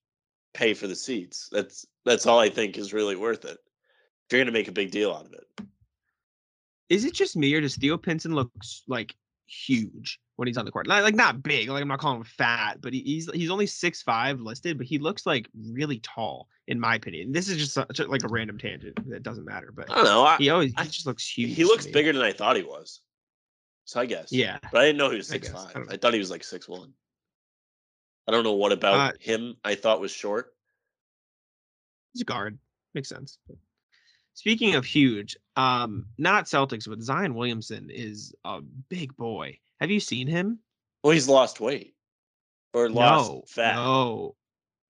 pay 0.53 0.73
for 0.73 0.87
the 0.87 0.95
seats. 0.95 1.49
That's 1.51 1.85
that's 2.05 2.25
all 2.25 2.39
I 2.39 2.49
think 2.49 2.77
is 2.77 2.93
really 2.93 3.15
worth 3.15 3.45
it. 3.45 3.57
If 3.57 4.31
you're 4.33 4.41
gonna 4.41 4.51
make 4.51 4.67
a 4.67 4.71
big 4.73 4.91
deal 4.91 5.11
out 5.13 5.25
of 5.25 5.33
it. 5.33 5.65
Is 6.89 7.05
it 7.05 7.13
just 7.13 7.35
me 7.35 7.53
or 7.53 7.61
does 7.61 7.75
Theo 7.75 7.97
Pinson 7.97 8.35
looks 8.35 8.83
like 8.87 9.15
huge 9.47 10.19
when 10.35 10.47
he's 10.47 10.57
on 10.57 10.65
the 10.65 10.71
court? 10.71 10.87
Like, 10.87 11.03
like 11.03 11.15
not 11.15 11.41
big, 11.43 11.69
like 11.69 11.81
I'm 11.81 11.87
not 11.87 11.99
calling 11.99 12.17
him 12.19 12.23
fat, 12.23 12.79
but 12.81 12.93
he, 12.93 13.01
he's 13.01 13.29
he's 13.33 13.49
only 13.49 13.65
six 13.67 14.01
five 14.01 14.39
listed, 14.39 14.77
but 14.77 14.85
he 14.87 14.97
looks 14.97 15.25
like 15.25 15.49
really 15.71 15.99
tall 15.99 16.47
in 16.67 16.79
my 16.79 16.95
opinion. 16.95 17.31
This 17.31 17.47
is 17.47 17.57
just 17.57 17.77
a, 17.77 18.07
like 18.07 18.23
a 18.23 18.27
random 18.27 18.57
tangent 18.57 18.97
that 19.09 19.23
doesn't 19.23 19.45
matter, 19.45 19.71
but 19.75 19.89
I 19.91 19.95
don't 19.95 20.05
know. 20.05 20.23
I, 20.25 20.37
he 20.37 20.49
always 20.49 20.71
he 20.71 20.77
I- 20.77 20.85
just 20.85 21.05
looks 21.05 21.27
huge. 21.27 21.55
he 21.55 21.63
looks 21.63 21.87
bigger 21.87 22.13
than 22.13 22.21
I 22.21 22.31
thought 22.31 22.55
he 22.55 22.63
was. 22.63 23.01
So 23.85 23.99
I 23.99 24.05
guess. 24.07 24.31
Yeah, 24.31 24.57
But 24.71 24.81
I 24.81 24.85
didn't 24.85 24.97
know 24.97 25.09
he 25.11 25.17
was 25.17 25.27
six. 25.27 25.49
I 25.49 25.53
five. 25.53 25.73
don't 25.73 25.93
I, 25.93 25.97
thought 25.97 26.13
he 26.13 26.19
was 26.19 26.31
like 26.31 26.43
six 26.43 26.67
one. 26.67 26.91
I 28.27 28.31
don't 28.31 28.43
know 28.43 28.53
what 28.53 28.71
about 28.71 29.13
Uh, 29.13 29.17
him 29.19 29.55
I 29.63 29.75
thought 29.75 30.01
was 30.01 30.11
short. 30.11 30.53
he's 32.13 32.21
a 32.21 32.25
guard. 32.25 32.57
Makes 32.95 33.09
sense. 33.09 33.37
Speaking 34.33 34.75
of 34.75 34.85
huge, 34.85 35.37
um, 35.55 36.07
not 36.17 36.45
Celtics, 36.45 36.89
but 36.89 37.01
Zion 37.01 37.35
Williamson 37.35 37.89
is 37.89 38.33
a 38.43 38.61
big 38.89 39.15
boy. 39.15 39.59
Have 39.79 39.91
you 39.91 39.99
seen 39.99 40.27
him? 40.27 40.59
Well, 41.03 41.13
he's 41.13 41.27
lost 41.29 41.59
weight. 41.59 41.93
Or 42.73 42.89
lost 42.89 43.29
no, 43.31 43.43
fat. 43.47 43.75
no, 43.75 44.35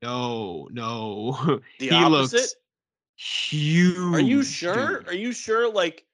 no, 0.01 0.67
no. 0.71 1.31
the 1.79 1.89
he 1.89 1.91
opposite? 1.91 2.37
looks 2.37 2.55
huge. 3.17 4.15
Are 4.15 4.19
you 4.19 4.41
sure? 4.41 4.99
dude. 4.99 5.09
Are 5.09 5.13
you 5.15 5.31
sure 5.31 5.71
like 5.71 6.05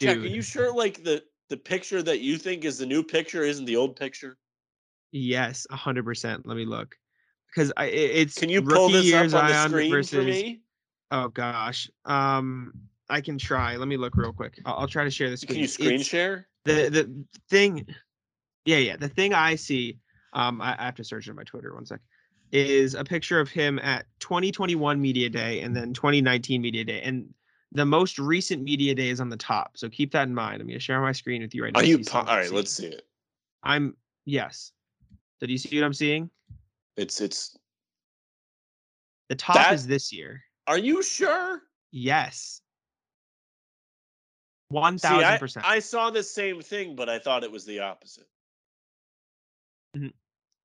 Jack, 0.00 0.16
are 0.16 0.20
you 0.20 0.42
sure 0.42 0.74
like 0.74 1.04
the 1.04 1.22
the 1.52 1.56
picture 1.58 2.02
that 2.02 2.20
you 2.20 2.38
think 2.38 2.64
is 2.64 2.78
the 2.78 2.86
new 2.86 3.02
picture 3.02 3.42
isn't 3.42 3.66
the 3.66 3.76
old 3.76 3.94
picture? 3.94 4.38
Yes, 5.12 5.66
a 5.70 5.76
hundred 5.76 6.06
percent. 6.06 6.46
Let 6.46 6.56
me 6.56 6.64
look 6.64 6.96
because 7.48 7.70
it's 7.78 8.38
Can 8.38 8.48
you 8.48 8.62
pull 8.62 8.88
this 8.88 9.12
up 9.12 9.34
on 9.34 9.46
the 9.46 9.68
screen 9.68 9.90
versus, 9.90 10.18
for 10.18 10.22
me? 10.22 10.62
Oh 11.10 11.28
gosh, 11.28 11.90
um, 12.06 12.72
I 13.10 13.20
can 13.20 13.36
try. 13.36 13.76
Let 13.76 13.86
me 13.86 13.98
look 13.98 14.16
real 14.16 14.32
quick. 14.32 14.58
I'll, 14.64 14.78
I'll 14.78 14.88
try 14.88 15.04
to 15.04 15.10
share 15.10 15.28
this. 15.28 15.44
Can 15.44 15.56
you 15.56 15.66
screen 15.66 16.00
share? 16.00 16.48
the 16.64 16.88
the 16.88 17.24
thing 17.48 17.86
yeah 18.64 18.76
yeah 18.76 18.96
the 18.96 19.08
thing 19.08 19.34
i 19.34 19.54
see 19.54 19.98
um 20.32 20.60
i, 20.60 20.76
I 20.78 20.84
have 20.84 20.94
to 20.96 21.04
search 21.04 21.26
it 21.26 21.30
on 21.30 21.36
my 21.36 21.42
twitter 21.44 21.74
one 21.74 21.86
sec 21.86 22.00
is 22.52 22.94
a 22.94 23.02
picture 23.02 23.40
of 23.40 23.50
him 23.50 23.78
at 23.78 24.06
2021 24.20 25.00
media 25.00 25.28
day 25.28 25.60
and 25.62 25.74
then 25.74 25.92
2019 25.92 26.60
media 26.60 26.84
day 26.84 27.00
and 27.02 27.32
the 27.74 27.84
most 27.86 28.18
recent 28.18 28.62
media 28.62 28.94
day 28.94 29.08
is 29.08 29.20
on 29.20 29.28
the 29.28 29.36
top 29.36 29.76
so 29.76 29.88
keep 29.88 30.12
that 30.12 30.28
in 30.28 30.34
mind 30.34 30.60
i'm 30.60 30.66
going 30.66 30.78
to 30.78 30.84
share 30.84 31.00
my 31.00 31.12
screen 31.12 31.42
with 31.42 31.54
you 31.54 31.62
right 31.64 31.72
now 31.72 31.80
Are 31.80 31.84
you 31.84 31.98
po- 31.98 32.18
all 32.18 32.24
right, 32.24 32.44
seeing. 32.44 32.56
let's 32.56 32.70
see 32.70 32.86
it. 32.86 33.02
i'm 33.62 33.96
yes 34.24 34.72
did 35.40 35.50
you 35.50 35.58
see 35.58 35.78
what 35.80 35.84
i'm 35.86 35.94
seeing 35.94 36.30
It's 36.96 37.20
it's 37.20 37.56
the 39.28 39.34
top 39.36 39.56
That- 39.56 39.74
is 39.74 39.86
this 39.86 40.12
year 40.12 40.42
are 40.66 40.78
you 40.78 41.02
sure? 41.02 41.62
yes 41.90 42.60
See, 44.72 44.78
I, 44.78 45.36
1000% 45.38 45.60
I 45.64 45.80
saw 45.80 46.08
the 46.08 46.22
same 46.22 46.62
thing, 46.62 46.96
but 46.96 47.06
I 47.10 47.18
thought 47.18 47.44
it 47.44 47.52
was 47.52 47.66
the 47.66 47.80
opposite. 47.80 48.24
Mm-hmm. 49.94 50.06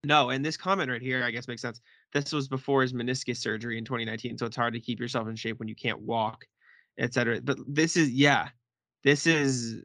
No, 0.06 0.30
and 0.30 0.46
this 0.46 0.56
comment 0.56 0.89
right 0.89 1.02
here, 1.02 1.26
I 1.26 1.32
guess, 1.32 1.50
makes 1.50 1.62
sense. 1.62 1.82
This 2.13 2.32
was 2.32 2.48
before 2.48 2.82
his 2.84 2.93
meniscus 2.93 3.36
surgery 3.36 3.78
in 3.78 3.84
2019, 3.84 4.38
so 4.38 4.46
it's 4.46 4.56
hard 4.56 4.74
to 4.76 4.80
keep 4.80 5.02
yourself 5.02 5.28
in 5.28 5.36
shape 5.36 5.60
when 5.60 5.67
you 5.67 5.76
can't 5.76 6.00
walk, 6.00 6.46
et 6.97 7.13
cetera. 7.13 7.41
But 7.41 7.57
this 7.67 7.95
is, 7.97 8.10
yeah, 8.12 8.49
this 9.03 9.27
is, 9.27 9.83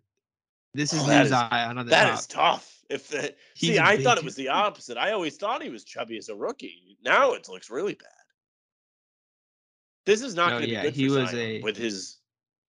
this 0.75 0.92
is 0.92 1.03
Oh, 1.03 1.07
that 1.07 1.25
is- 1.25 1.31
Zion 1.31 1.79
on 1.79 1.87
the 1.87 1.90
That 1.90 2.09
top. 2.11 2.18
is 2.18 2.27
tough. 2.27 2.79
If 2.90 3.09
the, 3.09 3.35
He's 3.55 3.70
see, 3.70 3.79
I 3.79 4.03
thought 4.03 4.18
it 4.18 4.25
was 4.25 4.35
the 4.35 4.48
opposite. 4.48 4.98
I 4.98 5.12
always 5.12 5.37
thought 5.37 5.62
he 5.62 5.70
was 5.70 5.85
chubby 5.85 6.18
as 6.18 6.29
a 6.29 6.35
rookie. 6.35 6.98
Now 7.03 7.33
it 7.33 7.48
looks 7.48 7.70
really 7.70 7.94
bad. 7.94 8.09
This 10.05 10.20
is 10.20 10.35
not 10.35 10.51
No, 10.51 10.59
going 10.59 10.68
to 10.68 10.70
yeah, 10.75 10.83
be 10.83 10.88
good 10.88 10.94
he 10.96 11.09
for 11.09 11.14
was 11.20 11.31
Zion 11.31 11.38
a- 11.40 11.61
with 11.62 11.77
his, 11.77 12.18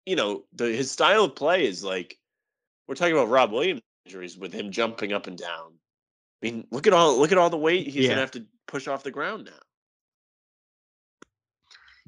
you 0.05 0.15
know, 0.15 0.45
the 0.53 0.65
his 0.65 0.91
style 0.91 1.23
of 1.23 1.35
play 1.35 1.65
is 1.65 1.83
like 1.83 2.19
we're 2.87 2.95
talking 2.95 3.13
about 3.13 3.29
Rob 3.29 3.51
Williams 3.51 3.81
injuries 4.05 4.37
with 4.37 4.51
him 4.53 4.69
jumping 4.71 5.13
up 5.13 5.25
and 5.27 5.37
down. 5.37 5.71
I 6.43 6.45
mean, 6.45 6.67
look 6.69 6.85
at 6.85 6.93
all 6.93 7.17
look 7.17 7.31
at 7.31 7.37
all 7.37 7.49
the 7.49 7.57
weight 7.57 7.87
he's 7.87 8.03
Yeah. 8.03 8.09
gonna 8.09 8.21
have 8.21 8.31
to 8.31 8.45
push 8.67 8.87
off 8.87 9.01
the 9.03 9.11
ground 9.11 9.45
now. 9.45 9.51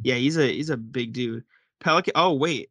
Yeah, 0.03 0.15
he's 0.15 0.38
a 0.38 0.45
he's 0.51 0.69
a 0.69 0.77
big 0.77 1.13
dude. 1.13 1.45
Pelican. 1.79 2.13
Oh 2.15 2.33
wait. 2.33 2.69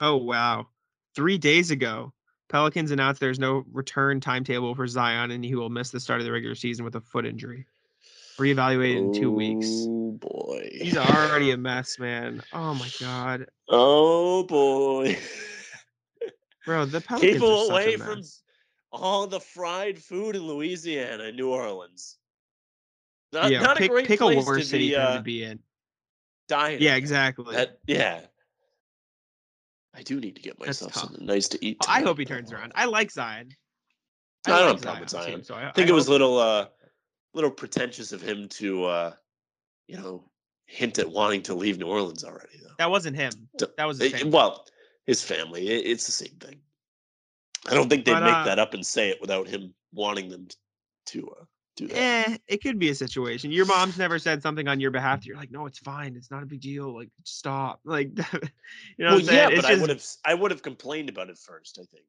Oh 0.00 0.16
wow. 0.16 0.68
Three 1.14 1.38
days 1.38 1.70
ago, 1.70 2.12
Pelicans 2.48 2.90
announced 2.90 3.20
there's 3.20 3.38
no 3.38 3.64
return 3.72 4.20
timetable 4.20 4.74
for 4.74 4.86
Zion, 4.86 5.30
and 5.30 5.44
he 5.44 5.54
will 5.54 5.70
miss 5.70 5.90
the 5.90 6.00
start 6.00 6.20
of 6.20 6.26
the 6.26 6.32
regular 6.32 6.54
season 6.54 6.84
with 6.84 6.96
a 6.96 7.00
foot 7.00 7.26
injury. 7.26 7.66
Reevaluated 8.38 8.96
in 8.96 9.12
two 9.12 9.30
weeks. 9.30 9.68
Oh 9.88 10.12
boy. 10.12 10.68
He's 10.72 10.96
already 10.96 11.52
a 11.52 11.56
mess, 11.56 11.98
man. 11.98 12.42
Oh 12.52 12.74
my 12.74 12.90
god. 13.00 13.46
Oh 13.68 14.42
boy. 14.44 15.16
Bro, 16.66 16.86
the 16.86 17.00
Pelicans 17.00 17.32
People 17.32 17.52
are 17.52 17.66
such 17.66 17.70
away 17.70 17.94
a 17.94 17.98
from 17.98 18.22
all 18.90 19.26
the 19.26 19.40
fried 19.40 19.98
food 19.98 20.36
in 20.36 20.42
Louisiana 20.42 21.24
and 21.24 21.36
New 21.36 21.50
Orleans. 21.50 22.16
Not, 23.32 23.50
yeah, 23.50 23.60
not 23.60 23.76
pick, 23.76 23.90
a 23.90 23.92
great 23.92 24.06
pick 24.06 24.20
a 24.20 24.26
worse 24.26 24.62
to 24.62 24.64
city 24.64 24.88
be 24.88 24.94
for 24.94 25.00
uh, 25.00 25.16
to 25.16 25.22
be 25.22 25.44
in. 25.44 25.58
Dying. 26.48 26.80
Yeah, 26.80 26.96
exactly. 26.96 27.54
That, 27.54 27.78
yeah. 27.86 28.20
I 29.94 30.02
do 30.02 30.18
need 30.18 30.36
to 30.36 30.42
get 30.42 30.58
myself 30.58 30.94
something 30.94 31.24
nice 31.24 31.48
to 31.48 31.64
eat. 31.64 31.76
I 31.88 32.02
hope 32.02 32.18
he 32.18 32.24
turns 32.24 32.52
around. 32.52 32.72
I 32.74 32.86
like 32.86 33.10
Zion. 33.10 33.50
I 34.46 34.50
don't 34.50 34.58
like 34.60 34.68
have 34.68 34.76
a 34.76 34.82
problem 34.82 35.00
with 35.00 35.10
Zion. 35.10 35.44
so 35.44 35.54
I, 35.54 35.68
I 35.68 35.72
think 35.72 35.88
I 35.88 35.90
it 35.90 35.94
was 35.94 36.08
a 36.08 36.10
little 36.10 36.38
uh 36.38 36.66
little 37.32 37.50
pretentious 37.50 38.12
of 38.12 38.20
him 38.20 38.48
to 38.48 38.84
uh 38.84 39.12
you 39.86 39.96
know 39.96 40.24
hint 40.66 40.98
at 40.98 41.08
wanting 41.08 41.42
to 41.42 41.54
leave 41.54 41.78
New 41.78 41.86
Orleans 41.86 42.24
already 42.24 42.58
though. 42.60 42.74
That 42.78 42.90
wasn't 42.90 43.16
him. 43.16 43.32
That 43.76 43.86
was 43.86 44.00
his 44.00 44.24
well, 44.24 44.66
his 45.06 45.22
family. 45.22 45.68
It, 45.68 45.86
it's 45.86 46.06
the 46.06 46.12
same 46.12 46.36
thing. 46.40 46.58
I 47.68 47.74
don't 47.74 47.88
think 47.88 48.04
they'd 48.04 48.12
But, 48.12 48.24
make 48.24 48.34
uh, 48.34 48.44
that 48.44 48.58
up 48.58 48.74
and 48.74 48.84
say 48.84 49.10
it 49.10 49.20
without 49.20 49.46
him 49.46 49.72
wanting 49.92 50.28
them 50.28 50.48
to 51.06 51.28
uh, 51.40 51.44
do 51.76 51.88
that. 51.88 52.28
Eh, 52.28 52.36
it 52.48 52.62
could 52.62 52.78
be 52.78 52.88
a 52.90 52.94
situation. 52.94 53.50
Your 53.50 53.66
mom's 53.66 53.98
never 53.98 54.18
said 54.18 54.42
something 54.42 54.68
on 54.68 54.80
your 54.80 54.90
behalf. 54.90 55.20
that 55.20 55.26
You're 55.26 55.36
like, 55.36 55.50
no, 55.50 55.66
it's 55.66 55.78
fine. 55.78 56.14
It's 56.16 56.30
not 56.30 56.42
a 56.42 56.46
big 56.46 56.60
deal. 56.60 56.94
Like, 56.94 57.10
stop. 57.24 57.80
Like, 57.84 58.10
you 58.32 59.04
know 59.04 59.16
well, 59.16 59.20
yeah, 59.20 59.50
but 59.54 59.64
I 59.64 59.74
would 59.76 59.90
have 59.90 60.04
I 60.24 60.34
would 60.34 60.50
have 60.50 60.62
complained 60.62 61.08
about 61.08 61.30
it 61.30 61.38
first. 61.38 61.78
I 61.80 61.84
think. 61.84 62.06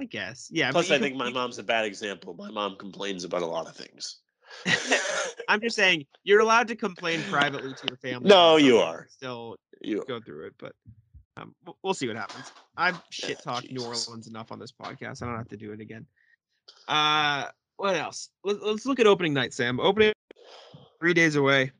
I 0.00 0.04
guess. 0.06 0.48
Yeah. 0.50 0.70
Plus, 0.72 0.90
I 0.90 0.98
think 0.98 1.16
my 1.16 1.30
mom's 1.30 1.58
a 1.58 1.62
bad 1.62 1.84
example. 1.84 2.34
My 2.34 2.50
mom 2.50 2.76
complains 2.76 3.24
about 3.24 3.42
a 3.42 3.46
lot 3.46 3.66
of 3.66 3.76
things. 3.76 4.16
I'm 5.48 5.60
just 5.60 5.76
saying 5.76 6.06
you're 6.24 6.40
allowed 6.40 6.68
to 6.68 6.76
complain 6.76 7.22
privately 7.30 7.72
to 7.74 7.86
your 7.88 7.96
family. 7.98 8.28
No, 8.28 8.56
you 8.56 8.78
are. 8.78 9.06
Still 9.10 9.56
you, 9.80 10.04
go 10.08 10.20
through 10.20 10.46
it, 10.46 10.54
but 10.58 10.72
um, 11.36 11.54
we'll- 11.64 11.76
we'll 11.82 11.94
see 11.94 12.08
what 12.08 12.16
happens. 12.16 12.50
I've 12.76 13.00
shit 13.10 13.42
talked 13.42 13.70
New 13.70 13.82
Orleans 13.84 14.26
enough 14.26 14.50
on 14.52 14.58
this 14.58 14.72
podcast. 14.72 15.22
I 15.22 15.26
don't 15.26 15.36
have 15.36 15.48
to 15.48 15.56
do 15.56 15.72
it 15.72 15.80
again. 15.80 16.06
Uh, 16.88 17.46
what 17.80 17.96
else? 17.96 18.28
Let's, 18.44 18.60
let's 18.62 18.86
look 18.86 19.00
at 19.00 19.06
opening 19.06 19.32
night, 19.32 19.54
Sam. 19.54 19.80
Opening 19.80 20.12
three 21.00 21.14
days 21.14 21.36
away 21.36 21.72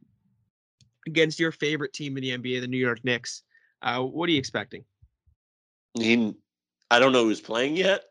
against 1.06 1.38
your 1.38 1.52
favorite 1.52 1.92
team 1.92 2.16
in 2.16 2.22
the 2.22 2.30
NBA, 2.38 2.62
the 2.62 2.66
New 2.66 2.78
York 2.78 3.04
Knicks. 3.04 3.42
Uh, 3.82 4.00
what 4.02 4.28
are 4.28 4.32
you 4.32 4.38
expecting? 4.38 4.84
he, 5.98 6.34
I 6.90 6.98
don't 6.98 7.12
know 7.12 7.24
who's 7.24 7.40
playing 7.40 7.76
yet, 7.76 8.04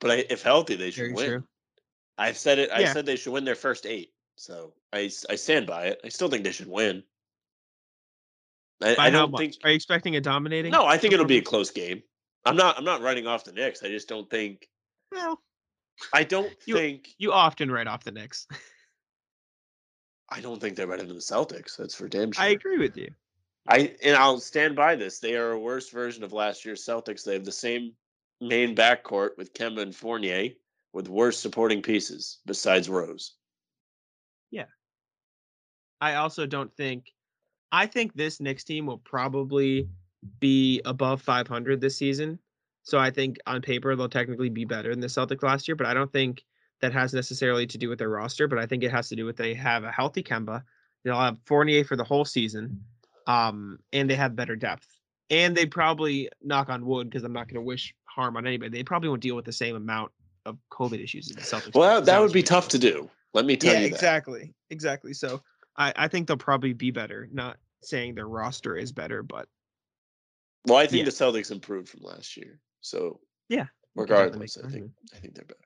but 0.00 0.10
I, 0.10 0.24
if 0.30 0.42
healthy, 0.42 0.74
they 0.74 0.90
should 0.90 1.02
Very 1.02 1.12
win. 1.12 1.26
true. 1.26 1.44
I've 2.18 2.36
said 2.36 2.58
it. 2.58 2.70
I 2.72 2.80
Yeah. 2.80 2.92
said 2.92 3.06
they 3.06 3.16
should 3.16 3.32
win 3.32 3.44
their 3.44 3.54
first 3.54 3.86
eight. 3.86 4.12
So 4.36 4.72
I, 4.92 5.10
I 5.28 5.36
stand 5.36 5.66
by 5.66 5.86
it. 5.86 6.00
I 6.04 6.08
still 6.08 6.28
think 6.28 6.42
they 6.42 6.52
should 6.52 6.68
win. 6.68 7.02
I, 8.82 8.96
I 8.98 9.10
don't 9.10 9.36
think. 9.36 9.54
Are 9.62 9.70
you 9.70 9.76
expecting 9.76 10.16
a 10.16 10.20
dominating? 10.20 10.72
No, 10.72 10.86
I 10.86 10.96
think 10.96 11.12
it'll 11.14 11.26
be 11.26 11.38
a 11.38 11.42
close 11.42 11.70
game. 11.70 12.02
I'm 12.46 12.56
not. 12.56 12.78
I'm 12.78 12.84
not 12.84 13.02
writing 13.02 13.26
off 13.26 13.44
the 13.44 13.52
Knicks. 13.52 13.82
I 13.82 13.88
just 13.88 14.08
don't 14.08 14.28
think. 14.30 14.66
Well, 15.12 15.40
I 16.12 16.24
don't 16.24 16.52
You- 16.66 16.74
think. 16.76 17.14
you 17.18 17.32
often 17.32 17.70
write 17.70 17.86
off 17.86 18.04
the 18.04 18.12
Knicks. 18.12 18.46
I 20.28 20.40
don't 20.40 20.60
think 20.60 20.76
they're 20.76 20.86
better 20.86 21.02
than 21.02 21.14
the 21.16 21.20
Celtics. 21.20 21.76
That's 21.76 21.94
for 21.94 22.08
damn 22.08 22.32
sure. 22.32 22.44
I 22.44 22.48
agree 22.48 22.78
with 22.78 22.96
you. 22.96 23.10
I 23.68 23.96
and 24.02 24.16
I'll 24.16 24.38
stand 24.40 24.76
by 24.76 24.96
this. 24.96 25.18
They 25.18 25.36
are 25.36 25.52
a 25.52 25.58
worse 25.58 25.90
version 25.90 26.22
of 26.24 26.32
last 26.32 26.64
year's 26.64 26.84
Celtics. 26.84 27.24
They 27.24 27.34
have 27.34 27.44
the 27.44 27.52
same 27.52 27.94
main 28.40 28.74
backcourt 28.74 29.36
with 29.36 29.52
Kemba 29.52 29.82
and 29.82 29.94
Fournier, 29.94 30.50
with 30.92 31.08
worse 31.08 31.38
supporting 31.38 31.82
pieces 31.82 32.38
besides 32.46 32.88
Rose. 32.88 33.34
Yeah. 34.50 34.66
I 36.00 36.14
also 36.14 36.46
don't 36.46 36.74
think 36.76 37.12
I 37.72 37.86
think 37.86 38.14
this 38.14 38.40
Knicks 38.40 38.64
team 38.64 38.86
will 38.86 38.98
probably 38.98 39.88
be 40.40 40.80
above 40.84 41.22
500 41.22 41.80
this 41.80 41.96
season. 41.96 42.38
So 42.90 42.98
I 42.98 43.10
think 43.10 43.38
on 43.46 43.62
paper 43.62 43.94
they'll 43.94 44.08
technically 44.08 44.48
be 44.48 44.64
better 44.64 44.90
than 44.90 44.98
the 44.98 45.06
Celtics 45.06 45.44
last 45.44 45.68
year, 45.68 45.76
but 45.76 45.86
I 45.86 45.94
don't 45.94 46.12
think 46.12 46.44
that 46.80 46.92
has 46.92 47.14
necessarily 47.14 47.64
to 47.68 47.78
do 47.78 47.88
with 47.88 48.00
their 48.00 48.08
roster, 48.08 48.48
but 48.48 48.58
I 48.58 48.66
think 48.66 48.82
it 48.82 48.90
has 48.90 49.08
to 49.10 49.16
do 49.16 49.24
with 49.24 49.36
they 49.36 49.54
have 49.54 49.84
a 49.84 49.92
healthy 49.92 50.24
Kemba. 50.24 50.64
They'll 51.04 51.14
have 51.14 51.38
Fournier 51.44 51.84
for 51.84 51.94
the 51.94 52.02
whole 52.02 52.24
season. 52.24 52.82
Um, 53.28 53.78
and 53.92 54.10
they 54.10 54.16
have 54.16 54.34
better 54.34 54.56
depth. 54.56 54.88
And 55.30 55.56
they 55.56 55.66
probably 55.66 56.30
knock 56.42 56.68
on 56.68 56.84
wood 56.84 57.08
because 57.08 57.22
I'm 57.22 57.32
not 57.32 57.46
going 57.46 57.56
to 57.56 57.60
wish 57.60 57.94
harm 58.06 58.36
on 58.36 58.44
anybody. 58.44 58.76
They 58.76 58.82
probably 58.82 59.08
won't 59.08 59.22
deal 59.22 59.36
with 59.36 59.44
the 59.44 59.52
same 59.52 59.76
amount 59.76 60.10
of 60.44 60.58
COVID 60.72 61.00
issues 61.00 61.30
as 61.30 61.36
the 61.36 61.42
Celtics. 61.42 61.74
Well, 61.76 62.00
do. 62.00 62.06
that 62.06 62.20
would 62.20 62.32
be 62.32 62.42
tough 62.42 62.68
to 62.70 62.78
do. 62.78 63.08
Let 63.34 63.44
me 63.44 63.56
tell 63.56 63.72
yeah, 63.74 63.80
you 63.82 63.90
that. 63.90 63.94
exactly, 63.94 64.52
exactly. 64.70 65.12
So 65.12 65.42
I, 65.76 65.92
I 65.94 66.08
think 66.08 66.26
they'll 66.26 66.36
probably 66.36 66.72
be 66.72 66.90
better. 66.90 67.28
Not 67.30 67.58
saying 67.82 68.16
their 68.16 68.26
roster 68.26 68.76
is 68.76 68.90
better, 68.90 69.22
but 69.22 69.48
Well, 70.66 70.78
I 70.78 70.88
think 70.88 71.00
Yeah. 71.00 71.04
the 71.04 71.10
Celtics 71.12 71.52
improved 71.52 71.88
from 71.88 72.00
last 72.02 72.36
year. 72.36 72.58
So 72.80 73.20
Yeah, 73.48 73.66
we 73.94 74.06
can 74.06 74.16
definitely 74.16 74.48
regardless, 74.48 74.58
I 74.58 74.68
think 74.70 74.90
I 75.14 75.18
think 75.18 75.34
they're 75.34 75.44
better. 75.44 75.60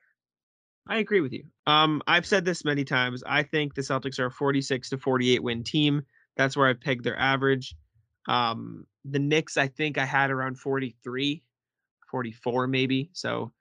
I 0.87 0.97
agree 0.97 1.21
with 1.21 1.33
you. 1.33 1.45
Um, 1.65 2.01
I've 2.05 2.27
said 2.27 2.45
this 2.45 2.63
many 2.63 2.83
times. 2.83 3.23
I 3.25 3.41
think 3.43 3.73
the 3.73 3.81
Celtics 3.81 4.19
are 4.19 4.27
a 4.27 4.31
46 4.31 4.89
to 4.89 4.97
48 4.97 5.41
win 5.41 5.63
team. 5.63 6.03
That's 6.37 6.55
where 6.55 6.67
I 6.67 6.73
pegged 6.73 7.03
their 7.03 7.17
average. 7.17 7.75
Um, 8.27 8.85
the 9.03 9.19
Knicks, 9.19 9.57
I 9.57 9.67
think 9.67 9.97
I 9.97 10.05
had 10.05 10.29
around 10.29 10.59
43, 10.59 11.43
44 12.11 12.67
maybe. 12.67 13.09
So, 13.13 13.51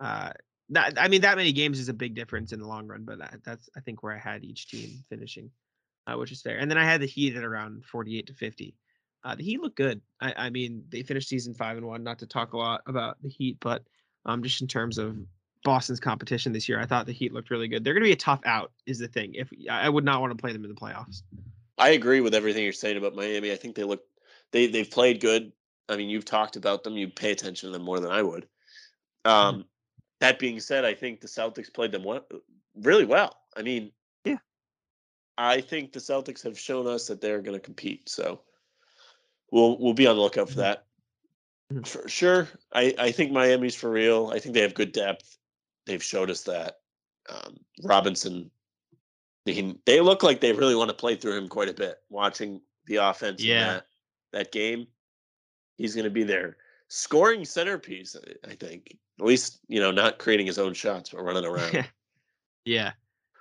uh, 0.00 0.30
that 0.70 0.94
I 0.98 1.08
mean 1.08 1.20
that 1.22 1.36
many 1.36 1.52
games 1.52 1.78
is 1.78 1.88
a 1.88 1.94
big 1.94 2.14
difference 2.14 2.52
in 2.52 2.60
the 2.60 2.66
long 2.66 2.86
run, 2.86 3.04
but 3.04 3.18
that, 3.18 3.40
that's 3.44 3.68
I 3.76 3.80
think 3.80 4.02
where 4.02 4.14
I 4.14 4.18
had 4.18 4.44
each 4.44 4.68
team 4.68 5.04
finishing, 5.10 5.50
uh, 6.06 6.16
which 6.16 6.32
is 6.32 6.40
fair. 6.40 6.58
And 6.58 6.70
then 6.70 6.78
I 6.78 6.84
had 6.84 7.02
the 7.02 7.06
Heat 7.06 7.36
at 7.36 7.44
around 7.44 7.84
48 7.84 8.26
to 8.28 8.34
50. 8.34 8.74
Uh, 9.24 9.34
the 9.34 9.44
Heat 9.44 9.60
look 9.60 9.76
good. 9.76 10.00
I, 10.20 10.34
I 10.36 10.50
mean, 10.50 10.84
they 10.88 11.02
finished 11.02 11.28
season 11.28 11.54
five 11.54 11.76
and 11.76 11.86
one. 11.86 12.02
Not 12.02 12.18
to 12.20 12.26
talk 12.26 12.52
a 12.52 12.56
lot 12.56 12.82
about 12.86 13.22
the 13.22 13.28
Heat, 13.28 13.58
but 13.60 13.82
um, 14.26 14.42
just 14.42 14.60
in 14.60 14.68
terms 14.68 14.98
of 14.98 15.16
Boston's 15.64 16.00
competition 16.00 16.52
this 16.52 16.68
year, 16.68 16.80
I 16.80 16.86
thought 16.86 17.06
the 17.06 17.12
Heat 17.12 17.32
looked 17.32 17.50
really 17.50 17.68
good. 17.68 17.84
They're 17.84 17.94
going 17.94 18.02
to 18.02 18.08
be 18.08 18.12
a 18.12 18.16
tough 18.16 18.40
out, 18.44 18.72
is 18.86 18.98
the 18.98 19.08
thing. 19.08 19.34
If 19.34 19.50
I 19.70 19.86
I 19.86 19.88
would 19.88 20.04
not 20.04 20.20
want 20.20 20.36
to 20.36 20.40
play 20.40 20.52
them 20.52 20.64
in 20.64 20.70
the 20.70 20.76
playoffs. 20.76 21.22
I 21.78 21.90
agree 21.90 22.20
with 22.20 22.34
everything 22.34 22.64
you're 22.64 22.72
saying 22.72 22.96
about 22.96 23.14
Miami. 23.14 23.52
I 23.52 23.56
think 23.56 23.76
they 23.76 23.84
look 23.84 24.02
they 24.50 24.66
they've 24.66 24.90
played 24.90 25.20
good. 25.20 25.52
I 25.88 25.96
mean, 25.96 26.08
you've 26.08 26.24
talked 26.24 26.56
about 26.56 26.84
them. 26.84 26.96
You 26.96 27.08
pay 27.08 27.32
attention 27.32 27.68
to 27.68 27.72
them 27.72 27.84
more 27.84 28.00
than 28.00 28.10
I 28.10 28.22
would. 28.22 28.46
Um, 29.24 29.66
that 30.20 30.38
being 30.38 30.60
said, 30.60 30.84
I 30.84 30.94
think 30.94 31.20
the 31.20 31.28
Celtics 31.28 31.72
played 31.72 31.92
them 31.92 32.04
well, 32.04 32.24
really 32.76 33.04
well. 33.04 33.36
I 33.56 33.62
mean, 33.62 33.92
Yeah. 34.24 34.38
I 35.36 35.60
think 35.60 35.92
the 35.92 35.98
Celtics 35.98 36.42
have 36.44 36.58
shown 36.58 36.86
us 36.86 37.08
that 37.08 37.20
they're 37.20 37.42
going 37.42 37.58
to 37.58 37.64
compete. 37.64 38.08
So 38.08 38.40
we'll 39.52 39.78
we'll 39.78 39.94
be 39.94 40.08
on 40.08 40.16
the 40.16 40.22
lookout 40.22 40.48
for 40.50 40.56
that. 40.56 40.86
Mhm. 41.72 41.86
For 41.86 42.08
sure, 42.08 42.48
I 42.72 42.92
I 42.98 43.12
think 43.12 43.30
Miami's 43.30 43.76
for 43.76 43.90
real. 43.90 44.30
I 44.34 44.40
think 44.40 44.54
they 44.54 44.62
have 44.62 44.74
good 44.74 44.90
depth. 44.90 45.38
They've 45.86 46.02
showed 46.02 46.30
us 46.30 46.42
that. 46.42 46.80
Um, 47.28 47.56
Robinson, 47.84 48.50
he, 49.44 49.78
they 49.86 50.00
look 50.00 50.22
like 50.24 50.40
they 50.40 50.52
really 50.52 50.74
want 50.74 50.88
to 50.90 50.94
play 50.96 51.14
through 51.14 51.38
him 51.38 51.48
quite 51.48 51.68
a 51.68 51.74
bit. 51.74 51.98
Watching 52.08 52.60
the 52.86 52.96
offense, 52.96 53.40
in 53.40 53.48
Yeah. 53.48 53.72
that 53.74 53.86
that 54.32 54.52
game, 54.52 54.88
he's 55.76 55.94
going 55.94 56.04
to 56.04 56.10
be 56.10 56.24
their 56.24 56.56
scoring 56.88 57.44
centerpiece. 57.44 58.16
I- 58.48 58.54
think 58.54 58.98
at 59.20 59.24
least 59.26 59.60
you 59.68 59.78
know 59.80 59.90
not 59.92 60.18
creating 60.18 60.46
his 60.46 60.58
own 60.58 60.74
shots 60.74 61.10
but 61.10 61.22
running 61.22 61.44
around. 61.44 61.88
yeah, 62.64 62.92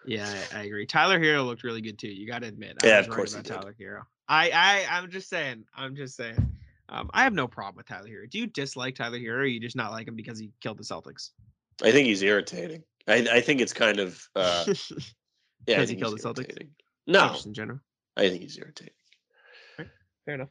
yeah, 0.06 0.32
I, 0.54 0.60
I 0.60 0.64
agree. 0.64 0.86
Tyler 0.86 1.20
Herro 1.20 1.46
looked 1.46 1.64
really 1.64 1.82
good 1.82 1.98
too. 1.98 2.08
You 2.10 2.28
got 2.28 2.40
to 2.44 2.48
admit. 2.48 2.78
I 2.84 2.88
Yeah, 2.88 3.00
of 3.00 3.10
course 3.10 3.34
he 3.36 3.42
did. 3.42 3.52
Tyler 3.54 3.76
Herro. 3.80 4.04
I, 4.28 4.50
I, 4.52 4.86
I'm 4.98 5.10
just 5.12 5.30
saying. 5.30 5.66
I'm 5.76 5.96
just 5.96 6.16
saying. 6.16 6.38
Um, 6.90 7.10
I 7.14 7.24
have 7.24 7.34
no 7.34 7.48
problem 7.48 7.78
with 7.78 7.88
Tyler 7.88 8.08
Herro. 8.08 8.30
Do 8.30 8.38
you 8.38 8.48
dislike 8.48 8.96
Tyler 8.96 9.18
Herro? 9.20 9.40
Or 9.40 9.46
you 9.46 9.60
just 9.60 9.76
not 9.76 9.92
like 9.92 10.08
him 10.08 10.16
because 10.16 10.40
he 10.40 10.52
killed 10.62 10.78
the 10.78 10.84
Celtics? 10.84 11.30
I 11.84 11.92
think 11.92 12.08
he's 12.08 12.22
irritating. 12.22 12.84
I 13.08 13.26
I 13.32 13.42
think 13.42 13.62
it's 13.62 13.74
kind 13.74 14.00
of 14.00 14.22
uh, 14.36 14.66
yeah. 14.68 14.74
Because 15.66 15.90
he 15.90 15.96
killed 15.96 16.18
the 16.18 16.22
Celtics? 16.22 16.40
irritating. 16.40 16.70
No, 17.08 17.30
Just 17.30 17.46
in 17.46 17.54
general. 17.54 17.80
I 18.18 18.30
think 18.30 18.42
he's 18.42 18.58
irritating. 18.58 18.94
Fair 20.26 20.36
enough. 20.36 20.50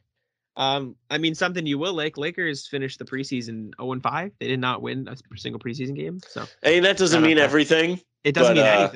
Um, 0.57 0.95
I 1.09 1.17
mean, 1.17 1.33
something 1.33 1.65
you 1.65 1.77
will 1.77 1.93
like. 1.93 2.17
Lakers 2.17 2.67
finished 2.67 2.99
the 2.99 3.05
preseason 3.05 3.71
0 3.79 3.93
and 3.93 4.03
5. 4.03 4.31
They 4.39 4.47
did 4.49 4.59
not 4.59 4.81
win 4.81 5.07
a 5.07 5.15
single 5.37 5.59
preseason 5.61 5.95
game, 5.95 6.19
so 6.27 6.45
I 6.63 6.71
mean 6.71 6.83
that 6.83 6.97
doesn't 6.97 7.23
mean 7.23 7.37
to- 7.37 7.43
everything. 7.43 8.01
it 8.25 8.33
doesn't 8.33 8.55
But, 8.57 8.61
mean 8.61 8.65
uh, 8.65 8.89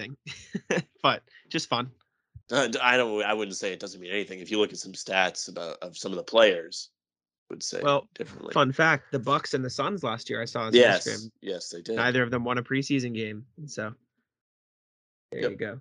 anything. 0.68 0.84
but 1.02 1.24
just 1.50 1.70
fun. 1.70 1.92
Uh, 2.52 2.70
I 2.82 2.96
don't. 2.98 3.24
I 3.24 3.34
wouldn't 3.34 3.58
say 3.58 3.74
it 3.74 3.80
doesn't 3.80 4.00
mean 4.00 4.12
anything. 4.12 4.40
If 4.40 4.52
you 4.52 4.60
look 4.60 4.72
at 4.72 4.78
some 4.78 4.94
stats 4.94 5.50
about 5.50 5.78
of 5.82 5.98
some 5.98 6.12
of 6.12 6.18
the 6.18 6.24
players, 6.24 6.90
I 7.50 7.54
would 7.56 7.64
say 7.64 7.82
Well, 7.82 8.08
differently. 8.14 8.54
Fun 8.54 8.72
fact: 8.72 9.12
the 9.12 9.20
Bucks 9.20 9.54
and 9.56 9.66
the 9.66 9.70
Suns 9.70 10.04
last 10.04 10.30
year, 10.30 10.42
I 10.42 10.46
saw 10.46 10.62
on 10.62 10.74
Yes, 10.74 11.08
Instagram. 11.08 11.32
yes, 11.42 11.70
they 11.70 11.82
did. 11.82 11.96
Neither 11.96 12.22
of 12.22 12.30
them 12.30 12.44
won 12.44 12.58
a 12.60 12.64
preseason 12.64 13.16
game, 13.16 13.46
so 13.66 13.94
there 15.32 15.42
Yep. 15.42 15.52
you 15.52 15.58
go. 15.58 15.80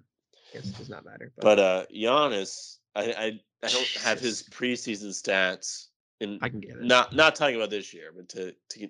Guess 0.55 0.71
it 0.71 0.77
does 0.79 0.89
not 0.89 1.05
matter. 1.05 1.33
But 1.37 1.59
uh 1.59 1.87
Giannis, 1.95 2.79
I 2.95 3.13
I, 3.13 3.41
I 3.63 3.69
don't 3.69 3.89
have 4.03 4.21
his 4.21 4.43
preseason 4.45 5.09
stats. 5.09 5.89
In 6.21 6.39
I 6.41 6.49
can 6.49 6.61
get 6.61 6.77
it. 6.77 6.83
not 6.83 7.15
not 7.15 7.35
talking 7.35 7.57
about 7.57 7.71
this 7.71 7.93
year, 7.93 8.13
but 8.17 8.29
to 8.31 8.55
to 8.71 8.89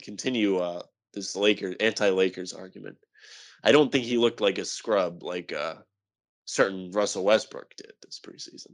continue 0.00 0.58
uh 0.58 0.82
this 1.12 1.36
Lakers 1.36 1.76
anti-Lakers 1.80 2.54
argument. 2.54 2.96
I 3.62 3.72
don't 3.72 3.92
think 3.92 4.04
he 4.06 4.16
looked 4.16 4.40
like 4.40 4.56
a 4.58 4.64
scrub 4.64 5.22
like 5.22 5.52
uh 5.52 5.74
certain 6.44 6.90
Russell 6.92 7.24
Westbrook 7.24 7.74
did 7.76 7.92
this 8.02 8.20
preseason. 8.24 8.72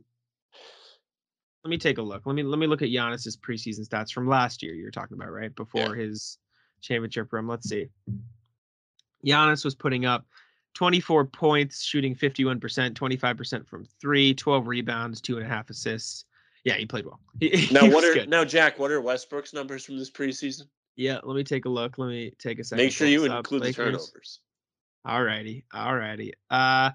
Let 1.65 1.71
me 1.71 1.79
take 1.79 1.99
a 1.99 2.03
look. 2.03 2.25
Let 2.25 2.35
me 2.35 2.43
let 2.43 2.59
me 2.59 2.67
look 2.67 2.83
at 2.83 2.89
Giannis's 2.89 3.37
preseason 3.37 3.87
stats 3.87 4.13
from 4.13 4.29
last 4.29 4.63
year. 4.63 4.75
You're 4.75 4.91
talking 4.91 5.17
about 5.17 5.33
right 5.33 5.55
before 5.55 5.95
his 5.95 6.39
championship 6.81 7.33
run. 7.33 7.47
Let's 7.47 7.69
see. 7.69 7.89
Giannis 9.27 9.65
was 9.65 9.75
putting 9.75 10.07
up 10.07 10.25
24 10.75 11.25
points, 11.27 11.83
shooting 11.83 12.15
51%, 12.15 12.61
25% 12.93 13.67
from 13.67 13.85
three, 14.01 14.33
12 14.33 14.69
rebounds, 14.69 15.21
two 15.21 15.37
and 15.37 15.45
a 15.45 15.49
half 15.49 15.69
assists. 15.71 16.25
Yeah, 16.65 16.75
he 16.75 16.87
played 16.87 17.05
well. 17.05 17.21
He, 17.41 17.49
he 17.49 17.75
Now 17.75 17.89
what 17.91 18.05
are 18.05 18.15
good. 18.15 18.29
now 18.29 18.45
Jack, 18.45 18.79
what 18.79 18.91
are 18.91 19.01
Westbrook's 19.01 19.53
numbers 19.53 19.85
from 19.85 19.99
this 19.99 20.11
preseason? 20.11 20.63
Yeah, 20.97 21.19
let 21.23 21.37
me 21.37 21.45
take 21.45 21.65
a 21.65 21.69
look. 21.69 21.99
Let 21.99 22.09
me 22.09 22.33
take 22.39 22.59
a 22.59 22.65
second. 22.65 22.85
Make 22.85 22.93
sure 22.93 23.07
you 23.07 23.25
include 23.25 23.63
the 23.63 23.73
turnovers. 23.73 24.41
Alrighty, 25.07 25.65
alrighty. 25.73 26.33
Uh 26.51 26.91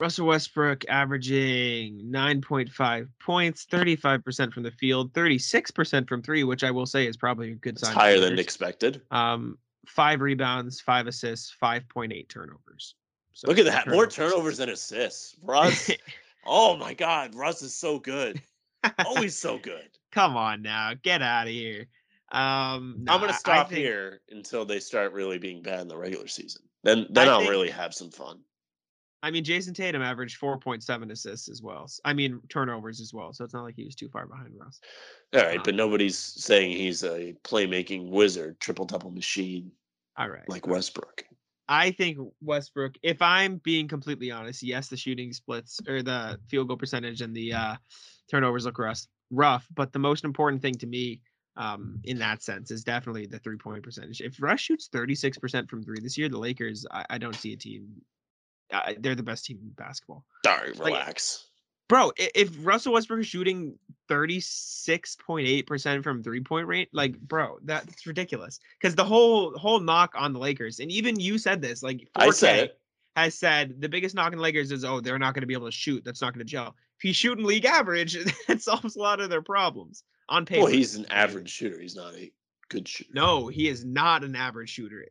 Russell 0.00 0.26
Westbrook 0.26 0.84
averaging 0.88 2.00
9.5 2.12 3.08
points, 3.20 3.66
35% 3.70 4.52
from 4.52 4.62
the 4.62 4.70
field, 4.72 5.12
36% 5.12 6.08
from 6.08 6.22
three, 6.22 6.44
which 6.44 6.64
I 6.64 6.70
will 6.70 6.86
say 6.86 7.06
is 7.06 7.16
probably 7.16 7.52
a 7.52 7.54
good 7.54 7.78
sign. 7.78 7.92
higher 7.94 8.18
than 8.20 8.38
expected. 8.38 9.02
Um, 9.10 9.56
five 9.86 10.20
rebounds, 10.20 10.80
five 10.80 11.06
assists, 11.06 11.54
5.8 11.62 12.28
turnovers. 12.28 12.94
So 13.34 13.48
Look 13.48 13.58
at 13.58 13.66
that. 13.66 13.86
More 13.86 14.06
turnovers. 14.06 14.14
turnovers 14.32 14.56
than 14.58 14.68
assists. 14.70 15.36
Russ. 15.42 15.90
oh 16.46 16.76
my 16.76 16.94
God. 16.94 17.34
Russ 17.34 17.62
is 17.62 17.74
so 17.74 17.98
good. 17.98 18.40
Always 19.06 19.36
so 19.36 19.58
good. 19.58 19.88
Come 20.12 20.36
on 20.36 20.62
now, 20.62 20.92
get 21.02 21.22
out 21.22 21.46
of 21.46 21.52
here. 21.52 21.86
Um, 22.32 23.04
I'm 23.08 23.20
gonna 23.20 23.32
stop 23.32 23.68
think- 23.68 23.78
here 23.78 24.20
until 24.30 24.64
they 24.64 24.80
start 24.80 25.12
really 25.12 25.38
being 25.38 25.62
bad 25.62 25.80
in 25.80 25.88
the 25.88 25.96
regular 25.96 26.26
season. 26.28 26.62
Then 26.82 27.06
then 27.10 27.28
I 27.28 27.32
I'll 27.32 27.38
think- 27.40 27.50
really 27.50 27.70
have 27.70 27.94
some 27.94 28.10
fun. 28.10 28.40
I 29.24 29.30
mean, 29.30 29.42
Jayson 29.42 29.72
Tatum 29.72 30.02
averaged 30.02 30.38
4.7 30.38 31.10
assists 31.10 31.48
as 31.48 31.62
well. 31.62 31.90
I 32.04 32.12
mean, 32.12 32.42
turnovers 32.50 33.00
as 33.00 33.14
well. 33.14 33.32
So 33.32 33.42
it's 33.42 33.54
not 33.54 33.64
like 33.64 33.74
he 33.74 33.86
was 33.86 33.94
too 33.94 34.10
far 34.10 34.26
behind 34.26 34.50
Russ. 34.54 34.82
All 35.32 35.40
right, 35.40 35.56
Um, 35.56 35.62
but 35.64 35.74
nobody's 35.74 36.18
saying 36.18 36.76
he's 36.76 37.02
a 37.04 37.34
playmaking 37.42 38.10
wizard, 38.10 38.60
triple 38.60 38.84
double 38.84 39.10
machine 39.10 39.72
All 40.18 40.28
right. 40.28 40.46
like 40.46 40.66
Westbrook. 40.66 41.24
I 41.66 41.92
think 41.92 42.18
Westbrook, 42.42 42.96
if 43.02 43.22
I'm 43.22 43.56
being 43.64 43.88
completely 43.88 44.30
honest, 44.30 44.62
yes, 44.62 44.88
the 44.88 44.96
shooting 44.98 45.32
splits 45.32 45.80
or 45.88 46.02
the 46.02 46.38
field 46.50 46.68
goal 46.68 46.76
percentage 46.76 47.22
and 47.22 47.34
the 47.34 47.54
uh, 47.54 47.76
turnovers 48.30 48.66
look 48.66 48.78
rough, 48.78 49.06
rough. 49.30 49.66
But 49.74 49.94
the 49.94 49.98
most 49.98 50.24
important 50.24 50.60
thing 50.60 50.74
to 50.74 50.86
me 50.86 51.22
um, 51.56 51.98
in 52.04 52.18
that 52.18 52.42
sense 52.42 52.70
is 52.70 52.84
definitely 52.84 53.24
the 53.24 53.38
three 53.38 53.56
point 53.56 53.84
percentage. 53.84 54.20
If 54.20 54.42
Russ 54.42 54.60
shoots 54.60 54.90
36% 54.92 55.70
from 55.70 55.82
three 55.82 56.00
this 56.02 56.18
year, 56.18 56.28
the 56.28 56.38
Lakers, 56.38 56.84
I, 56.90 57.06
I 57.08 57.16
don't 57.16 57.34
see 57.34 57.54
a 57.54 57.56
team. 57.56 58.02
Uh, 58.74 58.94
they're 58.98 59.14
the 59.14 59.22
best 59.22 59.44
team 59.44 59.58
in 59.62 59.70
basketball. 59.70 60.24
Sorry, 60.44 60.72
Like- 60.72 60.86
relax. 60.86 61.46
Bro, 61.86 62.12
if 62.16 62.50
Russell 62.60 62.94
Westbrook 62.94 63.20
is 63.20 63.26
shooting 63.26 63.78
36.8% 64.08 66.02
from 66.02 66.22
three 66.22 66.40
point 66.40 66.66
rate, 66.66 66.88
like, 66.92 67.18
bro, 67.20 67.58
that's 67.62 68.06
ridiculous. 68.06 68.58
Because 68.80 68.94
the 68.94 69.04
whole 69.04 69.56
whole 69.58 69.80
knock 69.80 70.12
on 70.16 70.32
the 70.32 70.38
Lakers, 70.38 70.80
and 70.80 70.90
even 70.90 71.18
you 71.18 71.38
said 71.38 71.60
this, 71.60 71.82
like, 71.82 71.98
4K, 71.98 72.08
I 72.16 72.30
said 72.30 72.58
it. 72.58 72.80
has 73.16 73.34
said 73.34 73.80
the 73.80 73.88
biggest 73.88 74.14
knock 74.14 74.32
on 74.32 74.36
the 74.38 74.42
Lakers 74.42 74.72
is 74.72 74.84
oh 74.84 75.00
they're 75.00 75.18
not 75.18 75.34
going 75.34 75.42
to 75.42 75.46
be 75.46 75.54
able 75.54 75.66
to 75.66 75.72
shoot. 75.72 76.02
That's 76.04 76.20
not 76.22 76.32
going 76.32 76.44
to 76.46 76.50
gel. 76.50 76.68
If 76.96 77.02
he's 77.02 77.16
shooting 77.16 77.44
league 77.44 77.64
average, 77.66 78.16
that 78.48 78.62
solves 78.62 78.96
a 78.96 79.00
lot 79.00 79.20
of 79.20 79.30
their 79.30 79.42
problems 79.42 80.04
on 80.28 80.46
paper. 80.46 80.64
Well, 80.64 80.72
he's 80.72 80.94
an 80.94 81.06
average 81.10 81.50
shooter. 81.50 81.78
He's 81.80 81.96
not 81.96 82.14
a 82.14 82.32
good 82.70 82.88
shooter. 82.88 83.10
No, 83.14 83.48
he 83.48 83.68
is 83.68 83.84
not 83.84 84.24
an 84.24 84.36
average 84.36 84.70
shooter. 84.70 85.06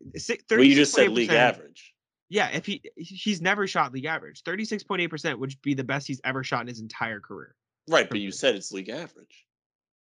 Well, 0.49 0.64
you 0.64 0.76
just 0.76 0.93
said 0.93 1.11
league 1.11 1.32
average. 1.32 1.93
Yeah, 2.34 2.48
if 2.48 2.68
eh, 2.68 2.80
he 2.96 3.04
he's 3.04 3.42
never 3.44 3.68
shot 3.68 3.94
league 3.94 4.06
average. 4.06 4.42
Thirty 4.42 4.66
six 4.66 4.82
point 4.82 5.04
eight 5.04 5.08
percent 5.08 5.38
would 5.38 5.54
be 5.62 5.76
the 5.76 5.84
best 5.84 6.08
he's 6.08 6.20
ever 6.24 6.44
shot 6.44 6.62
in 6.62 6.68
his 6.68 6.80
entire 6.80 7.20
career. 7.20 7.54
Right, 7.88 8.10
but 8.10 8.20
you 8.20 8.32
said 8.32 8.56
it's 8.56 8.72
league 8.72 8.90
average. 8.90 9.46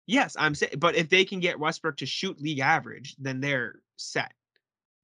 Yes, 0.07 0.35
I'm 0.39 0.55
saying, 0.55 0.79
but 0.79 0.95
if 0.95 1.09
they 1.09 1.25
can 1.25 1.39
get 1.39 1.59
Westbrook 1.59 1.97
to 1.97 2.07
shoot 2.07 2.41
league 2.41 2.57
average, 2.57 3.15
then 3.19 3.39
they're 3.39 3.81
set. 3.97 4.33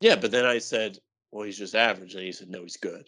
Yeah, 0.01 0.15
but 0.15 0.31
then 0.31 0.45
I 0.45 0.57
said, 0.57 0.97
well, 1.31 1.43
he's 1.45 1.57
just 1.59 1.75
average, 1.75 2.15
and 2.15 2.23
he 2.23 2.31
said, 2.31 2.49
no, 2.49 2.63
he's 2.63 2.77
good. 2.77 3.07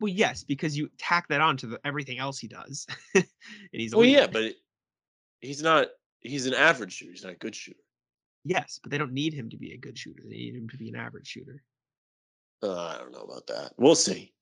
Well, 0.00 0.12
yes, 0.12 0.42
because 0.42 0.76
you 0.76 0.90
tack 0.98 1.28
that 1.28 1.40
on 1.40 1.56
to 1.58 1.66
the, 1.68 1.80
everything 1.84 2.18
else 2.18 2.40
he 2.40 2.48
does, 2.48 2.88
and 3.14 3.24
he's 3.70 3.94
Well, 3.94 4.04
yeah, 4.04 4.26
but 4.26 4.42
it- 4.42 4.56
he's 5.40 5.62
not. 5.62 5.88
He's 6.22 6.46
an 6.46 6.54
average 6.54 6.94
shooter. 6.94 7.12
He's 7.12 7.22
not 7.22 7.34
a 7.34 7.36
good 7.36 7.54
shooter. 7.54 7.78
yes, 8.44 8.80
but 8.82 8.90
they 8.90 8.98
don't 8.98 9.12
need 9.12 9.32
him 9.32 9.50
to 9.50 9.56
be 9.58 9.74
a 9.74 9.76
good 9.76 9.96
shooter. 9.96 10.22
They 10.24 10.36
need 10.38 10.56
him 10.56 10.68
to 10.70 10.76
be 10.76 10.88
an 10.88 10.96
average 10.96 11.28
shooter. 11.28 11.62
Uh, 12.62 12.86
I 12.86 12.98
don't 12.98 13.12
know 13.12 13.20
about 13.28 13.46
that. 13.48 13.72
We'll 13.76 13.94
see. 13.94 14.32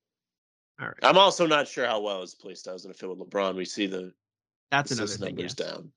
All 0.80 0.86
right. 0.88 0.96
I'm 1.02 1.18
also 1.18 1.46
not 1.46 1.68
sure 1.68 1.86
how 1.86 2.00
well 2.00 2.20
his 2.20 2.34
play 2.34 2.54
style 2.54 2.74
is 2.74 2.82
going 2.82 2.92
to 2.92 2.98
fit 2.98 3.08
with 3.08 3.18
LeBron. 3.18 3.54
We 3.56 3.64
see 3.64 3.86
the 3.86 4.12
That's 4.70 4.90
another 4.90 5.06
thing. 5.12 5.34
numbers 5.36 5.54
yes. 5.58 5.68
down. 5.70 5.92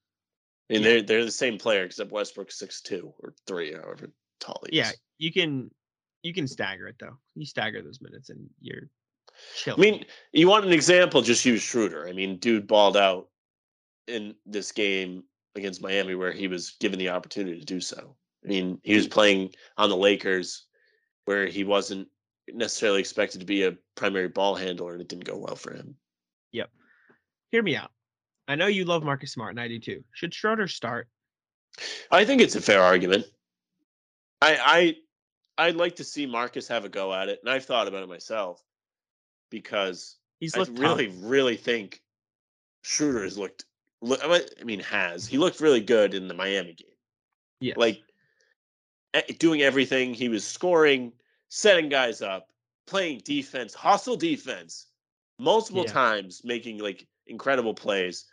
And 0.69 0.83
Yeah. 0.83 0.89
they're 0.89 1.01
they're 1.03 1.25
the 1.25 1.31
same 1.31 1.57
player 1.57 1.83
except 1.83 2.11
Westbrook's 2.11 2.57
six 2.57 2.81
two 2.81 3.13
or 3.19 3.33
three, 3.47 3.73
however 3.73 4.11
tall 4.39 4.61
he 4.69 4.77
is. 4.79 4.87
Yeah, 4.87 4.91
you 5.19 5.31
can 5.31 5.69
you 6.23 6.33
can 6.33 6.47
stagger 6.47 6.87
it 6.87 6.95
though. 6.99 7.17
You 7.35 7.45
stagger 7.45 7.81
those 7.83 8.01
minutes 8.01 8.29
and 8.29 8.49
you're 8.59 8.89
chill. 9.55 9.75
I 9.75 9.79
mean, 9.79 10.05
you 10.33 10.47
want 10.49 10.65
an 10.65 10.73
example? 10.73 11.21
Just 11.21 11.45
use 11.45 11.61
Schroeder. 11.61 12.07
I 12.07 12.13
mean, 12.13 12.37
dude 12.37 12.65
balled 12.67 12.97
out 12.97 13.29
in 14.07 14.35
this 14.47 14.71
game 14.71 15.23
against 15.55 15.81
Miami 15.83 16.15
where 16.15 16.31
he 16.31 16.47
was 16.47 16.71
given 16.79 16.97
the 16.99 17.09
opportunity 17.09 17.59
to 17.59 17.65
do 17.65 17.79
so. 17.79 18.15
I 18.43 18.47
mean, 18.47 18.79
he 18.83 18.95
was 18.95 19.07
playing 19.07 19.53
on 19.77 19.89
the 19.89 19.97
Lakers 19.97 20.65
where 21.25 21.47
he 21.47 21.63
wasn't 21.63 22.07
necessarily 22.53 22.99
expected 22.99 23.39
to 23.39 23.45
be 23.45 23.63
a 23.63 23.75
primary 23.95 24.27
ball 24.27 24.55
handler, 24.55 24.93
and 24.93 25.01
it 25.01 25.07
didn't 25.09 25.25
go 25.25 25.37
well 25.37 25.55
for 25.55 25.73
him. 25.73 25.95
Yep. 26.51 26.69
Hear 27.51 27.63
me 27.63 27.75
out. 27.75 27.91
I 28.47 28.55
know 28.55 28.67
you 28.67 28.85
love 28.85 29.03
Marcus 29.03 29.31
Smart, 29.31 29.51
and 29.51 29.59
I 29.59 29.67
do 29.67 29.79
too. 29.79 30.03
Should 30.13 30.33
Schroeder 30.33 30.67
start? 30.67 31.07
I 32.11 32.23
think 32.25 32.41
it's 32.41 32.55
a 32.55 32.61
fair 32.61 32.81
argument. 32.81 33.25
I 34.41 34.95
I 35.57 35.67
I'd 35.67 35.75
like 35.75 35.95
to 35.97 36.03
see 36.03 36.25
Marcus 36.25 36.67
have 36.67 36.85
a 36.85 36.89
go 36.89 37.13
at 37.13 37.29
it, 37.29 37.39
and 37.41 37.49
I've 37.51 37.65
thought 37.65 37.87
about 37.87 38.03
it 38.03 38.09
myself 38.09 38.63
because 39.49 40.17
He's 40.39 40.55
I 40.55 40.63
really, 40.73 41.07
tough. 41.07 41.15
really 41.19 41.55
think 41.57 42.01
Schroeder 42.83 43.23
has 43.23 43.37
looked. 43.37 43.65
look- 44.01 44.19
I 44.23 44.63
mean- 44.63 44.81
has 44.81 45.25
he 45.25 45.37
looked 45.37 45.59
really 45.61 45.79
good 45.81 46.13
in 46.13 46.27
the 46.27 46.33
Miami 46.33 46.73
game? 46.73 46.89
Yeah, 47.61 47.73
Like 47.77 48.03
doing 49.39 49.61
everything. 49.61 50.13
He 50.13 50.29
was 50.29 50.45
scoring, 50.45 51.13
setting 51.49 51.89
guys 51.89 52.21
up, 52.21 52.49
playing 52.87 53.21
defense, 53.25 53.73
hostile 53.73 54.15
defense, 54.15 54.87
multiple 55.39 55.83
Yeah. 55.85 55.91
times, 55.91 56.41
making 56.43 56.79
like 56.79 57.07
incredible 57.27 57.73
plays. 57.73 58.25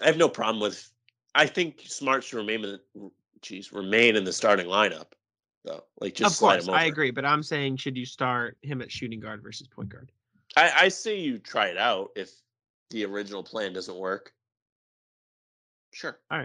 I 0.00 0.06
have 0.06 0.16
no 0.16 0.28
problem 0.28 0.60
with. 0.60 0.90
I 1.34 1.46
think 1.46 1.82
Smart 1.86 2.24
should 2.24 2.36
remain 2.36 2.64
in. 2.64 2.78
The, 2.94 3.10
geez, 3.42 3.72
remain 3.72 4.16
in 4.16 4.24
the 4.24 4.32
starting 4.32 4.66
lineup, 4.66 5.12
though. 5.64 5.84
Like 6.00 6.14
just 6.14 6.34
of 6.34 6.38
course. 6.38 6.68
I 6.68 6.84
agree, 6.84 7.10
but 7.10 7.24
I'm 7.24 7.42
saying 7.42 7.76
should 7.76 7.96
you 7.96 8.06
start 8.06 8.56
him 8.62 8.80
at 8.82 8.90
shooting 8.90 9.20
guard 9.20 9.42
versus 9.42 9.68
point 9.68 9.88
guard? 9.88 10.10
I, 10.56 10.72
I 10.76 10.88
say 10.88 11.18
you 11.18 11.38
try 11.38 11.66
it 11.66 11.78
out 11.78 12.10
if 12.16 12.32
the 12.90 13.04
original 13.04 13.42
plan 13.42 13.72
doesn't 13.72 13.96
work. 13.96 14.32
Sure. 15.92 16.18
All 16.30 16.38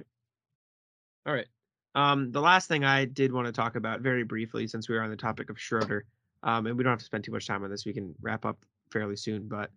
right. 1.25 1.47
Um, 1.95 2.31
the 2.31 2.41
last 2.41 2.67
thing 2.67 2.83
I 2.83 3.05
did 3.05 3.31
want 3.31 3.45
to 3.45 3.53
talk 3.53 3.75
about 3.75 4.01
very 4.01 4.23
briefly, 4.23 4.67
since 4.67 4.89
we 4.89 4.95
are 4.97 5.03
on 5.03 5.09
the 5.09 5.15
topic 5.15 5.49
of 5.49 5.59
Schroeder, 5.59 6.05
um, 6.41 6.65
and 6.65 6.77
we 6.77 6.83
don't 6.83 6.91
have 6.91 6.99
to 6.99 7.05
spend 7.05 7.23
too 7.23 7.31
much 7.31 7.47
time 7.47 7.63
on 7.63 7.69
this, 7.69 7.85
we 7.85 7.93
can 7.93 8.13
wrap 8.21 8.45
up 8.45 8.57
fairly 8.91 9.15
soon. 9.15 9.47
But 9.47 9.69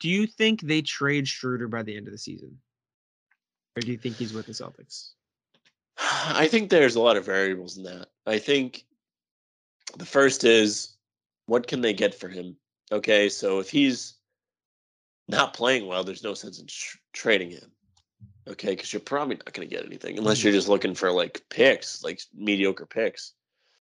do 0.00 0.08
you 0.08 0.26
think 0.26 0.60
they 0.62 0.82
trade 0.82 1.28
Schroeder 1.28 1.68
by 1.68 1.82
the 1.82 1.96
end 1.96 2.08
of 2.08 2.12
the 2.12 2.18
season, 2.18 2.58
or 3.76 3.80
do 3.80 3.92
you 3.92 3.98
think 3.98 4.16
he's 4.16 4.32
with 4.32 4.46
the 4.46 4.52
Celtics? 4.52 5.10
I 5.98 6.48
think 6.48 6.70
there's 6.70 6.96
a 6.96 7.00
lot 7.00 7.16
of 7.16 7.24
variables 7.24 7.76
in 7.76 7.84
that. 7.84 8.08
I 8.26 8.38
think 8.38 8.84
the 9.96 10.06
first 10.06 10.44
is 10.44 10.96
what 11.46 11.66
can 11.66 11.80
they 11.80 11.92
get 11.92 12.14
for 12.14 12.28
him? 12.28 12.56
Okay, 12.92 13.28
so 13.28 13.60
if 13.60 13.70
he's 13.70 14.14
not 15.28 15.54
playing 15.54 15.86
well, 15.86 16.04
there's 16.04 16.22
no 16.22 16.34
sense 16.34 16.60
in 16.60 16.66
tr- 16.66 16.98
trading 17.12 17.50
him. 17.50 17.70
Okay, 18.48 18.70
because 18.70 18.92
you're 18.92 19.00
probably 19.00 19.36
not 19.36 19.52
going 19.52 19.68
to 19.68 19.74
get 19.74 19.84
anything 19.84 20.18
unless 20.18 20.44
you're 20.44 20.52
just 20.52 20.68
looking 20.68 20.94
for 20.94 21.10
like 21.10 21.42
picks, 21.50 22.04
like 22.04 22.20
mediocre 22.34 22.86
picks. 22.86 23.32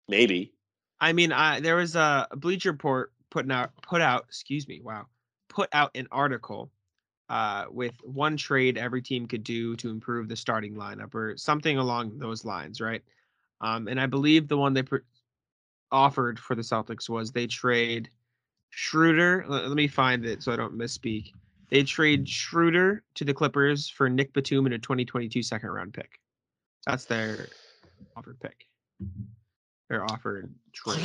Maybe. 0.09 0.53
I 1.01 1.13
mean, 1.13 1.33
I 1.33 1.61
there 1.61 1.77
was 1.77 1.97
a 1.97 2.29
Bleacher 2.37 2.71
Report 2.71 3.13
putting 3.31 3.51
out 3.51 3.71
put 3.83 4.01
out, 4.01 4.25
excuse 4.29 4.69
me, 4.69 4.81
wow, 4.81 5.07
put 5.49 5.69
out 5.73 5.91
an 5.97 6.07
article 6.13 6.71
uh, 7.29 7.65
with 7.71 7.95
one 8.05 8.37
trade 8.37 8.79
every 8.79 9.03
team 9.03 9.27
could 9.27 9.43
do 9.43 9.75
to 9.77 9.91
improve 9.91 10.29
the 10.29 10.37
starting 10.37 10.75
lineup 10.75 11.15
or 11.15 11.37
something 11.37 11.79
along 11.79 12.19
those 12.19 12.45
lines, 12.45 12.81
right? 12.81 13.03
Um, 13.61 13.89
and 13.89 14.01
I 14.01 14.07
believe 14.07 14.47
the 14.47 14.59
one 14.59 14.75
they 14.75 14.83
pr- 14.83 14.99
offered 15.91 16.39
for 16.39 16.55
the 16.55 16.63
Celtics 16.63 17.09
was 17.09 17.33
they 17.33 17.47
trade 17.47 18.11
Schroeder. 18.71 19.45
Let, 19.49 19.67
let 19.67 19.77
me 19.77 19.89
find 19.89 20.25
it 20.25 20.43
so 20.43 20.53
I 20.53 20.57
don't 20.57 20.77
misspeak. 20.77 21.33
They 21.75 21.83
trade 21.83 22.29
Schroeder 22.29 23.03
to 23.17 23.25
the 23.25 23.35
Clippers 23.35 23.89
for 23.89 24.09
Nick 24.09 24.33
Batum 24.33 24.65
and 24.67 24.77
a 24.77 24.79
2022 24.79 25.43
second 25.43 25.71
round 25.71 25.93
pick. 25.93 26.21
That's 26.87 27.05
their 27.05 27.49
offered 28.17 28.39
pick. 28.39 28.69
Their 29.91 30.05
offered 30.05 30.55
trade. 30.73 31.05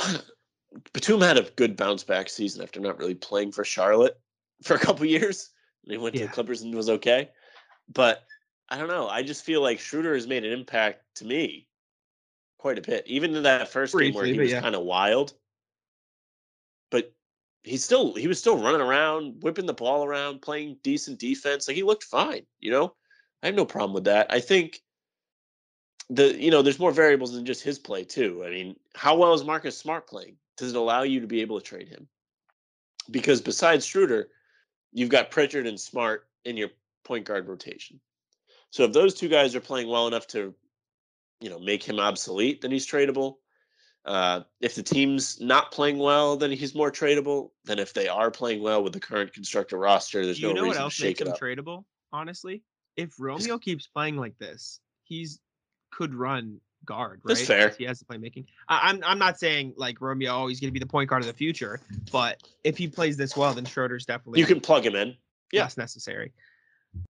Batum 0.93 1.22
had 1.22 1.39
a 1.39 1.49
good 1.55 1.76
bounce 1.76 2.03
back 2.03 2.30
season 2.30 2.61
after 2.61 2.80
not 2.80 2.99
really 2.99 3.15
playing 3.15 3.51
for 3.51 3.65
Charlotte 3.65 4.20
for 4.63 4.76
a 4.76 4.80
couple 4.80 5.07
years. 5.07 5.49
And 5.86 5.91
he 5.91 5.97
went 5.97 6.13
to 6.17 6.22
the 6.22 6.32
Clippers 6.32 6.61
and 6.61 6.76
was 6.76 6.91
okay. 6.91 7.32
But 7.91 8.26
I 8.70 8.78
don't 8.78 8.89
know. 8.89 9.07
I 9.07 9.24
just 9.24 9.43
feel 9.43 9.63
like 9.63 9.80
Schroeder 9.80 10.13
has 10.13 10.28
made 10.28 10.45
an 10.45 10.53
impact 10.53 11.01
to 11.15 11.26
me 11.26 11.65
quite 12.59 12.78
a 12.78 12.82
bit. 12.82 13.07
Even 13.07 13.36
in 13.36 13.41
that 13.41 13.70
first 13.70 13.97
game 13.97 14.13
where 14.13 14.24
he 14.24 14.38
was 14.38 14.51
yeah. 14.51 14.61
kind 14.61 14.76
of 14.76 14.84
wild. 14.84 15.34
But 16.91 17.11
he's 17.64 17.84
still 17.84 18.14
he 18.16 18.28
was 18.28 18.39
still 18.39 18.57
running 18.57 18.82
around, 18.82 19.41
whipping 19.43 19.66
the 19.66 19.74
ball 19.74 20.03
around, 20.03 20.41
playing 20.41 20.78
decent 20.84 21.20
defense. 21.20 21.68
Like 21.68 21.78
he 21.78 21.84
looked 21.84 22.03
fine, 22.03 22.45
you 22.60 22.72
know? 22.72 22.93
I 23.41 23.47
have 23.47 23.55
no 23.55 23.66
problem 23.66 23.93
with 23.93 24.05
that. 24.05 24.28
I 24.30 24.39
think 24.39 24.82
the 26.10 26.36
you 26.41 26.51
know, 26.51 26.62
there's 26.62 26.80
more 26.80 26.91
variables 26.91 27.34
than 27.34 27.45
just 27.45 27.64
his 27.64 27.80
play 27.80 28.03
too. 28.03 28.43
I 28.45 28.49
mean, 28.49 28.76
how 28.95 29.18
well 29.18 29.34
is 29.34 29.43
Marcus 29.43 29.78
Smart 29.78 30.07
playing? 30.07 30.36
Does 30.57 30.72
it 30.72 30.78
allow 30.78 31.03
you 31.03 31.22
to 31.22 31.28
be 31.28 31.41
able 31.41 31.60
to 31.60 31.66
trade 31.66 31.88
him? 31.88 32.07
Because 33.10 33.41
besides 33.41 33.86
Schroeder, 33.86 34.30
you've 34.91 35.10
got 35.10 35.32
Pritchard 35.32 35.68
and 35.68 35.80
Smart 35.80 36.28
in 36.45 36.57
your 36.57 36.70
point 37.03 37.26
guard 37.26 37.47
rotation. 37.47 37.99
So 38.72 38.84
if 38.84 38.93
those 38.93 39.14
two 39.16 39.30
guys 39.30 39.55
are 39.55 39.62
playing 39.62 39.89
well 39.89 40.07
enough 40.07 40.28
to, 40.28 40.53
you 41.39 41.49
know, 41.49 41.60
make 41.60 41.84
him 41.84 41.99
obsolete, 41.99 42.62
then 42.62 42.72
he's 42.72 42.86
tradable. 42.86 43.38
Uh, 44.06 44.41
if 44.62 44.76
the 44.76 44.84
team's 44.84 45.39
not 45.39 45.72
playing 45.72 45.97
well, 45.97 46.38
then 46.38 46.52
he's 46.52 46.74
more 46.74 46.91
tradable 46.91 47.52
than 47.66 47.80
if 47.80 47.93
they 47.93 48.08
are 48.08 48.32
playing 48.32 48.62
well 48.64 48.84
with 48.84 48.93
the 48.93 49.00
current 49.00 49.34
constructor 49.34 49.78
roster. 49.78 50.26
There's 50.26 50.39
you 50.39 50.47
no 50.47 50.54
know 50.54 50.62
what 50.62 50.68
reason 50.70 50.80
to 50.80 50.84
else 50.84 50.93
shake 50.93 51.20
makes 51.20 51.30
him 51.30 51.36
tradable? 51.36 51.84
Honestly, 52.12 52.64
if 52.95 53.14
Romeo 53.20 53.58
keeps 53.58 53.88
playing 53.88 54.18
like 54.18 54.38
this, 54.39 54.80
he's 55.04 55.39
could 55.91 56.14
run 56.14 56.60
guard. 56.86 57.22
Right? 57.24 57.36
That's 57.36 57.45
fair. 57.45 57.70
He 57.78 57.84
has 57.86 58.00
the 58.00 58.06
playmaking. 58.06 58.45
I, 58.68 58.89
I'm 58.89 59.04
I'm 59.06 59.20
not 59.20 59.39
saying 59.39 59.74
like 59.78 60.02
Romeo, 60.02 60.47
he's 60.47 60.60
going 60.60 60.70
to 60.70 60.74
be 60.74 60.80
the 60.80 60.88
point 60.88 61.10
guard 61.10 61.22
of 61.22 61.28
the 61.28 61.34
future, 61.34 61.80
but 62.12 62.41
if 62.64 62.78
he 62.78 62.88
plays 62.88 63.18
this 63.18 63.36
well, 63.36 63.54
then 63.54 63.66
Schroeder's 63.66 64.06
definitely 64.06 64.39
You 64.39 64.45
can 64.45 64.60
plug 64.60 64.86
him 64.86 64.95
in. 64.95 65.16
yeah. 65.52 65.68
necessary. 65.78 66.32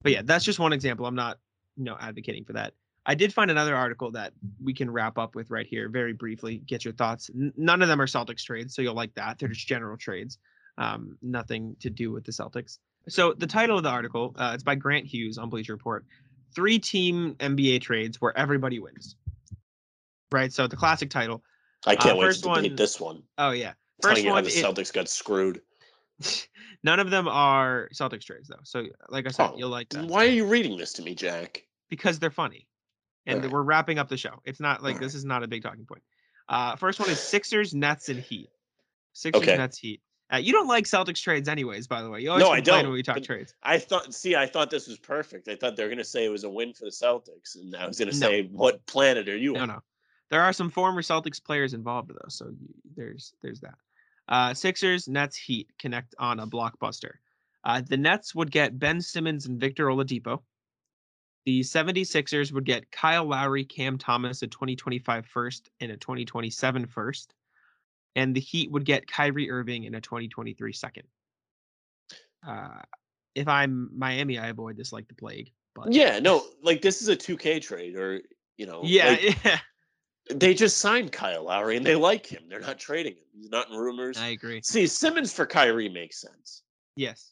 But 0.02 0.12
yeah, 0.12 0.22
that's 0.24 0.44
just 0.44 0.60
one 0.60 0.74
example. 0.74 1.06
I'm 1.06 1.16
not 1.16 1.40
you 1.78 1.84
know 1.86 1.98
advocating 2.00 2.46
for 2.46 2.54
that. 2.54 2.74
I 3.10 3.16
did 3.16 3.34
find 3.34 3.50
another 3.50 3.76
article 3.76 4.12
that 4.12 4.34
we 4.64 4.72
can 4.72 4.92
wrap 4.92 5.18
up 5.18 5.34
with 5.34 5.50
right 5.50 5.66
here, 5.66 5.90
very 5.90 6.14
briefly. 6.14 6.60
Get 6.68 6.86
your 6.86 6.94
thoughts. 6.94 7.32
N- 7.34 7.52
none 7.58 7.82
of 7.82 7.88
them 7.88 8.00
are 8.00 8.06
Celtics 8.06 8.44
trades, 8.44 8.76
so 8.76 8.84
you'll 8.84 8.94
like 8.94 9.16
that. 9.16 9.40
They're 9.40 9.50
just 9.50 9.66
general 9.66 9.98
trades, 9.98 10.38
um, 10.78 11.18
nothing 11.24 11.76
to 11.80 11.90
do 11.90 12.12
with 12.12 12.24
the 12.24 12.32
Celtics. 12.32 12.78
So 13.08 13.34
the 13.34 13.48
title 13.48 13.78
of 13.78 13.84
the 13.84 13.90
article, 13.90 14.36
uh, 14.38 14.52
it's 14.54 14.62
by 14.62 14.76
Grant 14.76 15.08
Hughes 15.08 15.40
on 15.40 15.50
Bleacher 15.50 15.74
Report. 15.74 16.06
Three 16.54 16.78
team 16.78 17.34
NBA 17.40 17.82
trades 17.82 18.22
where 18.22 18.38
everybody 18.38 18.78
wins. 18.78 19.16
Right. 20.32 20.54
So 20.54 20.68
the 20.68 20.76
classic 20.76 21.10
title. 21.10 21.44
I 21.88 21.96
can't 21.96 22.16
wait 22.16 22.28
first 22.28 22.44
to 22.44 22.50
debate 22.50 22.72
one- 22.72 22.76
this 22.76 23.00
one. 23.00 23.24
Oh 23.40 23.50
yeah. 23.50 23.74
Telling 24.04 24.18
First 24.18 24.24
you 24.24 24.30
how 24.30 24.36
one. 24.36 24.44
the 24.44 24.50
it- 24.52 24.64
Celtics 24.64 24.94
got 24.94 25.10
screwed. 25.10 25.62
none 26.84 27.00
of 27.00 27.10
them 27.10 27.28
are 27.28 27.90
Celtics 27.92 28.26
trades 28.26 28.50
though. 28.50 28.60
So 28.62 28.86
like 29.10 29.26
I 29.26 29.32
said, 29.32 29.50
Oh, 29.54 29.58
you'll 29.58 29.70
like 29.70 29.90
that. 29.90 30.06
Why 30.06 30.28
are 30.28 30.30
you 30.30 30.46
reading 30.46 30.78
this 30.78 30.94
to 30.94 31.02
me, 31.02 31.16
Jack? 31.16 31.64
because 31.90 32.20
they're 32.20 32.30
funny. 32.30 32.68
And 33.30 33.38
Alright. 33.38 33.52
we're 33.52 33.62
wrapping 33.64 34.00
up 34.00 34.10
the 34.10 34.18
show. 34.18 34.42
It's 34.44 34.60
not 34.60 34.82
like 34.84 35.00
this 35.00 35.14
is 35.14 35.24
not 35.24 35.44
a 35.44 35.48
big 35.48 35.62
talking 35.64 35.86
point. 35.86 36.02
Uh, 36.48 36.76
first 36.76 37.00
one 37.00 37.10
is 37.10 37.20
Sixers, 37.20 37.76
Nets, 37.76 38.10
and 38.10 38.20
Heat. 38.20 38.50
Sixers, 39.14 39.44
Okay. 39.44 39.56
Nets, 39.56 39.78
Heat. 39.78 40.02
Uh, 40.34 40.38
you 40.38 40.52
don't 40.52 40.68
like 40.68 40.86
Celtics 40.86 41.22
trades, 41.22 41.48
anyways. 41.48 41.88
By 41.88 42.02
the 42.02 42.10
way, 42.10 42.22
you 42.22 42.30
always 42.32 42.44
No, 42.44 42.52
I 42.52 42.58
complain 42.58 42.78
don't, 42.84 42.86
when 42.90 42.94
we 42.94 43.04
talk 43.04 43.22
trades. 43.24 43.54
I 43.64 43.78
thought, 43.80 44.14
see, 44.14 44.36
I 44.36 44.46
thought 44.48 44.70
this 44.72 44.88
was 44.88 44.98
perfect. 44.98 45.48
I 45.48 45.56
thought 45.56 45.76
they 45.76 45.84
were 45.84 45.90
going 45.90 45.98
to 46.00 46.04
say 46.04 46.26
it 46.26 46.30
was 46.30 46.44
a 46.44 46.50
win 46.50 46.74
for 46.74 46.86
the 46.86 46.92
Celtics, 46.92 47.56
and 47.56 47.76
I 47.76 47.86
was 47.88 47.98
going 48.00 48.12
to 48.12 48.20
No. 48.20 48.28
say, 48.28 48.44
what 48.52 48.86
planet 48.88 49.30
are 49.30 49.38
you 49.38 49.54
No, 49.54 49.62
on? 49.62 49.68
no. 49.70 49.80
There 50.30 50.42
are 50.42 50.54
some 50.54 50.70
former 50.70 51.02
Celtics 51.02 51.44
players 51.44 51.74
involved 51.74 52.10
though, 52.10 52.30
so 52.30 52.46
you, 52.50 52.70
there's 52.96 53.34
there's 53.42 53.60
that. 53.62 53.76
Uh, 54.28 54.54
Sixers, 54.54 55.08
Nets, 55.08 55.36
Heat 55.36 55.68
connect 55.80 56.14
on 56.20 56.40
a 56.40 56.46
blockbuster. 56.48 57.14
Uh, 57.64 57.82
the 57.82 57.98
Nets 57.98 58.36
would 58.36 58.52
get 58.52 58.78
Ben 58.78 59.02
Simmons 59.02 59.48
and 59.48 59.60
Victor 59.60 59.88
Oladipo. 59.88 60.42
The 61.50 61.62
76ers 61.62 62.52
would 62.52 62.64
get 62.64 62.92
Kyle 62.92 63.26
Lowry, 63.26 63.66
Cam 63.66 63.98
Thomas, 63.98 64.44
a 64.44 64.48
2025 64.48 65.26
first 65.26 65.72
and 65.80 65.92
a 65.92 65.98
2027 65.98 66.86
first. 66.86 67.34
And 68.16 68.36
the 68.36 68.40
Heat 68.40 68.70
would 68.70 68.86
get 68.86 69.08
Kyrie 69.08 69.50
Irving 69.50 69.86
in 69.86 69.96
a 69.96 70.02
2023 70.02 70.72
second. 70.74 71.08
Uh, 72.46 72.82
if 73.34 73.48
I'm 73.48 73.90
Miami, 73.98 74.38
I 74.38 74.50
avoid 74.50 74.78
this 74.78 74.94
like 74.94 75.08
the 75.08 75.16
plague. 75.16 75.52
But 75.74 75.92
Yeah, 75.92 76.20
no, 76.20 76.46
like 76.62 76.84
this 76.84 77.02
is 77.02 77.08
a 77.08 77.16
2K 77.16 77.64
trade, 77.64 77.96
or, 77.96 78.22
you 78.58 78.68
know, 78.68 78.82
yeah, 78.84 79.08
like, 79.08 79.44
yeah. 79.44 79.60
they 80.30 80.54
just 80.54 80.78
signed 80.78 81.12
Kyle 81.12 81.46
Lowry 81.46 81.78
and 81.78 81.86
they 81.86 81.96
like 81.96 82.28
him. 82.28 82.44
They're 82.48 82.60
not 82.60 82.78
trading 82.78 83.14
him. 83.14 83.26
He's 83.34 83.50
not 83.50 83.72
in 83.72 83.76
rumors. 83.76 84.20
I 84.20 84.28
agree. 84.28 84.62
See, 84.62 84.86
Simmons 84.86 85.34
for 85.34 85.48
Kyrie 85.48 85.90
makes 85.90 86.22
sense. 86.22 86.62
Yes. 86.96 87.32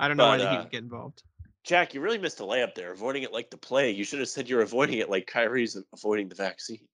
I 0.00 0.08
don't 0.08 0.16
know 0.16 0.26
why 0.26 0.38
But, 0.38 0.42
they 0.42 0.56
uh, 0.56 0.62
would 0.64 0.72
get 0.72 0.82
involved. 0.82 1.22
Jack, 1.66 1.94
you 1.94 2.00
really 2.00 2.18
missed 2.18 2.38
a 2.38 2.44
layup 2.44 2.76
there, 2.76 2.92
avoiding 2.92 3.24
it 3.24 3.32
like 3.32 3.50
the 3.50 3.56
play. 3.56 3.90
You 3.90 4.04
should 4.04 4.20
have 4.20 4.28
said 4.28 4.48
you're 4.48 4.62
avoiding 4.62 4.98
it 4.98 5.10
like 5.10 5.26
Kyrie's 5.26 5.76
avoiding 5.92 6.28
the 6.28 6.36
vaccine. 6.36 6.86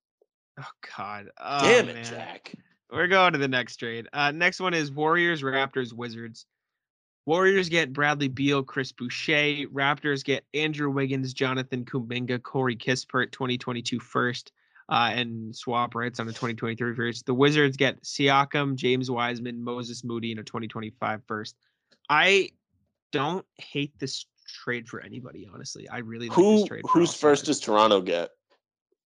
Oh 0.59 0.65
God. 0.97 1.27
Oh, 1.39 1.61
Damn 1.63 1.91
it, 1.91 1.95
man. 1.95 2.05
Jack. 2.05 2.55
We're 2.91 3.07
going 3.07 3.35
to 3.35 3.39
the 3.39 3.49
next 3.49 3.77
trade. 3.77 4.09
Uh, 4.15 4.33
next 4.33 4.61
one 4.61 4.73
is 4.73 4.91
Warriors, 4.91 5.43
Raptors, 5.43 5.93
Wizards. 5.93 6.47
Warriors 7.27 7.69
get 7.69 7.93
Bradley 7.93 8.29
Beal, 8.29 8.63
Chris 8.63 8.93
Boucher. 8.93 9.69
Raptors 9.73 10.25
get 10.25 10.45
Andrew 10.55 10.91
Wiggins, 10.91 11.35
Jonathan 11.35 11.85
Kuminga, 11.85 12.43
Corey 12.43 12.77
Kispert, 12.77 13.31
2022 13.31 14.01
first, 14.01 14.53
uh, 14.89 15.11
and 15.13 15.55
swap 15.55 15.95
rights 15.95 16.19
on 16.19 16.27
a 16.29 16.33
2023 16.33 16.97
first. 16.97 17.27
The 17.27 17.35
Wizards 17.35 17.77
get 17.77 18.03
Siakam, 18.03 18.75
James 18.75 19.11
Wiseman, 19.11 19.63
Moses 19.63 20.03
Moody, 20.03 20.33
and 20.33 20.41
a 20.41 20.45
2025 20.45 21.21
first. 21.29 21.57
I 22.09 22.51
don't 23.13 23.47
hate 23.57 23.93
this 23.99 24.27
trade 24.53 24.89
for 24.89 25.01
anybody, 25.01 25.49
honestly. 25.53 25.89
I 25.89 25.99
really 25.99 26.29
like 26.29 26.37
Who 26.37 26.59
this 26.59 26.69
trade. 26.69 26.83
for 26.83 26.89
who's 26.99 27.15
first 27.15 27.47
does 27.47 27.61
Toronto 27.61 28.01
get? 28.01 28.31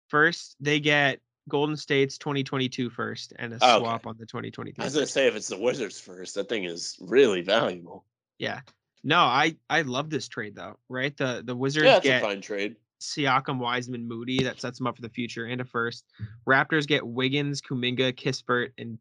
First, 0.10 0.56
they 0.60 0.80
get 0.80 1.20
Golden 1.50 1.76
State's 1.76 2.18
2022 2.18 2.90
first 2.90 3.34
and 3.38 3.54
a 3.54 3.58
Oh, 3.62 3.76
okay. 3.78 3.84
swap 3.86 4.08
on 4.08 4.16
the 4.18 4.26
2023. 4.26 4.82
I 4.82 4.86
was 4.86 4.94
gonna 4.94 5.06
say 5.06 5.28
if 5.28 5.36
it's 5.36 5.48
the 5.48 5.58
Wizards 5.60 6.00
first, 6.00 6.36
that 6.36 6.50
thing 6.50 6.64
is 6.64 6.98
really 7.02 7.42
valuable. 7.42 8.06
Yeah. 8.40 8.62
No, 9.04 9.20
I 9.20 9.56
I 9.70 9.84
love 9.84 10.10
this 10.10 10.28
trade 10.28 10.56
though, 10.56 10.78
right? 10.90 11.16
The 11.16 11.44
the 11.46 11.56
Wizards 11.56 11.86
yeah, 11.86 12.00
get 12.00 12.24
a 12.24 12.26
fine 12.26 12.42
trade. 12.42 12.76
Siakam, 13.02 13.60
Wiseman, 13.60 14.08
Moody. 14.08 14.44
That 14.44 14.60
sets 14.60 14.80
them 14.80 14.88
up 14.88 14.96
for 14.96 15.04
the 15.04 15.10
future 15.10 15.46
and 15.46 15.62
a 15.62 15.66
first. 15.66 16.06
Raptors 16.48 16.88
get 16.88 17.06
Wiggins, 17.06 17.62
Kuminga, 17.62 18.14
Kispert, 18.14 18.72
and 18.80 18.98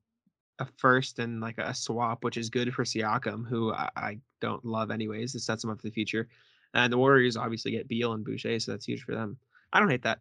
a 0.59 0.67
first 0.77 1.19
and 1.19 1.41
like 1.41 1.59
a 1.59 1.75
swap, 1.75 2.25
which 2.25 2.37
is 2.37 2.51
good 2.51 2.73
for 2.75 2.85
Siakam, 2.85 3.47
who 3.47 3.73
I, 3.73 3.91
I 3.97 4.19
don't 4.41 4.65
love 4.65 4.91
anyways. 4.91 5.35
It 5.35 5.41
sets 5.41 5.63
them 5.63 5.71
up 5.71 5.79
for 5.79 5.87
the 5.87 5.91
future. 5.91 6.29
And 6.75 6.93
the 6.93 6.99
Warriors 6.99 7.37
obviously 7.37 7.71
get 7.71 7.89
Beal 7.89 8.13
and 8.13 8.25
Boucher, 8.25 8.59
so 8.59 8.73
that's 8.73 8.87
huge 8.87 9.03
for 9.03 9.15
them. 9.15 9.37
I 9.73 9.81
don't 9.81 9.91
hate 9.91 10.03
that. 10.03 10.21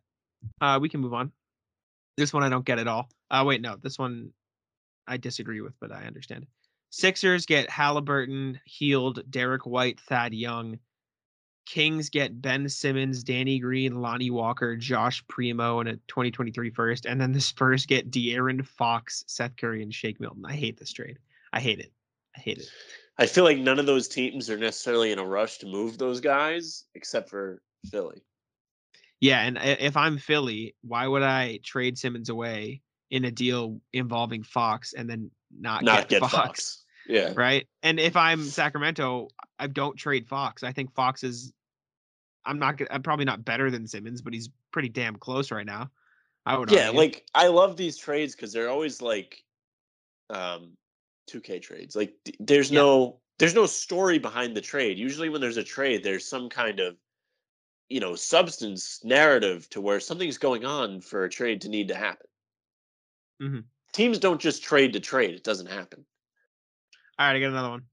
Uh, 0.62 0.80
we 0.82 0.90
can 0.90 1.02
move 1.02 1.14
on. 1.14 1.32
This 2.18 2.34
one 2.34 2.44
I 2.44 2.50
don't 2.50 2.66
get 2.66 2.80
at 2.80 2.88
all. 2.88 3.10
Uh, 3.32 3.44
wait, 3.46 3.62
no, 3.62 3.76
this 3.76 3.98
one 3.98 4.32
I 5.08 5.18
disagree 5.18 5.62
with, 5.62 5.74
but 5.80 5.92
I 5.92 6.04
understand. 6.04 6.46
Sixers 6.92 7.48
get 7.48 7.70
Halliburton, 7.70 8.60
Hield, 8.66 9.24
Derrick 9.32 9.66
White, 9.66 10.00
Thad 10.02 10.34
Young. 10.34 10.78
Kings 11.66 12.09
get 12.09 12.41
Ben 12.41 12.68
Simmons, 12.68 13.24
Danny 13.24 13.59
Green, 13.59 14.01
Lonnie 14.01 14.32
Walker, 14.32 14.76
Josh 14.76 15.26
Primo, 15.28 15.80
and 15.80 15.89
a 15.89 15.93
2023 16.07 16.70
first. 16.70 17.05
And 17.05 17.20
then 17.20 17.32
the 17.32 17.41
Spurs 17.41 17.86
get 17.86 18.11
De'Aaron 18.11 18.66
Fox, 18.66 19.24
Seth 19.28 19.55
Curry, 19.57 19.84
and 19.84 19.93
Shake 19.93 20.20
Milton. 20.20 20.45
I 20.45 20.53
hate 20.53 20.78
this 20.78 20.91
trade. 20.91 21.20
I 21.51 21.59
hate 21.59 21.80
it. 21.80 21.91
I 22.36 22.39
hate 22.39 22.57
it. 22.59 22.68
I 23.18 23.28
feel 23.28 23.43
like 23.43 23.57
none 23.57 23.80
of 23.80 23.86
those 23.86 24.07
teams 24.07 24.49
are 24.49 24.57
necessarily 24.57 25.11
in 25.11 25.20
a 25.20 25.26
rush 25.26 25.59
to 25.59 25.68
move 25.68 25.97
those 25.97 26.20
guys, 26.20 26.86
except 26.95 27.30
for 27.30 27.61
Philly. 27.91 28.24
Yeah, 29.20 29.41
and 29.41 29.57
eh, 29.57 29.78
if 29.80 29.95
I'm 29.95 30.18
Philly, 30.18 30.76
why 30.82 31.07
would 31.07 31.24
I 31.24 31.59
trade 31.64 31.97
Simmons 31.97 32.30
away 32.30 32.82
in 33.11 33.26
a 33.26 33.32
deal 33.32 33.80
involving 33.93 34.43
Fox 34.43 34.93
and 34.93 35.09
then 35.09 35.30
not, 35.57 35.84
Not 35.84 36.09
get, 36.09 36.09
get 36.09 36.22
Fox, 36.22 36.34
Fox. 36.34 36.83
Yeah. 37.08 37.34
Right? 37.36 37.68
And 37.82 37.99
if 37.99 38.16
I'm 38.16 38.43
Sacramento, 38.43 39.30
I 39.60 39.68
don't 39.68 39.95
trade 39.97 40.28
Fox. 40.28 40.64
I 40.64 40.72
think 40.72 40.93
Fox 40.93 41.24
is 41.24 41.51
I'm 42.45 42.60
not 42.60 42.80
I'm 42.91 43.04
probably 43.04 43.26
not 43.26 43.45
better 43.45 43.70
than 43.72 43.88
Simmons, 43.88 44.22
but 44.22 44.34
he's 44.34 44.49
pretty 44.72 44.89
damn 44.89 45.16
close 45.16 45.51
right 45.51 45.66
now. 45.66 45.91
I 46.45 46.58
would 46.58 46.72
Yeah, 46.72 46.88
argue. 46.88 46.99
like 46.99 47.26
I 47.34 47.47
love 47.47 47.78
these 47.78 47.97
trades 47.97 48.36
because 48.36 48.51
they're 48.51 48.70
always 48.70 49.01
like 49.01 49.43
um 50.30 50.78
2K 51.30 51.62
trades. 51.62 51.95
Like 51.95 52.14
there's 52.39 52.72
Yeah. 52.72 52.82
no 52.82 53.20
there's 53.39 53.56
no 53.56 53.66
story 53.66 54.20
behind 54.20 54.56
the 54.56 54.62
trade. 54.62 54.97
Usually 54.97 55.30
when 55.30 55.41
there's 55.41 55.58
a 55.58 55.64
trade, 55.64 56.04
there's 56.04 56.26
some 56.26 56.49
kind 56.49 56.80
of 56.80 56.97
you 57.89 57.99
know, 57.99 58.16
substance 58.16 59.01
narrative 59.04 59.70
to 59.70 59.80
where 59.80 59.99
something's 59.99 60.38
going 60.38 60.66
on 60.66 60.99
for 61.01 61.26
a 61.26 61.30
trade 61.30 61.62
to 61.62 61.70
need 61.70 61.89
to 61.89 61.95
happen. 61.95 62.26
Mm-hmm. 63.41 63.60
Teams 63.91 64.18
don't 64.18 64.41
just 64.41 64.64
trade 64.64 64.93
to 64.93 64.99
trade. 64.99 65.36
It 65.36 65.43
doesn't 65.43 65.68
happen. 65.70 66.04
All 67.20 67.28
right, 67.28 67.36
I 67.36 67.39
got 67.39 67.49
another 67.49 67.70
one. 67.70 67.84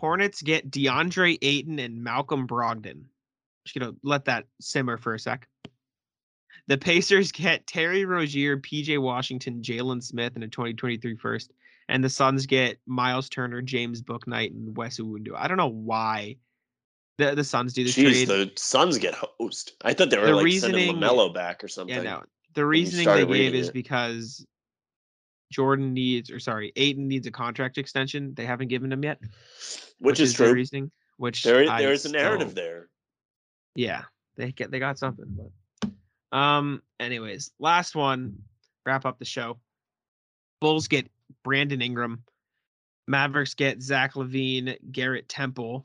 Hornets 0.00 0.42
get 0.42 0.70
DeAndre 0.70 1.38
Ayton 1.42 1.78
and 1.78 2.02
Malcolm 2.02 2.46
Brogdon. 2.46 3.04
Just 3.64 3.78
gonna 3.78 3.94
let 4.02 4.24
that 4.26 4.46
simmer 4.60 4.96
for 4.96 5.14
a 5.14 5.18
sec. 5.18 5.48
The 6.68 6.78
Pacers 6.78 7.30
get 7.32 7.66
Terry 7.66 8.04
Rozier, 8.04 8.56
PJ 8.56 8.98
Washington, 9.00 9.62
Jalen 9.62 10.02
Smith, 10.02 10.34
and 10.34 10.44
a 10.44 10.48
2023 10.48 11.16
first. 11.16 11.52
And 11.88 12.02
the 12.02 12.08
Suns 12.08 12.46
get 12.46 12.78
Miles 12.86 13.28
Turner, 13.28 13.62
James 13.62 14.02
Bouknight, 14.02 14.50
and 14.50 14.76
Wes 14.76 14.98
Iwundu. 14.98 15.34
I 15.36 15.46
don't 15.46 15.56
know 15.58 15.68
why 15.68 16.36
the 17.18 17.34
the 17.34 17.44
Suns 17.44 17.72
do 17.72 17.84
this 17.84 17.96
Jeez, 17.96 18.26
trade. 18.26 18.28
the 18.28 18.52
Suns 18.56 18.98
get 18.98 19.14
host. 19.14 19.74
I 19.84 19.94
thought 19.94 20.10
they 20.10 20.18
were 20.18 20.26
The 20.26 20.34
like 20.36 20.44
reasoning- 20.44 20.88
sending 20.88 20.96
LaMelo 21.02 21.32
back 21.32 21.62
or 21.62 21.68
something. 21.68 21.94
Yeah, 21.96 22.02
no. 22.02 22.22
The 22.54 22.66
reasoning 22.66 23.06
they 23.06 23.26
gave 23.26 23.54
is 23.54 23.68
it. 23.68 23.74
because 23.74 24.44
Jordan 25.50 25.94
needs, 25.94 26.30
or 26.30 26.40
sorry, 26.40 26.72
Ayton 26.76 27.08
needs 27.08 27.26
a 27.26 27.30
contract 27.30 27.78
extension. 27.78 28.34
They 28.34 28.44
haven't 28.46 28.68
given 28.68 28.90
him 28.92 29.02
yet, 29.04 29.18
which, 29.98 30.20
is 30.20 30.36
their 30.36 30.48
true. 30.48 30.54
reasoning. 30.54 30.90
Which 31.18 31.42
There, 31.44 31.64
there 31.66 31.92
is 31.92 32.04
a 32.04 32.12
narrative 32.12 32.50
still- 32.50 32.64
there. 32.64 32.88
Yeah, 33.74 34.02
they 34.36 34.52
get 34.52 34.70
they 34.70 34.78
got 34.78 34.98
something. 34.98 35.26
But 35.28 36.36
um, 36.36 36.82
anyways, 37.00 37.52
last 37.58 37.94
one. 37.94 38.38
Wrap 38.84 39.04
up 39.04 39.18
the 39.18 39.24
show. 39.24 39.58
Bulls 40.60 40.88
get 40.88 41.10
Brandon 41.42 41.82
Ingram. 41.82 42.22
Mavericks 43.08 43.54
get 43.54 43.82
Zach 43.82 44.14
LaVine, 44.14 44.76
Garrett 44.92 45.28
Temple. 45.28 45.84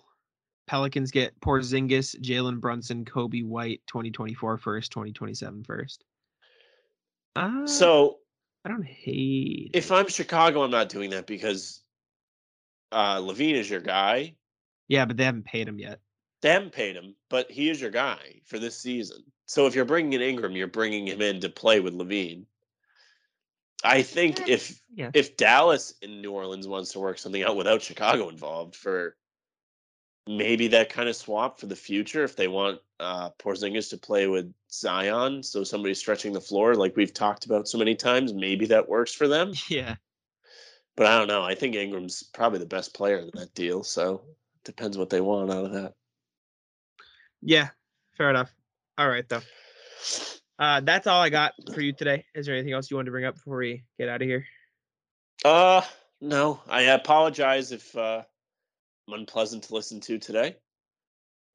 Pelicans 0.67 1.11
get 1.11 1.39
Porzingis, 1.41 2.19
Jalen 2.21 2.59
Brunson, 2.61 3.03
Coby 3.03 3.45
White, 3.45 3.81
2024 3.87 4.57
first, 4.57 4.91
2027 4.91 5.63
first. 5.63 6.03
Uh, 7.35 7.65
So 7.67 8.19
I 8.65 8.69
don't 8.69 8.85
hate. 8.85 9.71
if. 9.73 9.91
I'm 9.91 10.07
Chicago, 10.07 10.63
I'm 10.63 10.71
not 10.71 10.89
doing 10.89 11.09
that 11.11 11.25
because 11.27 11.81
uh, 12.91 13.17
LaVine 13.19 13.55
is 13.55 13.69
your 13.69 13.79
guy. 13.81 14.35
yeah, 14.87 15.05
but 15.05 15.17
they 15.17 15.23
haven't 15.25 15.45
paid 15.45 15.67
him 15.67 15.79
yet. 15.79 15.99
They 16.41 16.49
haven't 16.49 16.71
paid 16.73 16.95
him, 16.95 17.15
but 17.29 17.49
he 17.51 17.69
is 17.69 17.79
your 17.79 17.91
guy 17.91 18.41
for 18.45 18.57
this 18.59 18.75
season. 18.77 19.23
So 19.45 19.67
if 19.67 19.75
you're 19.75 19.85
bringing 19.85 20.13
in 20.13 20.21
Ingram, 20.21 20.55
you're 20.55 20.67
bringing 20.67 21.07
him 21.07 21.21
in 21.21 21.39
to 21.41 21.49
play 21.49 21.79
with 21.79 21.93
LaVine. 21.93 22.45
I 23.83 24.01
think 24.03 24.41
Eh, 24.41 24.45
if 24.47 24.79
yeah. 24.93 25.09
if 25.13 25.37
Dallas 25.37 25.93
in 26.01 26.21
New 26.21 26.31
Orleans 26.31 26.67
wants 26.67 26.91
to 26.93 26.99
work 26.99 27.17
something 27.17 27.43
out 27.43 27.55
without 27.55 27.81
Chicago 27.81 28.29
involved 28.29 28.75
for 28.75 29.15
maybe 30.37 30.67
that 30.69 30.89
kind 30.89 31.09
of 31.09 31.15
swap 31.15 31.59
for 31.59 31.67
the 31.67 31.75
future, 31.75 32.23
if 32.23 32.35
they 32.35 32.47
want 32.47 32.79
uh, 32.99 33.29
Porzingis 33.39 33.89
to 33.89 33.97
play 33.97 34.27
with 34.27 34.53
Zion, 34.71 35.43
so 35.43 35.63
somebody's 35.63 35.99
stretching 35.99 36.33
the 36.33 36.41
floor 36.41 36.75
like 36.75 36.95
we've 36.95 37.13
talked 37.13 37.45
about 37.45 37.67
so 37.67 37.77
many 37.77 37.95
times, 37.95 38.33
maybe 38.33 38.65
that 38.67 38.87
works 38.87 39.13
for 39.13 39.27
them. 39.27 39.53
Yeah. 39.69 39.95
But 40.97 41.07
I 41.07 41.17
don't 41.17 41.29
know. 41.29 41.41
I 41.41 41.55
think 41.55 41.73
Ingram's 41.73 42.21
probably 42.21 42.59
the 42.59 42.65
best 42.65 42.93
player 42.93 43.17
in 43.17 43.31
that 43.35 43.55
deal. 43.55 43.81
So 43.81 44.15
it 44.25 44.65
depends 44.65 44.97
what 44.97 45.09
they 45.09 45.21
want 45.21 45.49
out 45.49 45.63
of 45.63 45.71
that. 45.71 45.93
Yeah. 47.41 47.69
Fair 48.17 48.29
enough. 48.29 48.51
All 48.97 49.07
right, 49.07 49.27
though. 49.27 49.41
Uh, 50.59 50.81
that's 50.81 51.07
all 51.07 51.21
I 51.21 51.29
got 51.29 51.53
for 51.73 51.79
you 51.79 51.93
today. 51.93 52.25
Is 52.35 52.45
there 52.45 52.55
anything 52.55 52.73
else 52.73 52.91
you 52.91 52.97
wanted 52.97 53.05
to 53.05 53.11
bring 53.11 53.25
up 53.25 53.35
before 53.35 53.57
we 53.57 53.83
get 53.97 54.09
out 54.09 54.21
of 54.21 54.27
here? 54.27 54.45
Uh, 55.45 55.81
no. 56.19 56.59
I 56.69 56.81
apologize 56.81 57.71
if 57.71 57.95
uh, 57.95 58.23
I'm 59.11 59.19
unpleasant 59.19 59.63
to 59.63 59.73
listen 59.73 59.99
to 60.01 60.17
today. 60.17 60.55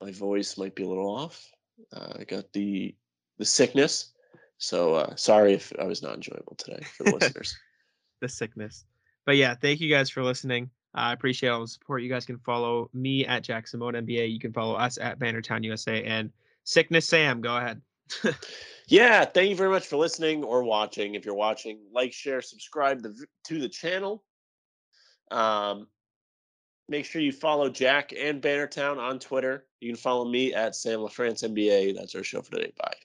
My 0.00 0.10
voice 0.10 0.58
might 0.58 0.74
be 0.74 0.82
a 0.82 0.88
little 0.88 1.08
off. 1.08 1.50
Uh, 1.92 2.14
I 2.20 2.24
got 2.24 2.52
the 2.52 2.94
the 3.38 3.44
sickness, 3.44 4.12
so 4.58 4.94
uh, 4.94 5.16
sorry 5.16 5.52
if 5.54 5.72
I 5.78 5.84
was 5.84 6.02
not 6.02 6.14
enjoyable 6.14 6.54
today 6.56 6.82
for 6.96 7.04
the 7.04 7.14
listeners. 7.20 7.56
The 8.20 8.28
sickness. 8.28 8.84
But 9.24 9.36
yeah, 9.36 9.54
thank 9.54 9.80
you 9.80 9.90
guys 9.90 10.10
for 10.10 10.22
listening. 10.22 10.70
I 10.94 11.12
appreciate 11.12 11.50
all 11.50 11.60
the 11.60 11.68
support. 11.68 12.02
You 12.02 12.08
guys 12.08 12.24
can 12.24 12.38
follow 12.38 12.90
me 12.94 13.26
at 13.26 13.42
Jack 13.42 13.68
Simone 13.68 13.94
NBA. 13.94 14.32
You 14.32 14.38
can 14.38 14.52
follow 14.52 14.74
us 14.74 14.98
at 14.98 15.18
Bannertown 15.18 15.64
USA 15.64 16.02
and 16.04 16.30
Sickness 16.64 17.08
Sam. 17.08 17.40
Go 17.40 17.56
ahead. 17.56 17.80
Yeah, 18.88 19.24
thank 19.24 19.50
you 19.50 19.56
very 19.56 19.70
much 19.70 19.84
for 19.88 19.96
listening 19.96 20.44
or 20.44 20.62
watching. 20.62 21.16
If 21.16 21.24
you're 21.24 21.34
watching, 21.34 21.80
like, 21.92 22.12
share, 22.12 22.40
subscribe 22.40 23.02
the, 23.02 23.26
to 23.46 23.58
the 23.58 23.68
channel. 23.68 24.22
Um, 25.32 25.88
make 26.88 27.04
sure 27.04 27.20
you 27.20 27.32
follow 27.32 27.68
Jack 27.68 28.12
and 28.16 28.42
Bannertown 28.42 28.98
on 28.98 29.18
Twitter. 29.18 29.66
You 29.80 29.90
can 29.90 29.96
follow 29.96 30.24
me 30.24 30.54
at 30.54 30.76
Sam 30.76 31.00
LaFrance 31.00 31.42
NBA. 31.42 31.96
That's 31.96 32.14
our 32.14 32.24
show 32.24 32.42
for 32.42 32.52
today. 32.52 32.72
Bye. 32.78 32.96